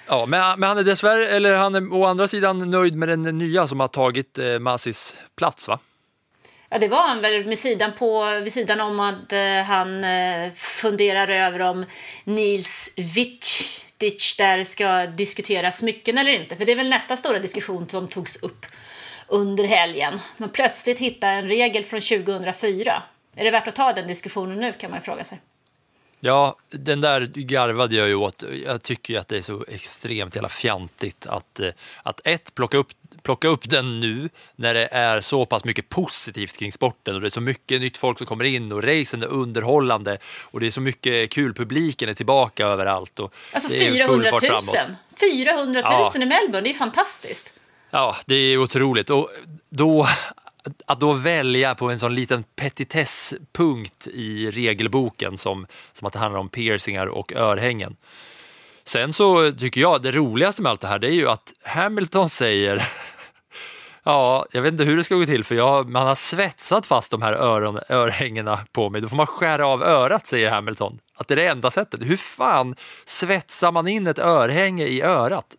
Ja, 0.07 0.27
men, 0.27 0.61
men 0.61 0.69
han 0.69 0.79
är 0.79 0.85
dessvärre, 0.85 1.29
eller 1.29 1.57
han 1.57 1.75
är 1.75 1.95
å 1.95 2.05
andra 2.05 2.29
sidan 2.29 2.71
nöjd 2.71 2.95
med 2.95 3.09
den 3.09 3.39
nya 3.39 3.69
som 3.69 3.81
har 3.81 3.89
tagit 3.89 4.39
eh, 4.39 4.59
Masis 4.59 5.17
plats 5.37 5.69
va? 5.69 5.79
Ja, 6.69 6.79
det 6.79 6.89
var 6.89 7.09
han 7.09 7.21
väl 7.21 7.47
med 7.47 7.59
sidan 7.59 7.93
på, 7.99 8.41
vid 8.41 8.53
sidan 8.53 8.81
om 8.81 9.01
att 9.01 9.33
eh, 9.33 9.63
han 9.67 10.05
eh, 10.05 10.53
funderar 10.55 11.29
över 11.29 11.61
om 11.61 11.85
Nils 12.25 12.91
Wittich 12.97 14.37
där 14.39 14.65
ska 14.65 15.07
diskutera 15.07 15.73
smycken 15.73 16.19
eller 16.19 16.31
inte. 16.31 16.57
För 16.57 16.65
det 16.65 16.73
är 16.73 16.77
väl 16.77 16.89
nästa 16.89 17.17
stora 17.17 17.39
diskussion 17.39 17.89
som 17.89 18.09
togs 18.09 18.37
upp 18.37 18.67
under 19.29 19.65
helgen. 19.65 20.21
Man 20.37 20.49
plötsligt 20.49 20.99
hittar 20.99 21.33
en 21.33 21.49
regel 21.49 21.85
från 21.85 22.01
2004. 22.01 23.03
Är 23.37 23.45
det 23.45 23.51
värt 23.51 23.69
att 23.69 23.77
ta 23.77 23.93
den 23.93 24.07
diskussionen 24.07 24.61
nu 24.61 24.73
kan 24.73 24.91
man 24.91 25.01
fråga 25.01 25.25
sig. 25.25 25.41
Ja, 26.25 26.57
den 26.71 27.01
där 27.01 27.27
garvade 27.35 27.97
jag 27.97 28.09
ju 28.09 28.15
åt. 28.15 28.45
Jag 28.65 28.83
tycker 28.83 29.15
ju 29.15 29.21
att 29.21 29.29
det 29.29 29.37
är 29.37 29.43
så 29.43 29.65
extremt 29.69 30.35
jävla 30.35 30.49
fjantigt 30.49 31.27
att, 31.27 31.61
eh, 31.61 31.69
att 32.03 32.21
ett, 32.25 32.55
plocka 32.55 32.77
upp, 32.77 32.89
plocka 33.23 33.49
upp 33.49 33.71
den 33.71 34.01
nu 34.01 34.29
när 34.57 34.75
det 34.75 34.87
är 34.93 35.21
så 35.21 35.47
pass 35.47 35.65
mycket 35.65 35.89
positivt 35.89 36.57
kring 36.59 36.73
sporten 36.73 37.15
och 37.15 37.21
det 37.21 37.29
är 37.29 37.31
så 37.31 37.41
mycket 37.41 37.81
nytt 37.81 37.97
folk 37.97 38.19
som 38.19 38.27
kommer 38.27 38.45
in 38.45 38.73
och 38.73 38.83
racen 38.85 39.23
är 39.23 39.27
underhållande 39.27 40.19
och 40.51 40.61
det 40.61 40.67
är 40.67 40.71
så 40.71 40.81
mycket 40.81 41.31
kul, 41.31 41.55
publiken 41.55 42.09
är 42.09 42.15
tillbaka 42.15 42.67
överallt. 42.67 43.19
Och 43.19 43.35
Alltså 43.53 43.69
det 43.69 43.87
är 43.87 43.93
400 43.93 44.31
full 44.39 44.51
000! 44.51 44.61
fart 44.61 44.75
framåt. 44.75 44.91
400 45.21 45.81
000 45.81 45.91
Ja. 45.91 46.13
i 46.23 46.27
Melbourne, 46.27 46.61
det 46.61 46.71
är 46.71 46.75
fantastiskt. 46.75 47.53
Ja, 47.91 48.17
det 48.27 48.35
är 48.35 48.59
otroligt. 48.59 49.11
Och 49.11 49.29
då, 49.69 50.07
att 50.87 51.01
då 51.01 51.13
välja 51.13 51.75
på 51.75 51.91
en 51.91 51.99
sån 51.99 52.15
liten 52.15 52.45
petitesspunkt 52.57 54.07
i 54.07 54.51
regelboken 54.51 55.39
som, 55.39 55.67
som 55.93 56.07
att 56.07 56.13
det 56.13 56.19
handlar 56.19 56.41
om 56.41 56.49
piercingar 56.49 57.07
och 57.07 57.33
örhängen. 57.33 57.97
Sen 58.85 59.13
så 59.13 59.53
tycker 59.53 59.81
jag 59.81 60.03
det 60.03 60.13
roligaste 60.13 60.63
med 60.63 60.71
allt 60.71 60.81
det 60.81 60.87
här 60.87 60.99
det 60.99 61.07
är 61.09 61.15
ju 61.15 61.29
att 61.29 61.53
Hamilton 61.63 62.31
säger 62.31 62.89
Ja, 64.07 64.47
jag 64.51 64.63
vet 64.63 64.73
inte 64.73 64.85
hur 64.85 64.97
det 64.97 65.05
ska 65.05 65.15
gå 65.15 65.27
till 65.27 65.45
för 65.45 65.55
jag, 65.55 65.89
man 65.89 66.07
har 66.07 66.15
svetsat 66.15 66.87
fast 66.87 67.11
de 67.11 67.23
här 67.23 67.33
öron, 67.33 67.79
örhängena 67.89 68.61
på 68.73 68.91
mig. 68.91 69.01
Då 69.01 69.09
får 69.09 69.17
man 69.17 69.27
skära 69.27 69.67
av 69.67 69.83
örat, 69.83 70.27
säger 70.27 70.51
Hamilton. 70.51 70.99
Att 71.15 71.29
det 71.29 71.35
är 71.35 71.37
det 71.37 71.47
enda 71.47 71.71
sättet. 71.71 72.03
Hur 72.03 72.17
fan 72.17 72.77
svetsar 73.05 73.73
man 73.73 73.89
in 73.89 74.07
ett 74.07 74.19
örhänge 74.19 74.87
i 74.87 75.03
örat? 75.03 75.57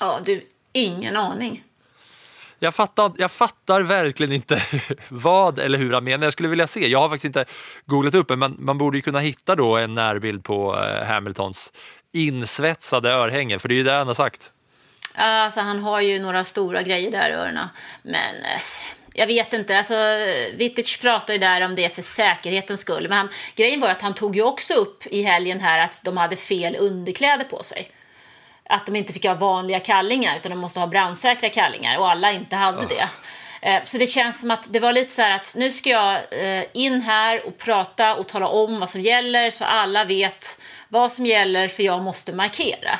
Ja, 0.00 0.18
du, 0.24 0.42
ingen 0.72 1.16
aning. 1.16 1.64
Jag 2.58 2.74
fattar, 2.74 3.12
jag 3.18 3.30
fattar 3.30 3.82
verkligen 3.82 4.32
inte 4.32 4.62
vad 5.08 5.58
eller 5.58 5.78
hur 5.78 5.92
han 5.92 6.04
menar. 6.04 6.26
Jag 6.26 6.32
skulle 6.32 6.48
vilja 6.48 6.66
se. 6.66 6.88
Jag 6.88 6.98
har 6.98 7.08
faktiskt 7.08 7.24
inte 7.24 7.44
googlat 7.86 8.14
upp 8.14 8.28
det, 8.28 8.36
men 8.36 8.56
man 8.58 8.78
borde 8.78 8.98
ju 8.98 9.02
kunna 9.02 9.20
hitta 9.20 9.56
då 9.56 9.76
en 9.76 9.94
närbild 9.94 10.44
på 10.44 10.76
eh, 10.76 11.06
Hamiltons 11.06 11.72
insvetsade 12.12 13.10
örhänge, 13.10 13.58
för 13.58 13.68
det 13.68 13.74
är 13.74 13.76
ju 13.76 13.82
det 13.82 13.92
han 13.92 14.06
har 14.06 14.14
sagt. 14.14 14.52
Alltså, 15.14 15.60
han 15.60 15.78
har 15.78 16.00
ju 16.00 16.18
några 16.18 16.44
stora 16.44 16.82
grejer 16.82 17.10
där 17.10 17.30
i 17.30 17.32
öronen. 17.32 17.68
Men 18.02 18.34
eh, 18.34 18.60
jag 19.14 19.26
vet 19.26 19.52
inte. 19.52 19.78
Alltså, 19.78 19.94
Vittich 20.54 21.00
pratar 21.00 21.34
ju 21.34 21.38
där 21.38 21.60
om 21.60 21.74
det 21.74 21.94
för 21.94 22.02
säkerhetens 22.02 22.80
skull. 22.80 23.08
Men 23.08 23.18
han, 23.18 23.28
grejen 23.56 23.80
var 23.80 23.88
att 23.88 24.02
han 24.02 24.14
tog 24.14 24.36
ju 24.36 24.42
också 24.42 24.74
upp 24.74 25.06
i 25.06 25.22
helgen 25.22 25.60
här 25.60 25.78
att 25.78 26.00
de 26.04 26.16
hade 26.16 26.36
fel 26.36 26.76
underkläder 26.80 27.44
på 27.44 27.62
sig. 27.62 27.90
Att 28.68 28.86
de 28.86 28.96
inte 28.96 29.12
fick 29.12 29.24
ha 29.26 29.34
vanliga 29.34 29.80
kallingar 29.80 30.36
utan 30.36 30.50
de 30.50 30.56
måste 30.58 30.80
ha 30.80 30.86
brandsäkra 30.86 31.48
kallingar 31.48 31.98
och 31.98 32.10
alla 32.10 32.32
inte 32.32 32.56
hade 32.56 32.86
det. 32.86 33.08
Eh, 33.62 33.84
Så 33.84 33.98
det 33.98 34.06
känns 34.06 34.40
som 34.40 34.50
att 34.50 34.72
det 34.72 34.80
var 34.80 34.92
lite 34.92 35.12
så 35.14 35.22
här 35.22 35.30
att 35.36 35.54
nu 35.56 35.70
ska 35.70 35.90
jag 35.90 36.14
eh, 36.30 36.64
in 36.74 37.00
här 37.00 37.46
och 37.46 37.58
prata 37.58 38.14
och 38.16 38.28
tala 38.28 38.48
om 38.48 38.80
vad 38.80 38.90
som 38.90 39.00
gäller 39.00 39.50
så 39.50 39.64
alla 39.64 40.04
vet 40.04 40.60
vad 40.88 41.12
som 41.12 41.26
gäller 41.26 41.68
för 41.68 41.82
jag 41.82 42.02
måste 42.02 42.32
markera. 42.32 42.98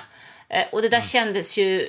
Eh, 0.49 0.64
Och 0.73 0.83
det 0.83 0.89
där 0.89 1.01
kändes 1.01 1.57
ju 1.59 1.89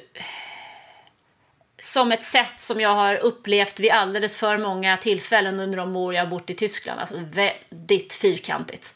som 1.81 2.11
ett 2.11 2.23
sätt 2.23 2.53
som 2.61 2.81
jag 2.81 2.95
har 2.95 3.15
upplevt 3.15 3.79
vid 3.79 3.91
alldeles 3.91 4.37
för 4.37 4.57
många 4.57 4.97
tillfällen 4.97 5.59
under 5.59 5.77
de 5.77 5.95
år 5.95 6.13
jag 6.13 6.21
har 6.21 6.27
bott 6.29 6.49
i 6.49 6.55
Tyskland. 6.55 6.99
Alltså 6.99 7.15
väldigt 7.19 8.13
fyrkantigt. 8.13 8.93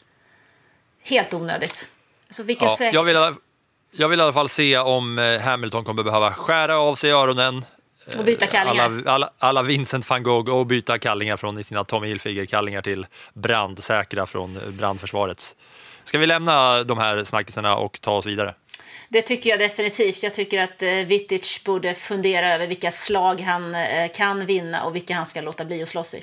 Helt 1.02 1.34
onödigt. 1.34 1.88
Alltså 2.28 2.42
vilken 2.42 2.68
Ja, 2.68 2.76
säk- 2.78 2.94
jag, 2.94 3.04
vill, 3.04 3.16
jag 3.96 4.08
vill 4.08 4.18
i 4.18 4.22
alla 4.22 4.32
fall 4.32 4.48
se 4.48 4.78
om 4.78 5.18
eh, 5.18 5.40
Hamilton 5.40 5.84
kommer 5.84 6.02
behöva 6.02 6.32
skära 6.32 6.78
av 6.78 6.94
sig 6.94 7.12
öronen. 7.12 7.64
Och 8.18 8.24
byta 8.24 8.46
kallingar. 8.46 8.84
Alla, 8.84 9.10
alla, 9.10 9.30
alla 9.38 9.62
Vincent 9.62 10.10
van 10.10 10.22
Gogh 10.22 10.50
och 10.50 10.66
byta 10.66 10.98
kallingar 10.98 11.36
från 11.36 11.64
sina 11.64 11.84
Tommy 11.84 12.08
Hilfiger-kallingar 12.08 12.82
till 12.82 13.06
brandsäkra 13.34 14.26
från 14.26 14.58
brandförsvarets. 14.78 15.56
Ska 16.04 16.18
vi 16.18 16.26
lämna 16.26 16.84
de 16.84 16.98
här 16.98 17.24
snackisarna 17.24 17.76
och 17.76 18.00
ta 18.00 18.12
oss 18.12 18.26
vidare? 18.26 18.54
Det 19.08 19.22
tycker 19.22 19.50
jag 19.50 19.58
definitivt. 19.58 20.22
Jag 20.22 20.34
tycker 20.34 20.60
att 20.60 20.82
eh, 20.82 20.90
Vitic 20.90 21.64
borde 21.64 21.94
fundera 21.94 22.54
över 22.54 22.66
vilka 22.66 22.90
slag 22.90 23.40
han 23.40 23.74
eh, 23.74 24.10
kan 24.14 24.46
vinna 24.46 24.84
och 24.84 24.96
vilka 24.96 25.14
han 25.14 25.26
ska 25.26 25.40
låta 25.40 25.64
bli 25.64 25.82
att 25.82 25.88
slåss 25.88 26.14
i. 26.14 26.22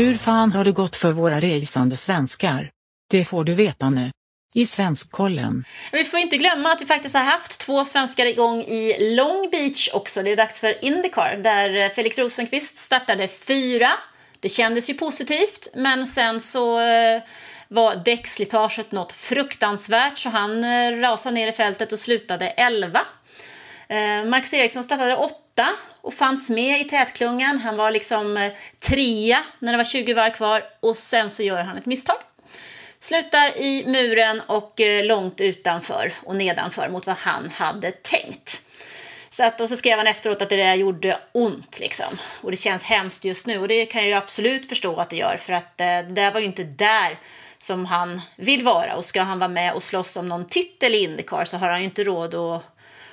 Hur 0.00 0.14
fan 0.14 0.52
har 0.52 0.64
det 0.64 0.72
gått 0.72 0.96
för 0.96 1.12
våra 1.12 1.40
resande 1.40 1.96
svenskar? 1.96 2.70
Det 3.10 3.24
får 3.24 3.44
du 3.44 3.54
veta 3.54 3.90
nu. 3.90 4.10
I 4.54 4.66
Svenskkollen. 4.66 5.64
Vi 5.92 6.04
får 6.04 6.20
inte 6.20 6.36
glömma 6.36 6.72
att 6.72 6.80
vi 6.80 6.86
faktiskt 6.86 7.14
har 7.14 7.24
haft 7.24 7.60
två 7.60 7.84
svenskar 7.84 8.26
igång 8.26 8.60
i 8.60 9.14
Long 9.16 9.50
Beach 9.50 9.88
också. 9.92 10.22
Det 10.22 10.30
är 10.30 10.36
dags 10.36 10.60
för 10.60 10.84
Indycar 10.84 11.36
där 11.36 11.88
Felix 11.88 12.18
Rosenqvist 12.18 12.76
startade 12.76 13.28
fyra. 13.28 13.90
Det 14.40 14.48
kändes 14.48 14.90
ju 14.90 14.94
positivt, 14.94 15.68
men 15.74 16.06
sen 16.06 16.40
så 16.40 16.80
eh, 16.80 17.22
var 17.68 17.96
däckslitaget 18.04 18.92
något 18.92 19.12
fruktansvärt 19.12 20.18
så 20.18 20.28
han 20.28 20.64
eh, 20.64 21.00
rasade 21.00 21.34
ner 21.34 21.48
i 21.48 21.52
fältet 21.52 21.92
och 21.92 21.98
slutade 21.98 22.48
elva. 22.48 23.00
Eh, 23.88 24.24
Marcus 24.24 24.54
Eriksson 24.54 24.84
startade 24.84 25.16
åtta 25.16 25.49
åtta 25.50 25.68
och 26.00 26.14
fanns 26.14 26.50
med 26.50 26.80
i 26.80 26.84
tätklungan. 26.84 27.58
Han 27.58 27.76
var 27.76 27.90
liksom 27.90 28.36
eh, 28.36 28.52
trea 28.80 29.44
när 29.58 29.72
det 29.72 29.78
var 29.78 29.84
20 29.84 30.14
varv 30.14 30.32
kvar 30.32 30.64
och 30.80 30.96
sen 30.96 31.30
så 31.30 31.42
gör 31.42 31.62
han 31.62 31.76
ett 31.76 31.86
misstag. 31.86 32.16
Slutar 33.00 33.58
i 33.58 33.84
muren 33.86 34.42
och 34.46 34.80
eh, 34.80 35.04
långt 35.04 35.40
utanför 35.40 36.12
och 36.24 36.36
nedanför 36.36 36.88
mot 36.88 37.06
vad 37.06 37.16
han 37.16 37.50
hade 37.50 37.90
tänkt. 37.90 38.62
Så 39.30 39.44
att, 39.44 39.60
och 39.60 39.68
så 39.68 39.76
skrev 39.76 39.98
han 39.98 40.06
efteråt 40.06 40.42
att 40.42 40.48
det 40.48 40.56
där 40.56 40.74
gjorde 40.74 41.20
ont 41.32 41.80
liksom. 41.80 42.18
Och 42.40 42.50
det 42.50 42.56
känns 42.56 42.82
hemskt 42.82 43.24
just 43.24 43.46
nu. 43.46 43.58
Och 43.58 43.68
det 43.68 43.86
kan 43.86 44.00
jag 44.00 44.08
ju 44.08 44.14
absolut 44.14 44.68
förstå 44.68 44.96
att 44.96 45.10
det 45.10 45.16
gör. 45.16 45.36
För 45.36 45.52
att 45.52 45.80
eh, 45.80 45.86
det 45.86 46.02
där 46.02 46.32
var 46.32 46.40
ju 46.40 46.46
inte 46.46 46.64
där 46.64 47.18
som 47.58 47.86
han 47.86 48.20
vill 48.36 48.64
vara. 48.64 48.96
Och 48.96 49.04
ska 49.04 49.22
han 49.22 49.38
vara 49.38 49.48
med 49.48 49.72
och 49.72 49.82
slåss 49.82 50.16
om 50.16 50.26
någon 50.26 50.48
titel 50.48 50.94
i 50.94 51.02
Indycar 51.02 51.44
så 51.44 51.56
har 51.56 51.68
han 51.68 51.78
ju 51.78 51.84
inte 51.84 52.04
råd 52.04 52.34
att 52.34 52.69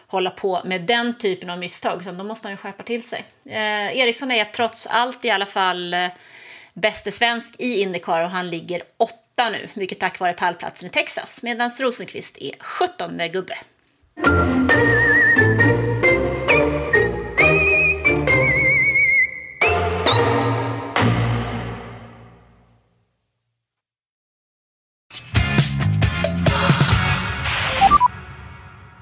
hålla 0.08 0.30
på 0.30 0.62
med 0.66 0.82
den 0.82 1.18
typen 1.18 1.50
av 1.50 1.60
misstag. 1.60 2.02
utan 2.02 2.18
då 2.18 2.24
måste 2.24 2.48
han 2.48 2.54
ju 2.54 2.58
skärpa 2.58 2.84
till 2.84 3.04
sig. 3.04 3.26
Eh, 3.46 3.98
Eriksson 3.98 4.32
är 4.32 4.46
trots 4.46 4.88
allt 4.88 5.26
i 5.26 5.30
alla 5.30 5.46
fall 5.46 5.94
eh, 5.94 6.08
bäste 6.74 7.12
svensk 7.12 7.56
i 7.60 7.82
Indycar 7.82 8.22
och 8.22 8.30
han 8.30 8.50
ligger 8.50 8.82
åtta 8.98 9.50
nu. 9.50 9.70
Mycket 9.74 10.00
tack 10.00 10.20
vare 10.20 10.34
pallplatsen 10.34 10.88
i 10.88 10.92
Texas. 10.92 11.44
Medan 11.44 11.72
Rosenqvist 11.80 12.38
är 12.38 12.56
17 12.60 13.18
gubbe. 13.18 13.58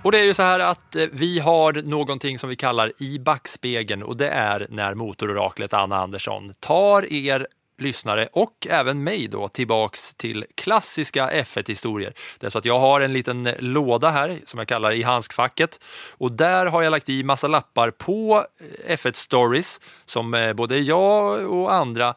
Och 0.06 0.12
det 0.12 0.20
är 0.20 0.24
ju 0.24 0.34
så 0.34 0.44
här 0.44 0.60
att 0.60 0.96
eh, 0.96 1.06
vi 1.12 1.40
har 1.40 1.74
någonting 1.74 2.40
som 2.40 2.50
vi 2.50 2.56
kallar 2.56 2.92
i 2.98 3.20
backspegeln 3.20 4.04
och 4.04 4.18
det 4.18 4.30
är 4.30 4.68
när 4.70 4.94
motororaklet 4.94 5.74
Anna 5.74 5.98
Andersson 5.98 6.54
tar 6.60 7.14
er 7.14 7.48
lyssnare 7.78 8.30
och 8.32 8.68
även 8.70 9.04
mig 9.04 9.28
då 9.28 9.48
tillbaks 9.48 10.14
till 10.14 10.46
klassiska 10.56 11.30
F1-historier. 11.30 12.14
Det 12.40 12.46
är 12.46 12.50
så 12.50 12.58
att 12.58 12.66
jag 12.66 12.80
har 12.80 13.02
en 13.02 13.14
liten 13.14 13.48
eh, 13.48 13.54
låda 13.60 14.10
här 14.10 14.40
som 14.46 14.58
jag 14.58 14.68
kallar 14.68 14.92
i 14.92 15.04
handskfacket. 15.04 15.80
Och 16.18 16.32
där 16.32 16.66
har 16.66 16.82
jag 16.82 16.92
lagt 16.92 17.10
i 17.10 17.24
massa 17.24 17.48
lappar 17.48 17.92
på 17.92 18.46
eh, 18.86 18.96
F1 18.96 19.14
Stories 19.14 19.82
som 20.06 20.34
eh, 20.34 20.54
både 20.54 20.80
jag 20.80 21.52
och 21.52 21.74
andra 21.74 22.14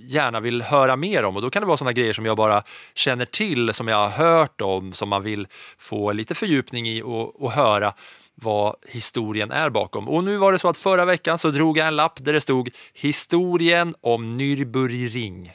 gärna 0.00 0.40
vill 0.40 0.62
höra 0.62 0.96
mer 0.96 1.24
om. 1.24 1.36
Och 1.36 1.42
då 1.42 1.50
kan 1.50 1.62
det 1.62 1.66
vara 1.66 1.76
sådana 1.76 1.92
grejer 1.92 2.12
som 2.12 2.26
jag 2.26 2.36
bara 2.36 2.62
känner 2.94 3.24
till, 3.24 3.74
som 3.74 3.88
jag 3.88 3.96
har 3.96 4.08
hört 4.08 4.60
om, 4.60 4.92
som 4.92 5.08
man 5.08 5.22
vill 5.22 5.46
få 5.78 6.12
lite 6.12 6.34
fördjupning 6.34 6.88
i 6.88 7.02
och, 7.02 7.42
och 7.42 7.52
höra 7.52 7.94
vad 8.42 8.74
historien 8.88 9.50
är 9.50 9.70
bakom. 9.70 10.08
Och 10.08 10.24
nu 10.24 10.36
var 10.36 10.52
det 10.52 10.58
så 10.58 10.68
att 10.68 10.76
förra 10.76 11.04
veckan 11.04 11.38
så 11.38 11.50
drog 11.50 11.78
jag 11.78 11.88
en 11.88 11.96
lapp 11.96 12.24
där 12.24 12.32
det 12.32 12.40
stod 12.40 12.70
historien 12.94 13.94
om 14.00 14.40
Nürburgring. 14.40 15.50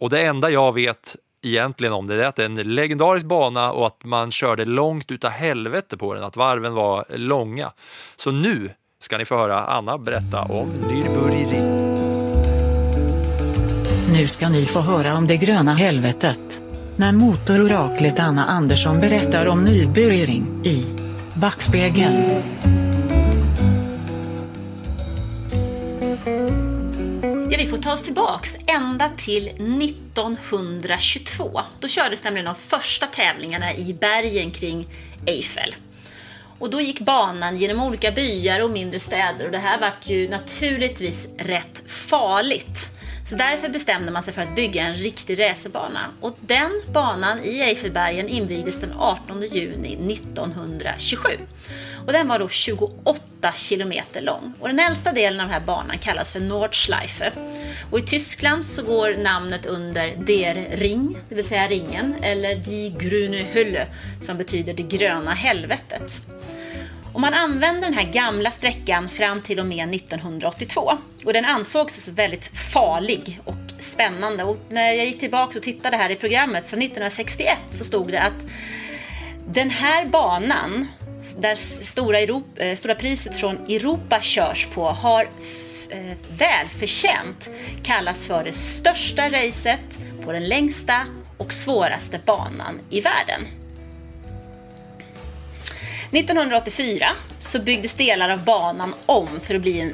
Och 0.00 0.10
det 0.10 0.22
enda 0.22 0.50
jag 0.50 0.74
vet 0.74 1.16
egentligen 1.42 1.92
om 1.92 2.06
det 2.06 2.14
är 2.14 2.26
att 2.26 2.36
det 2.36 2.42
är 2.42 2.46
en 2.46 2.54
legendarisk 2.74 3.26
bana 3.26 3.72
och 3.72 3.86
att 3.86 4.04
man 4.04 4.30
körde 4.30 4.64
långt 4.64 5.10
utav 5.10 5.30
helvete 5.30 5.96
på 5.96 6.14
den, 6.14 6.24
att 6.24 6.36
varven 6.36 6.74
var 6.74 7.04
långa. 7.08 7.72
Så 8.16 8.30
nu 8.30 8.70
ska 9.00 9.18
ni 9.18 9.24
få 9.24 9.36
höra 9.36 9.64
Anna 9.64 9.98
berätta 9.98 10.42
om 10.42 10.70
Nürburgring. 10.70 11.80
Nu 14.12 14.28
ska 14.28 14.48
ni 14.48 14.66
få 14.66 14.80
höra 14.80 15.16
om 15.16 15.26
det 15.26 15.36
gröna 15.36 15.74
helvetet. 15.74 16.62
När 16.96 17.12
motororaklet 17.12 18.20
Anna 18.20 18.44
Andersson 18.44 19.00
berättar 19.00 19.46
om 19.46 19.68
Nürburgring 19.68 20.64
i 20.64 20.99
Backspegeln. 21.34 22.42
Ja, 27.50 27.58
vi 27.58 27.66
får 27.70 27.76
ta 27.76 27.92
oss 27.92 28.02
tillbaks 28.02 28.56
ända 28.66 29.10
till 29.16 29.48
1922. 29.48 31.60
Då 31.80 31.88
kördes 31.88 32.24
nämligen 32.24 32.44
de 32.44 32.54
första 32.54 33.06
tävlingarna 33.06 33.74
i 33.74 33.94
bergen 33.94 34.50
kring 34.50 34.86
Eiffel. 35.26 35.74
Och 36.58 36.70
då 36.70 36.80
gick 36.80 37.00
banan 37.00 37.56
genom 37.56 37.82
olika 37.82 38.10
byar 38.10 38.60
och 38.60 38.70
mindre 38.70 39.00
städer 39.00 39.44
och 39.44 39.52
det 39.52 39.58
här 39.58 39.80
vart 39.80 40.06
ju 40.06 40.28
naturligtvis 40.28 41.28
rätt 41.38 41.82
farligt. 41.86 42.99
Så 43.30 43.36
därför 43.36 43.68
bestämde 43.68 44.12
man 44.12 44.22
sig 44.22 44.34
för 44.34 44.42
att 44.42 44.54
bygga 44.56 44.82
en 44.82 44.94
riktig 44.94 45.40
racerbana. 45.40 46.00
Och 46.20 46.36
den 46.40 46.82
banan 46.92 47.44
i 47.44 47.60
Eiffelbergen 47.60 48.28
invigdes 48.28 48.80
den 48.80 48.92
18 48.98 49.42
juni 49.42 50.12
1927. 50.12 51.28
Och 52.06 52.12
den 52.12 52.28
var 52.28 52.38
då 52.38 52.48
28 52.48 53.52
kilometer 53.54 54.20
lång. 54.20 54.52
Och 54.60 54.68
den 54.68 54.78
äldsta 54.78 55.12
delen 55.12 55.40
av 55.40 55.46
den 55.46 55.54
här 55.54 55.66
banan 55.66 55.98
kallas 55.98 56.32
för 56.32 56.40
Nordschleife. 56.40 57.32
Och 57.90 57.98
i 57.98 58.02
Tyskland 58.02 58.66
så 58.66 58.82
går 58.82 59.22
namnet 59.22 59.66
under 59.66 60.16
Der 60.16 60.66
Ring, 60.70 61.18
det 61.28 61.34
vill 61.34 61.48
säga 61.48 61.68
ringen, 61.68 62.14
eller 62.22 62.54
Die 62.54 62.94
Grüne 62.98 63.44
Hölle 63.54 63.86
som 64.20 64.38
betyder 64.38 64.74
det 64.74 64.82
gröna 64.82 65.30
helvetet. 65.30 66.22
Och 67.12 67.20
man 67.20 67.34
använde 67.34 67.80
den 67.80 67.94
här 67.94 68.12
gamla 68.12 68.50
sträckan 68.50 69.08
fram 69.08 69.42
till 69.42 69.60
och 69.60 69.66
med 69.66 69.94
1982. 69.94 70.92
Och 71.24 71.32
den 71.32 71.44
ansågs 71.44 72.08
väldigt 72.08 72.46
farlig 72.72 73.40
och 73.44 73.54
spännande. 73.78 74.44
Och 74.44 74.58
när 74.68 74.92
jag 74.92 75.06
gick 75.06 75.20
tillbaka 75.20 75.58
och 75.58 75.64
tittade 75.64 75.96
här 75.96 76.10
i 76.10 76.16
programmet, 76.16 76.66
så 76.66 76.76
1961, 76.76 77.58
så 77.70 77.84
stod 77.84 78.12
det 78.12 78.20
att 78.20 78.46
den 79.48 79.70
här 79.70 80.06
banan, 80.06 80.86
där 81.38 81.54
stora, 81.84 82.18
Europa, 82.18 82.62
eh, 82.62 82.76
stora 82.76 82.94
priset 82.94 83.36
från 83.36 83.56
Europa 83.56 84.20
körs 84.20 84.68
på, 84.74 84.86
har 84.86 85.22
eh, 85.90 86.16
välförtjänt 86.38 87.50
kallas 87.82 88.26
för 88.26 88.44
det 88.44 88.52
största 88.52 89.30
racet 89.30 89.98
på 90.24 90.32
den 90.32 90.48
längsta 90.48 91.06
och 91.38 91.52
svåraste 91.52 92.20
banan 92.26 92.78
i 92.90 93.00
världen. 93.00 93.59
1984 96.12 97.06
så 97.38 97.58
byggdes 97.58 97.94
delar 97.94 98.28
av 98.28 98.44
banan 98.44 98.94
om 99.06 99.28
för 99.42 99.54
att 99.54 99.60
bli 99.60 99.80
en 99.80 99.92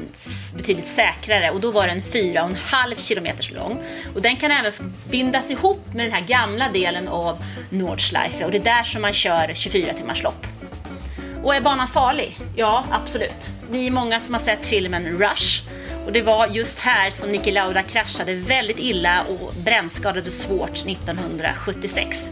betydligt 0.56 0.88
säkrare 0.88 1.50
och 1.50 1.60
då 1.60 1.70
var 1.70 1.86
den 1.86 2.02
4,5 2.02 3.14
km 3.14 3.56
lång. 3.56 3.82
Och 4.14 4.22
den 4.22 4.36
kan 4.36 4.50
även 4.50 4.94
bindas 5.10 5.50
ihop 5.50 5.94
med 5.94 6.06
den 6.06 6.12
här 6.12 6.20
gamla 6.20 6.68
delen 6.68 7.08
av 7.08 7.44
Nordschleife 7.70 8.44
och 8.44 8.50
det 8.50 8.58
är 8.58 8.64
där 8.64 8.84
som 8.84 9.02
man 9.02 9.12
kör 9.12 9.54
24 9.54 9.92
timmars 9.92 10.22
lopp. 10.22 10.46
Och 11.42 11.54
är 11.54 11.60
banan 11.60 11.88
farlig? 11.88 12.38
Ja, 12.56 12.84
absolut. 12.90 13.50
Vi 13.70 13.86
är 13.86 13.90
många 13.90 14.20
som 14.20 14.34
har 14.34 14.40
sett 14.40 14.66
filmen 14.66 15.18
Rush 15.18 15.62
och 16.06 16.12
det 16.12 16.22
var 16.22 16.46
just 16.46 16.78
här 16.78 17.10
som 17.10 17.32
Niki 17.32 17.50
Lauda 17.50 17.82
kraschade 17.82 18.34
väldigt 18.34 18.78
illa 18.78 19.22
och 19.22 19.52
brännskadades 19.64 20.42
svårt 20.42 20.86
1976. 20.86 22.30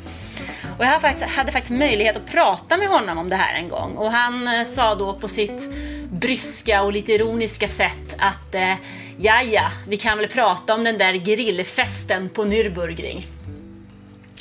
Och 0.79 0.85
jag 0.85 1.01
hade 1.29 1.53
faktiskt 1.53 1.79
möjlighet 1.79 2.17
att 2.17 2.27
prata 2.27 2.77
med 2.77 2.89
honom 2.89 3.19
om 3.19 3.29
det 3.29 3.37
här 3.37 3.55
en 3.55 3.69
gång. 3.69 3.97
Och 3.97 4.13
han 4.13 4.49
eh, 4.49 4.65
sa 4.65 4.95
då 4.95 5.13
på 5.13 5.29
sitt 5.29 5.71
bryska 6.11 6.83
och 6.83 6.93
lite 6.93 7.13
ironiska 7.13 7.69
sätt 7.69 8.15
att 8.19 8.55
eh, 8.55 8.75
ja, 9.17 9.43
ja, 9.43 9.71
vi 9.89 9.97
kan 9.97 10.19
väl 10.19 10.29
prata 10.29 10.75
om 10.75 10.85
den 10.85 10.99
där 10.99 11.13
grillfesten 11.13 12.29
på 12.29 12.45
Nürburgring. 12.45 13.27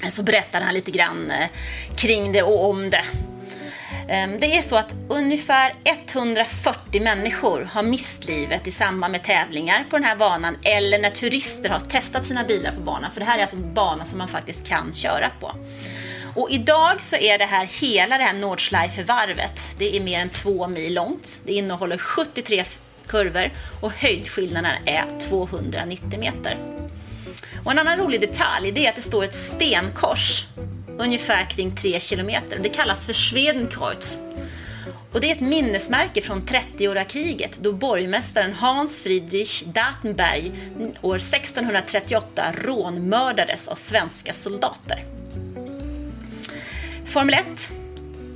Så 0.09 0.23
berättade 0.23 0.65
han 0.65 0.73
lite 0.73 0.91
grann 0.91 1.31
eh, 1.31 1.47
kring 1.95 2.31
det 2.31 2.43
och 2.43 2.69
om 2.69 2.89
det. 2.89 3.03
Ehm, 4.09 4.39
det 4.39 4.57
är 4.57 4.61
så 4.61 4.75
att 4.75 4.95
ungefär 5.09 5.73
140 5.83 7.01
människor 7.01 7.69
har 7.73 7.83
mist 7.83 8.25
livet 8.25 8.67
i 8.67 8.71
samband 8.71 9.11
med 9.11 9.23
tävlingar 9.23 9.85
på 9.89 9.97
den 9.97 10.05
här 10.05 10.15
banan 10.15 10.57
eller 10.63 10.99
när 10.99 11.09
turister 11.11 11.69
har 11.69 11.79
testat 11.79 12.25
sina 12.25 12.43
bilar 12.43 12.71
på 12.71 12.81
banan. 12.81 13.11
För 13.11 13.19
det 13.19 13.25
här 13.25 13.37
är 13.37 13.41
alltså 13.41 13.55
en 13.55 13.73
bana 13.73 14.05
som 14.05 14.17
man 14.17 14.27
faktiskt 14.27 14.67
kan 14.67 14.93
köra 14.93 15.29
på. 15.39 15.51
Och 16.35 16.51
idag 16.51 17.03
så 17.03 17.15
är 17.15 17.37
det 17.37 17.45
här 17.45 17.65
hela 17.65 18.17
det 18.17 18.23
här 18.23 18.33
Nordschleife-varvet. 18.33 19.75
Det 19.77 19.97
är 19.97 20.01
mer 20.01 20.19
än 20.19 20.29
två 20.29 20.67
mil 20.67 20.93
långt. 20.93 21.39
Det 21.45 21.53
innehåller 21.53 21.97
73 21.97 22.63
kurvor 23.07 23.51
och 23.81 23.91
höjdskillnaden 23.91 24.71
är 24.85 25.19
290 25.19 26.19
meter. 26.19 26.57
Och 27.63 27.71
en 27.71 27.79
annan 27.79 27.97
rolig 27.97 28.21
detalj 28.21 28.85
är 28.85 28.89
att 28.89 28.95
det 28.95 29.01
står 29.01 29.23
ett 29.23 29.35
stenkors 29.35 30.45
ungefär 30.97 31.45
kring 31.45 31.75
3 31.75 31.99
kilometer. 31.99 32.59
Det 32.63 32.69
kallas 32.69 33.05
för 33.05 33.13
Schwedenkreuz. 33.13 34.17
Och 35.11 35.21
det 35.21 35.31
är 35.31 35.35
ett 35.35 35.41
minnesmärke 35.41 36.21
från 36.21 36.41
30-åriga 36.41 37.05
kriget 37.05 37.57
då 37.61 37.73
borgmästaren 37.73 38.53
Hans 38.53 39.01
Friedrich 39.01 39.63
Datenberg 39.63 40.51
år 41.01 41.15
1638 41.15 42.45
rånmördades 42.53 43.67
av 43.67 43.75
svenska 43.75 44.33
soldater. 44.33 45.05
Formel 47.05 47.33
1 47.33 47.71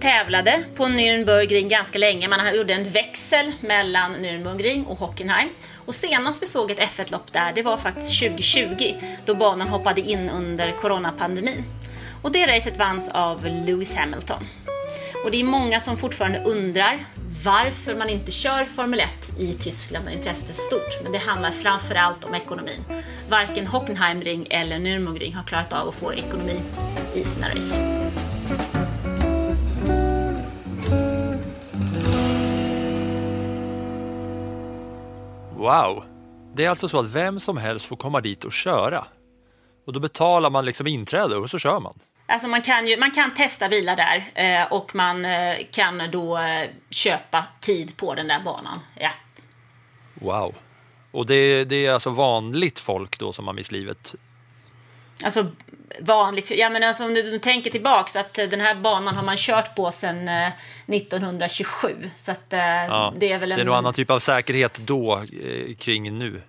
tävlade 0.02 0.64
på 0.76 0.84
Nürnbergring 0.84 1.70
ganska 1.70 2.00
länge. 2.00 2.28
Man 2.28 2.56
gjorde 2.56 2.74
en 2.74 2.90
växel 2.90 3.52
mellan 3.62 4.16
Nürnbergring 4.16 4.86
och 4.86 4.98
Hockenheim. 4.98 5.50
Och 5.86 5.96
senast 5.96 6.44
vi 6.44 6.48
såg 6.48 6.72
ett 6.72 6.80
F1-lopp 6.80 7.34
där, 7.34 7.54
det 7.54 7.64
var 7.64 7.78
faktiskt 7.78 8.20
2020 8.20 8.96
då 9.26 9.36
banan 9.36 9.68
hoppade 9.68 10.02
in 10.02 10.30
under 10.30 10.72
coronapandemin. 10.72 11.64
Och 12.22 12.32
det 12.32 12.48
racet 12.48 12.78
vanns 12.78 13.10
av 13.10 13.46
Lewis 13.46 13.96
Hamilton. 13.96 14.48
Och 15.26 15.32
det 15.32 15.40
är 15.40 15.44
många 15.44 15.80
som 15.80 15.98
fortfarande 15.98 16.40
undrar 16.40 17.00
varför 17.48 17.96
man 17.96 18.10
inte 18.10 18.32
kör 18.32 18.66
Formel 18.66 19.00
1 19.00 19.40
i 19.40 19.54
Tyskland 19.54 20.06
när 20.06 20.12
intresset 20.12 20.50
är 20.50 20.54
stort. 20.54 21.04
Men 21.04 21.12
det 21.12 21.18
handlar 21.18 21.52
framförallt 21.52 22.24
om 22.24 22.36
ekonomin. 22.36 22.84
Varken 23.30 23.68
Hockenheimring 23.68 24.48
eller 24.50 24.80
Nürburgring 24.80 25.36
har 25.36 25.44
klarat 25.44 25.74
av 25.74 25.88
att 25.88 25.96
få 25.96 26.14
ekonomi 26.14 26.62
i 27.14 27.24
sina 27.24 27.50
race. 27.50 27.82
Wow! 35.56 36.04
Det 36.56 36.66
är 36.66 36.70
alltså 36.70 36.90
så 36.90 37.00
att 37.00 37.06
vem 37.06 37.40
som 37.40 37.58
helst 37.58 37.86
får 37.86 37.96
komma 37.96 38.22
dit 38.22 38.44
och 38.44 38.54
köra. 38.54 39.06
Och 39.86 39.94
då 39.94 40.00
betalar 40.00 40.50
man 40.50 40.66
liksom 40.66 40.88
inträde 40.88 41.36
och 41.36 41.50
så 41.50 41.60
kör 41.60 41.80
man. 41.80 42.00
Alltså 42.30 42.48
man 42.48 42.62
kan, 42.62 42.88
ju, 42.88 42.98
man 42.98 43.12
kan 43.12 43.34
testa 43.34 43.70
bilar 43.70 43.96
där 43.96 44.32
eh, 44.36 44.72
och 44.72 44.96
man 44.96 45.26
eh, 45.26 45.58
kan 45.72 46.12
då 46.12 46.38
eh, 46.38 46.70
köpa 46.90 47.46
tid 47.60 47.98
på 47.98 48.16
den 48.16 48.28
där 48.28 48.40
banan. 48.40 48.80
Ja. 48.96 49.12
Wow. 50.14 50.56
Och 51.12 51.26
det, 51.26 51.64
det 51.66 51.86
är 51.86 51.94
alltså 51.94 52.10
vanligt 52.10 52.80
folk 52.80 53.20
då 53.20 53.34
som 53.34 53.48
har 53.48 53.54
mist 53.54 53.72
livet? 53.72 54.16
Alltså 55.24 55.46
vanligt, 56.00 56.52
ja 56.52 56.70
men 56.70 56.84
alltså 56.84 57.06
om 57.06 57.14
du 57.14 57.40
tänker 57.40 57.72
tillbaks 57.72 58.16
att 58.16 58.38
eh, 58.38 58.46
den 58.46 58.62
här 58.62 58.76
banan 58.76 59.16
har 59.16 59.24
man 59.24 59.38
kört 59.38 59.76
på 59.76 59.92
sedan 59.92 60.28
eh, 60.28 60.48
1927. 60.88 62.10
Så 62.18 62.32
att 62.32 62.54
eh, 62.54 62.60
Ja, 62.60 63.14
det 63.18 63.32
är 63.32 63.38
väl 63.40 63.52
en... 63.52 63.58
det 63.58 63.64
är 63.64 63.66
nog 63.66 63.76
annan 63.76 63.94
typ 63.94 64.10
av 64.10 64.20
säkerhet 64.20 64.78
då 64.78 65.18
eh, 65.18 65.76
kring 65.76 66.18
nu. 66.18 66.42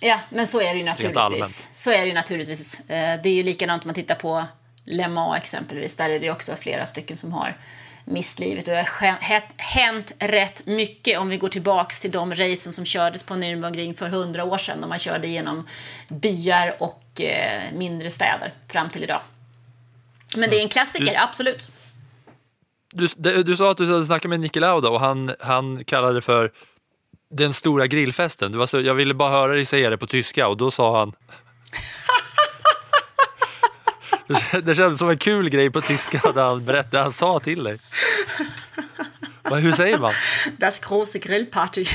Ja, 0.00 0.20
men 0.30 0.46
så 0.46 0.60
är 0.60 0.72
det 0.72 0.78
ju 0.78 0.84
naturligtvis. 0.84 1.68
Så 1.74 1.90
är 1.90 1.98
det 2.00 2.06
ju 2.06 2.12
naturligtvis. 2.14 2.80
Eh, 2.80 3.20
Det 3.22 3.28
är 3.28 3.34
ju 3.34 3.42
likadant 3.42 3.84
om 3.84 3.88
man 3.88 3.94
tittar 3.94 4.14
på 4.14 4.44
Le 4.84 5.08
Mans 5.08 5.36
exempelvis. 5.42 5.96
Där 5.96 6.10
är 6.10 6.20
det 6.20 6.30
också 6.30 6.56
flera 6.56 6.86
stycken 6.86 7.16
som 7.16 7.32
har 7.32 7.56
mist 8.04 8.38
livet. 8.38 8.68
Och 8.68 8.74
det 8.74 8.86
har 9.00 9.16
hänt 9.62 10.12
rätt 10.18 10.66
mycket 10.66 11.18
om 11.18 11.28
vi 11.28 11.36
går 11.36 11.48
tillbaks 11.48 12.00
till 12.00 12.10
de 12.10 12.34
racen 12.34 12.72
som 12.72 12.84
kördes 12.84 13.22
på 13.22 13.34
Nürburgring 13.34 13.94
för 13.94 14.08
hundra 14.08 14.44
år 14.44 14.58
sedan. 14.58 14.78
När 14.78 14.88
man 14.88 14.98
körde 14.98 15.26
genom 15.28 15.66
byar 16.08 16.76
och 16.78 17.20
eh, 17.20 17.62
mindre 17.72 18.10
städer 18.10 18.54
fram 18.72 18.90
till 18.90 19.02
idag. 19.04 19.20
Men 20.36 20.50
det 20.50 20.58
är 20.58 20.62
en 20.62 20.68
klassiker, 20.68 21.04
Du- 21.04 21.16
absolut. 21.16 21.68
Du, 22.92 23.08
det- 23.16 23.42
du 23.42 23.56
sa 23.56 23.70
att 23.70 23.76
du 23.76 23.92
hade 23.92 24.06
snackat 24.06 24.28
med 24.28 24.40
Niki 24.40 24.60
Lauda 24.60 24.88
och 24.88 25.00
han, 25.00 25.34
han 25.40 25.84
kallade 25.84 26.14
det 26.14 26.20
för 26.20 26.52
den 27.30 27.52
stora 27.52 27.86
grillfesten. 27.86 28.52
Det 28.52 28.58
var 28.58 28.66
så, 28.66 28.80
jag 28.80 28.94
ville 28.94 29.14
bara 29.14 29.30
höra 29.30 29.52
dig 29.52 29.64
säga 29.64 29.90
det 29.90 29.98
på 29.98 30.06
tyska 30.06 30.48
och 30.48 30.56
då 30.56 30.70
sa 30.70 30.98
han 30.98 31.12
Det 34.28 34.34
kän- 34.34 34.60
Det 34.60 34.74
kändes 34.74 34.98
som 34.98 35.10
en 35.10 35.18
kul 35.18 35.48
grej 35.50 35.70
på 35.70 35.80
tyska 35.80 36.32
där 36.34 36.44
han 36.44 36.64
berättade, 36.64 37.02
han 37.02 37.12
sa 37.12 37.40
till 37.40 37.64
dig. 37.64 37.78
Vad- 39.42 39.60
Hur 39.60 39.72
säger 39.72 39.98
man? 39.98 40.12
Das 40.58 40.78
große 40.80 41.18
Grillparty. 41.18 41.86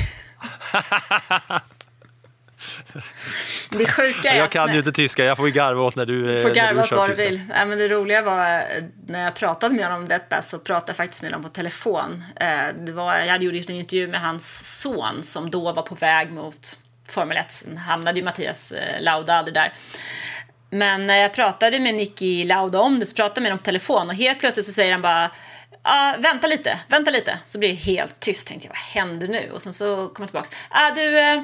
det 3.70 3.86
sjuka 3.92 4.30
är 4.32 4.38
Jag 4.38 4.52
kan 4.52 4.66
när- 4.68 4.74
ju 4.74 4.80
inte 4.80 4.92
tyska, 4.92 5.24
jag 5.26 5.38
får 5.38 5.48
ju 5.48 5.52
garva 5.54 5.82
åt 5.84 5.96
när 5.96 6.06
du, 6.06 6.36
eh, 6.38 6.42
får 6.42 6.50
när 6.50 6.56
garva 6.56 6.74
du 6.74 6.80
åt 6.82 6.92
vad 6.92 7.10
du 7.10 7.14
vill. 7.14 7.42
Ja, 7.56 7.66
men 7.66 7.78
det 7.78 7.88
roliga 7.88 8.22
var 8.22 8.56
eh, 8.56 8.64
när 9.08 9.24
jag 9.24 9.36
pratade 9.36 9.76
med 9.76 9.86
honom 9.86 10.02
om 10.02 10.08
detta 10.08 10.42
så 10.42 10.60
pratade 10.60 10.90
jag 10.90 10.98
faktiskt 10.98 11.22
med 11.22 11.32
honom 11.32 11.44
på 11.50 11.56
telefon. 11.56 12.24
Eh, 12.36 12.48
Det 12.86 12.92
var, 12.92 13.16
jag 13.18 13.28
hade 13.32 13.46
gjort 13.46 13.70
en 13.70 13.76
intervju 13.76 14.08
med 14.08 14.22
hans 14.22 14.80
son 14.82 15.24
som 15.24 15.52
då 15.52 15.72
var 15.72 15.84
på 15.84 15.96
väg 15.96 16.32
mot 16.32 16.78
Formel 17.10 17.38
1. 17.38 17.52
Sen 17.52 17.78
hamnade 17.78 18.20
ju 18.20 18.26
Mattias 18.26 18.74
Lauda 19.00 19.34
aldrig 19.34 19.54
där. 19.56 19.74
Men 20.70 21.08
när 21.08 21.18
jag 21.18 21.34
pratade 21.34 21.80
med 21.80 21.96
Nicky 21.96 22.46
Lauda 22.46 22.80
om 22.80 23.00
det 23.00 23.06
så 23.06 23.16
pratade 23.16 23.36
jag 23.40 23.44
med 23.44 23.52
honom 23.52 23.60
på 23.60 23.66
telefon 23.66 24.10
och 24.10 24.16
helt 24.16 24.40
plötsligt 24.40 24.66
så 24.66 24.72
säger 24.72 24.92
han 24.92 25.02
bara 25.02 25.32
Ah, 25.82 26.14
vänta 26.18 26.48
lite, 26.48 26.80
vänta 26.88 27.12
lite. 27.12 27.40
Så 27.46 27.60
blir 27.60 27.70
det 27.70 27.76
helt 27.76 28.20
tyst. 28.20 28.48
Tänkte 28.48 28.68
jag, 28.68 28.74
vad 28.74 29.04
händer 29.04 29.28
nu? 29.28 29.52
Och 29.54 29.62
sen 29.62 29.74
så 29.74 29.86
kommer 29.96 30.10
jag 30.20 30.28
tillbaka. 30.28 30.48
Ah, 30.70 30.92
du, 30.92 31.20
eh, 31.20 31.44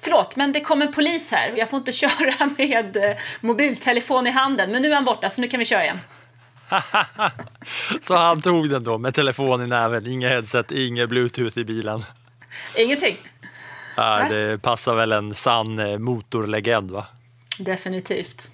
förlåt, 0.00 0.36
men 0.36 0.52
det 0.52 0.60
kommer 0.60 0.86
en 0.86 0.92
polis 0.92 1.30
här. 1.32 1.52
och 1.52 1.58
Jag 1.58 1.70
får 1.70 1.76
inte 1.76 1.92
köra 2.02 2.50
med 2.58 2.96
eh, 2.96 3.16
mobiltelefon 3.40 4.26
i 4.26 4.30
handen. 4.30 4.72
Men 4.72 4.82
nu 4.82 4.90
är 4.90 4.94
han 4.94 5.04
borta, 5.04 5.30
så 5.30 5.40
nu 5.40 5.48
kan 5.48 5.58
vi 5.58 5.66
köra 5.66 5.84
igen. 5.84 6.00
Så 8.00 8.16
han 8.16 8.42
tog 8.42 8.70
den 8.70 8.84
då 8.84 8.98
med 8.98 9.14
telefon 9.14 9.62
i 9.62 9.66
näven, 9.66 10.06
inga 10.06 10.28
headset, 10.28 10.72
inget 10.72 11.08
bluetooth 11.08 11.58
i 11.58 11.64
bilen. 11.64 12.04
Ingenting. 12.76 13.16
Ja, 13.96 14.26
det 14.28 14.62
passar 14.62 14.94
väl 14.94 15.12
en 15.12 15.34
sann 15.34 15.78
eh, 15.78 15.98
motorlegend 15.98 16.90
va? 16.90 17.06
Definitivt. 17.58 18.50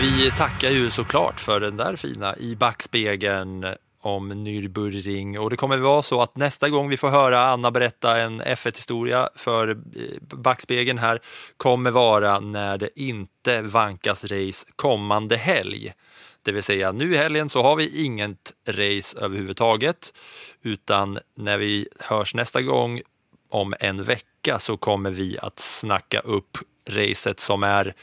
Vi 0.00 0.30
tackar 0.30 0.70
ju 0.70 0.90
såklart 0.90 1.40
för 1.40 1.60
den 1.60 1.76
där 1.76 1.96
fina 1.96 2.36
i 2.36 2.56
backspegeln 2.56 3.66
om 4.00 4.32
Nürburgring 4.32 5.38
och 5.38 5.50
det 5.50 5.56
kommer 5.56 5.76
vara 5.76 6.02
så 6.02 6.22
att 6.22 6.36
nästa 6.36 6.68
gång 6.68 6.88
vi 6.88 6.96
får 6.96 7.08
höra 7.08 7.46
Anna 7.46 7.70
berätta 7.70 8.20
en 8.20 8.42
F1-historia 8.42 9.28
för 9.36 9.68
eh, 9.70 9.76
backspegeln 10.20 10.98
här 10.98 11.20
kommer 11.56 11.90
vara 11.90 12.40
när 12.40 12.78
det 12.78 13.00
inte 13.00 13.62
vankas 13.62 14.24
race 14.24 14.66
kommande 14.76 15.36
helg. 15.36 15.92
Det 16.42 16.52
vill 16.52 16.62
säga 16.62 16.92
nu 16.92 17.14
i 17.14 17.16
helgen 17.16 17.48
så 17.48 17.62
har 17.62 17.76
vi 17.76 18.04
inget 18.04 18.52
race 18.66 19.18
överhuvudtaget 19.18 20.14
utan 20.62 21.18
när 21.36 21.58
vi 21.58 21.88
hörs 21.98 22.34
nästa 22.34 22.62
gång 22.62 23.00
om 23.50 23.74
en 23.80 24.02
vecka 24.02 24.29
så 24.58 24.76
kommer 24.76 25.10
vi 25.10 25.38
att 25.38 25.58
snacka 25.58 26.20
upp 26.20 26.58
racet 26.88 27.40
som 27.40 27.62
är 27.62 27.94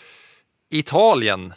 Italien 0.69 1.53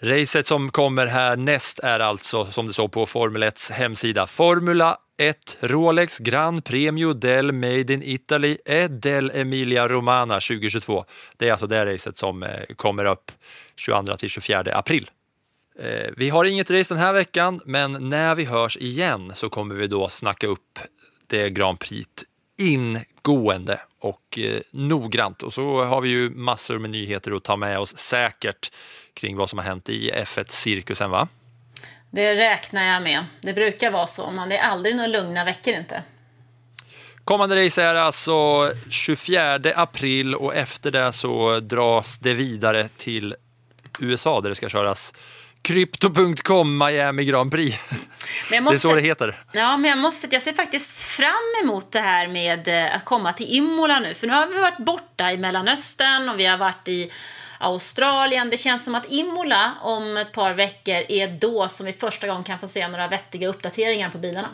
Racet 0.00 0.46
som 0.46 0.70
kommer 0.70 1.06
härnäst 1.06 1.78
är 1.78 2.00
alltså, 2.00 2.50
som 2.50 2.66
det 2.66 2.72
står 2.72 2.88
på 2.88 3.06
Formel 3.06 3.42
1s 3.42 3.72
hemsida, 3.72 4.26
Formula 4.26 4.98
1 5.16 5.56
Rolex 5.60 6.18
Gran 6.18 6.62
Premio 6.62 7.12
del 7.12 7.52
Made 7.52 7.94
in 7.94 8.02
Italy 8.02 8.58
e 8.64 8.88
del 8.88 9.30
Emilia 9.34 9.88
Romana 9.88 10.34
2022. 10.34 11.04
Det 11.36 11.48
är 11.48 11.52
alltså 11.52 11.66
det 11.66 11.94
racet 11.94 12.18
som 12.18 12.42
eh, 12.42 12.74
kommer 12.76 13.04
upp 13.04 13.32
22 13.76 14.16
till 14.16 14.30
24 14.30 14.62
april. 14.74 15.10
Eh, 15.78 16.10
vi 16.16 16.30
har 16.30 16.44
inget 16.44 16.70
race 16.70 16.94
den 16.94 17.02
här 17.02 17.12
veckan, 17.12 17.60
men 17.64 18.08
när 18.08 18.34
vi 18.34 18.44
hörs 18.44 18.76
igen 18.76 19.32
så 19.34 19.48
kommer 19.48 19.74
vi 19.74 19.86
då 19.86 20.08
snacka 20.08 20.46
upp 20.46 20.78
det 21.26 21.50
Grand 21.50 21.78
Prix 21.78 22.10
ingående 22.58 23.80
och 24.00 24.38
eh, 24.38 24.60
noggrant. 24.70 25.42
Och 25.42 25.52
så 25.52 25.84
har 25.84 26.00
vi 26.00 26.08
ju 26.08 26.30
massor 26.30 26.78
med 26.78 26.90
nyheter 26.90 27.36
att 27.36 27.44
ta 27.44 27.56
med 27.56 27.78
oss 27.78 27.96
säkert 27.96 28.72
kring 29.14 29.36
vad 29.36 29.50
som 29.50 29.58
har 29.58 29.66
hänt 29.66 29.88
i 29.88 30.10
F1-cirkusen, 30.10 31.10
va? 31.10 31.28
Det 32.10 32.34
räknar 32.34 32.84
jag 32.84 33.02
med. 33.02 33.24
Det 33.40 33.52
brukar 33.52 33.90
vara 33.90 34.06
så, 34.06 34.30
men 34.30 34.48
det 34.48 34.58
är 34.58 34.62
aldrig 34.70 34.96
några 34.96 35.08
lugna 35.08 35.44
veckor 35.44 35.74
inte. 35.74 36.02
Kommande 37.24 37.66
race 37.66 37.82
är 37.82 37.94
alltså 37.94 38.70
24 38.90 39.54
april 39.74 40.34
och 40.34 40.54
efter 40.54 40.90
det 40.90 41.12
så 41.12 41.60
dras 41.60 42.18
det 42.18 42.34
vidare 42.34 42.88
till 42.88 43.34
USA 44.00 44.40
där 44.40 44.48
det 44.48 44.54
ska 44.54 44.68
köras 44.68 45.14
Crypto.com 45.66 46.78
Miami 46.78 47.24
Grand 47.24 47.50
Prix. 47.50 47.78
Jag 47.90 47.98
Det 48.50 48.56
är 48.56 48.60
måste, 48.60 48.78
så 48.78 48.94
det 48.94 49.00
heter. 49.00 49.44
Ja, 49.52 49.76
men 49.76 49.90
jag 49.90 49.98
måste 49.98 50.28
jag 50.30 50.42
ser 50.42 50.52
faktiskt 50.52 51.02
fram 51.02 51.62
emot 51.64 51.92
det 51.92 52.00
här 52.00 52.28
med 52.28 52.68
eh, 52.68 52.96
att 52.96 53.04
komma 53.04 53.32
till 53.32 53.54
Imola 53.56 54.00
nu. 54.00 54.14
För 54.14 54.26
nu 54.26 54.32
har 54.32 54.46
vi 54.46 54.60
varit 54.60 54.78
borta 54.78 55.32
i 55.32 55.38
Mellanöstern 55.38 56.28
och 56.28 56.40
vi 56.40 56.46
har 56.46 56.58
varit 56.58 56.88
i 56.88 57.10
Australien. 57.58 58.50
Det 58.50 58.56
känns 58.56 58.84
som 58.84 58.94
att 58.94 59.12
Imola 59.12 59.72
om 59.82 60.16
ett 60.16 60.32
par 60.32 60.54
veckor 60.54 61.02
är 61.08 61.28
då 61.28 61.68
som 61.68 61.86
vi 61.86 61.92
första 61.92 62.26
gången 62.26 62.44
kan 62.44 62.58
få 62.58 62.68
se 62.68 62.88
några 62.88 63.08
vettiga 63.08 63.48
uppdateringar 63.48 64.10
på 64.10 64.18
bilarna. 64.18 64.48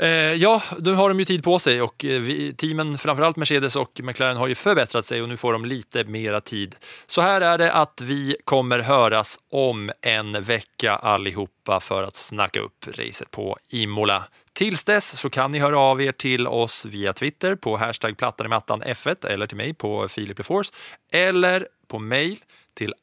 Eh, 0.00 0.34
ja, 0.34 0.62
nu 0.78 0.92
har 0.92 1.08
de 1.08 1.18
ju 1.18 1.24
tid 1.24 1.44
på 1.44 1.58
sig 1.58 1.82
och 1.82 2.04
eh, 2.04 2.20
vi, 2.20 2.54
teamen, 2.54 2.98
framförallt 2.98 3.36
Mercedes 3.36 3.76
och 3.76 4.00
McLaren, 4.02 4.36
har 4.36 4.48
ju 4.48 4.54
förbättrat 4.54 5.04
sig 5.04 5.22
och 5.22 5.28
nu 5.28 5.36
får 5.36 5.52
de 5.52 5.64
lite 5.64 6.04
mera 6.04 6.40
tid. 6.40 6.76
Så 7.06 7.20
här 7.20 7.40
är 7.40 7.58
det 7.58 7.72
att 7.72 8.00
vi 8.00 8.36
kommer 8.44 8.78
höras 8.78 9.38
om 9.50 9.90
en 10.00 10.42
vecka 10.42 10.96
allihopa 10.96 11.80
för 11.80 12.02
att 12.02 12.16
snacka 12.16 12.60
upp 12.60 12.86
racet 12.86 13.30
på 13.30 13.58
Imola. 13.68 14.24
Tills 14.52 14.84
dess 14.84 15.18
så 15.18 15.30
kan 15.30 15.50
ni 15.50 15.58
höra 15.58 15.78
av 15.78 16.02
er 16.02 16.12
till 16.12 16.46
oss 16.46 16.84
via 16.84 17.12
Twitter 17.12 17.54
på 17.54 17.76
hashtag 17.76 18.16
plattan 18.16 18.82
1 18.82 19.24
eller 19.24 19.46
till 19.46 19.56
mig 19.56 19.74
på 19.74 20.08
Filip 20.08 20.38
Lefors 20.38 20.70
eller 21.12 21.68
på 21.88 21.98
mejl 21.98 22.38
till 22.74 22.94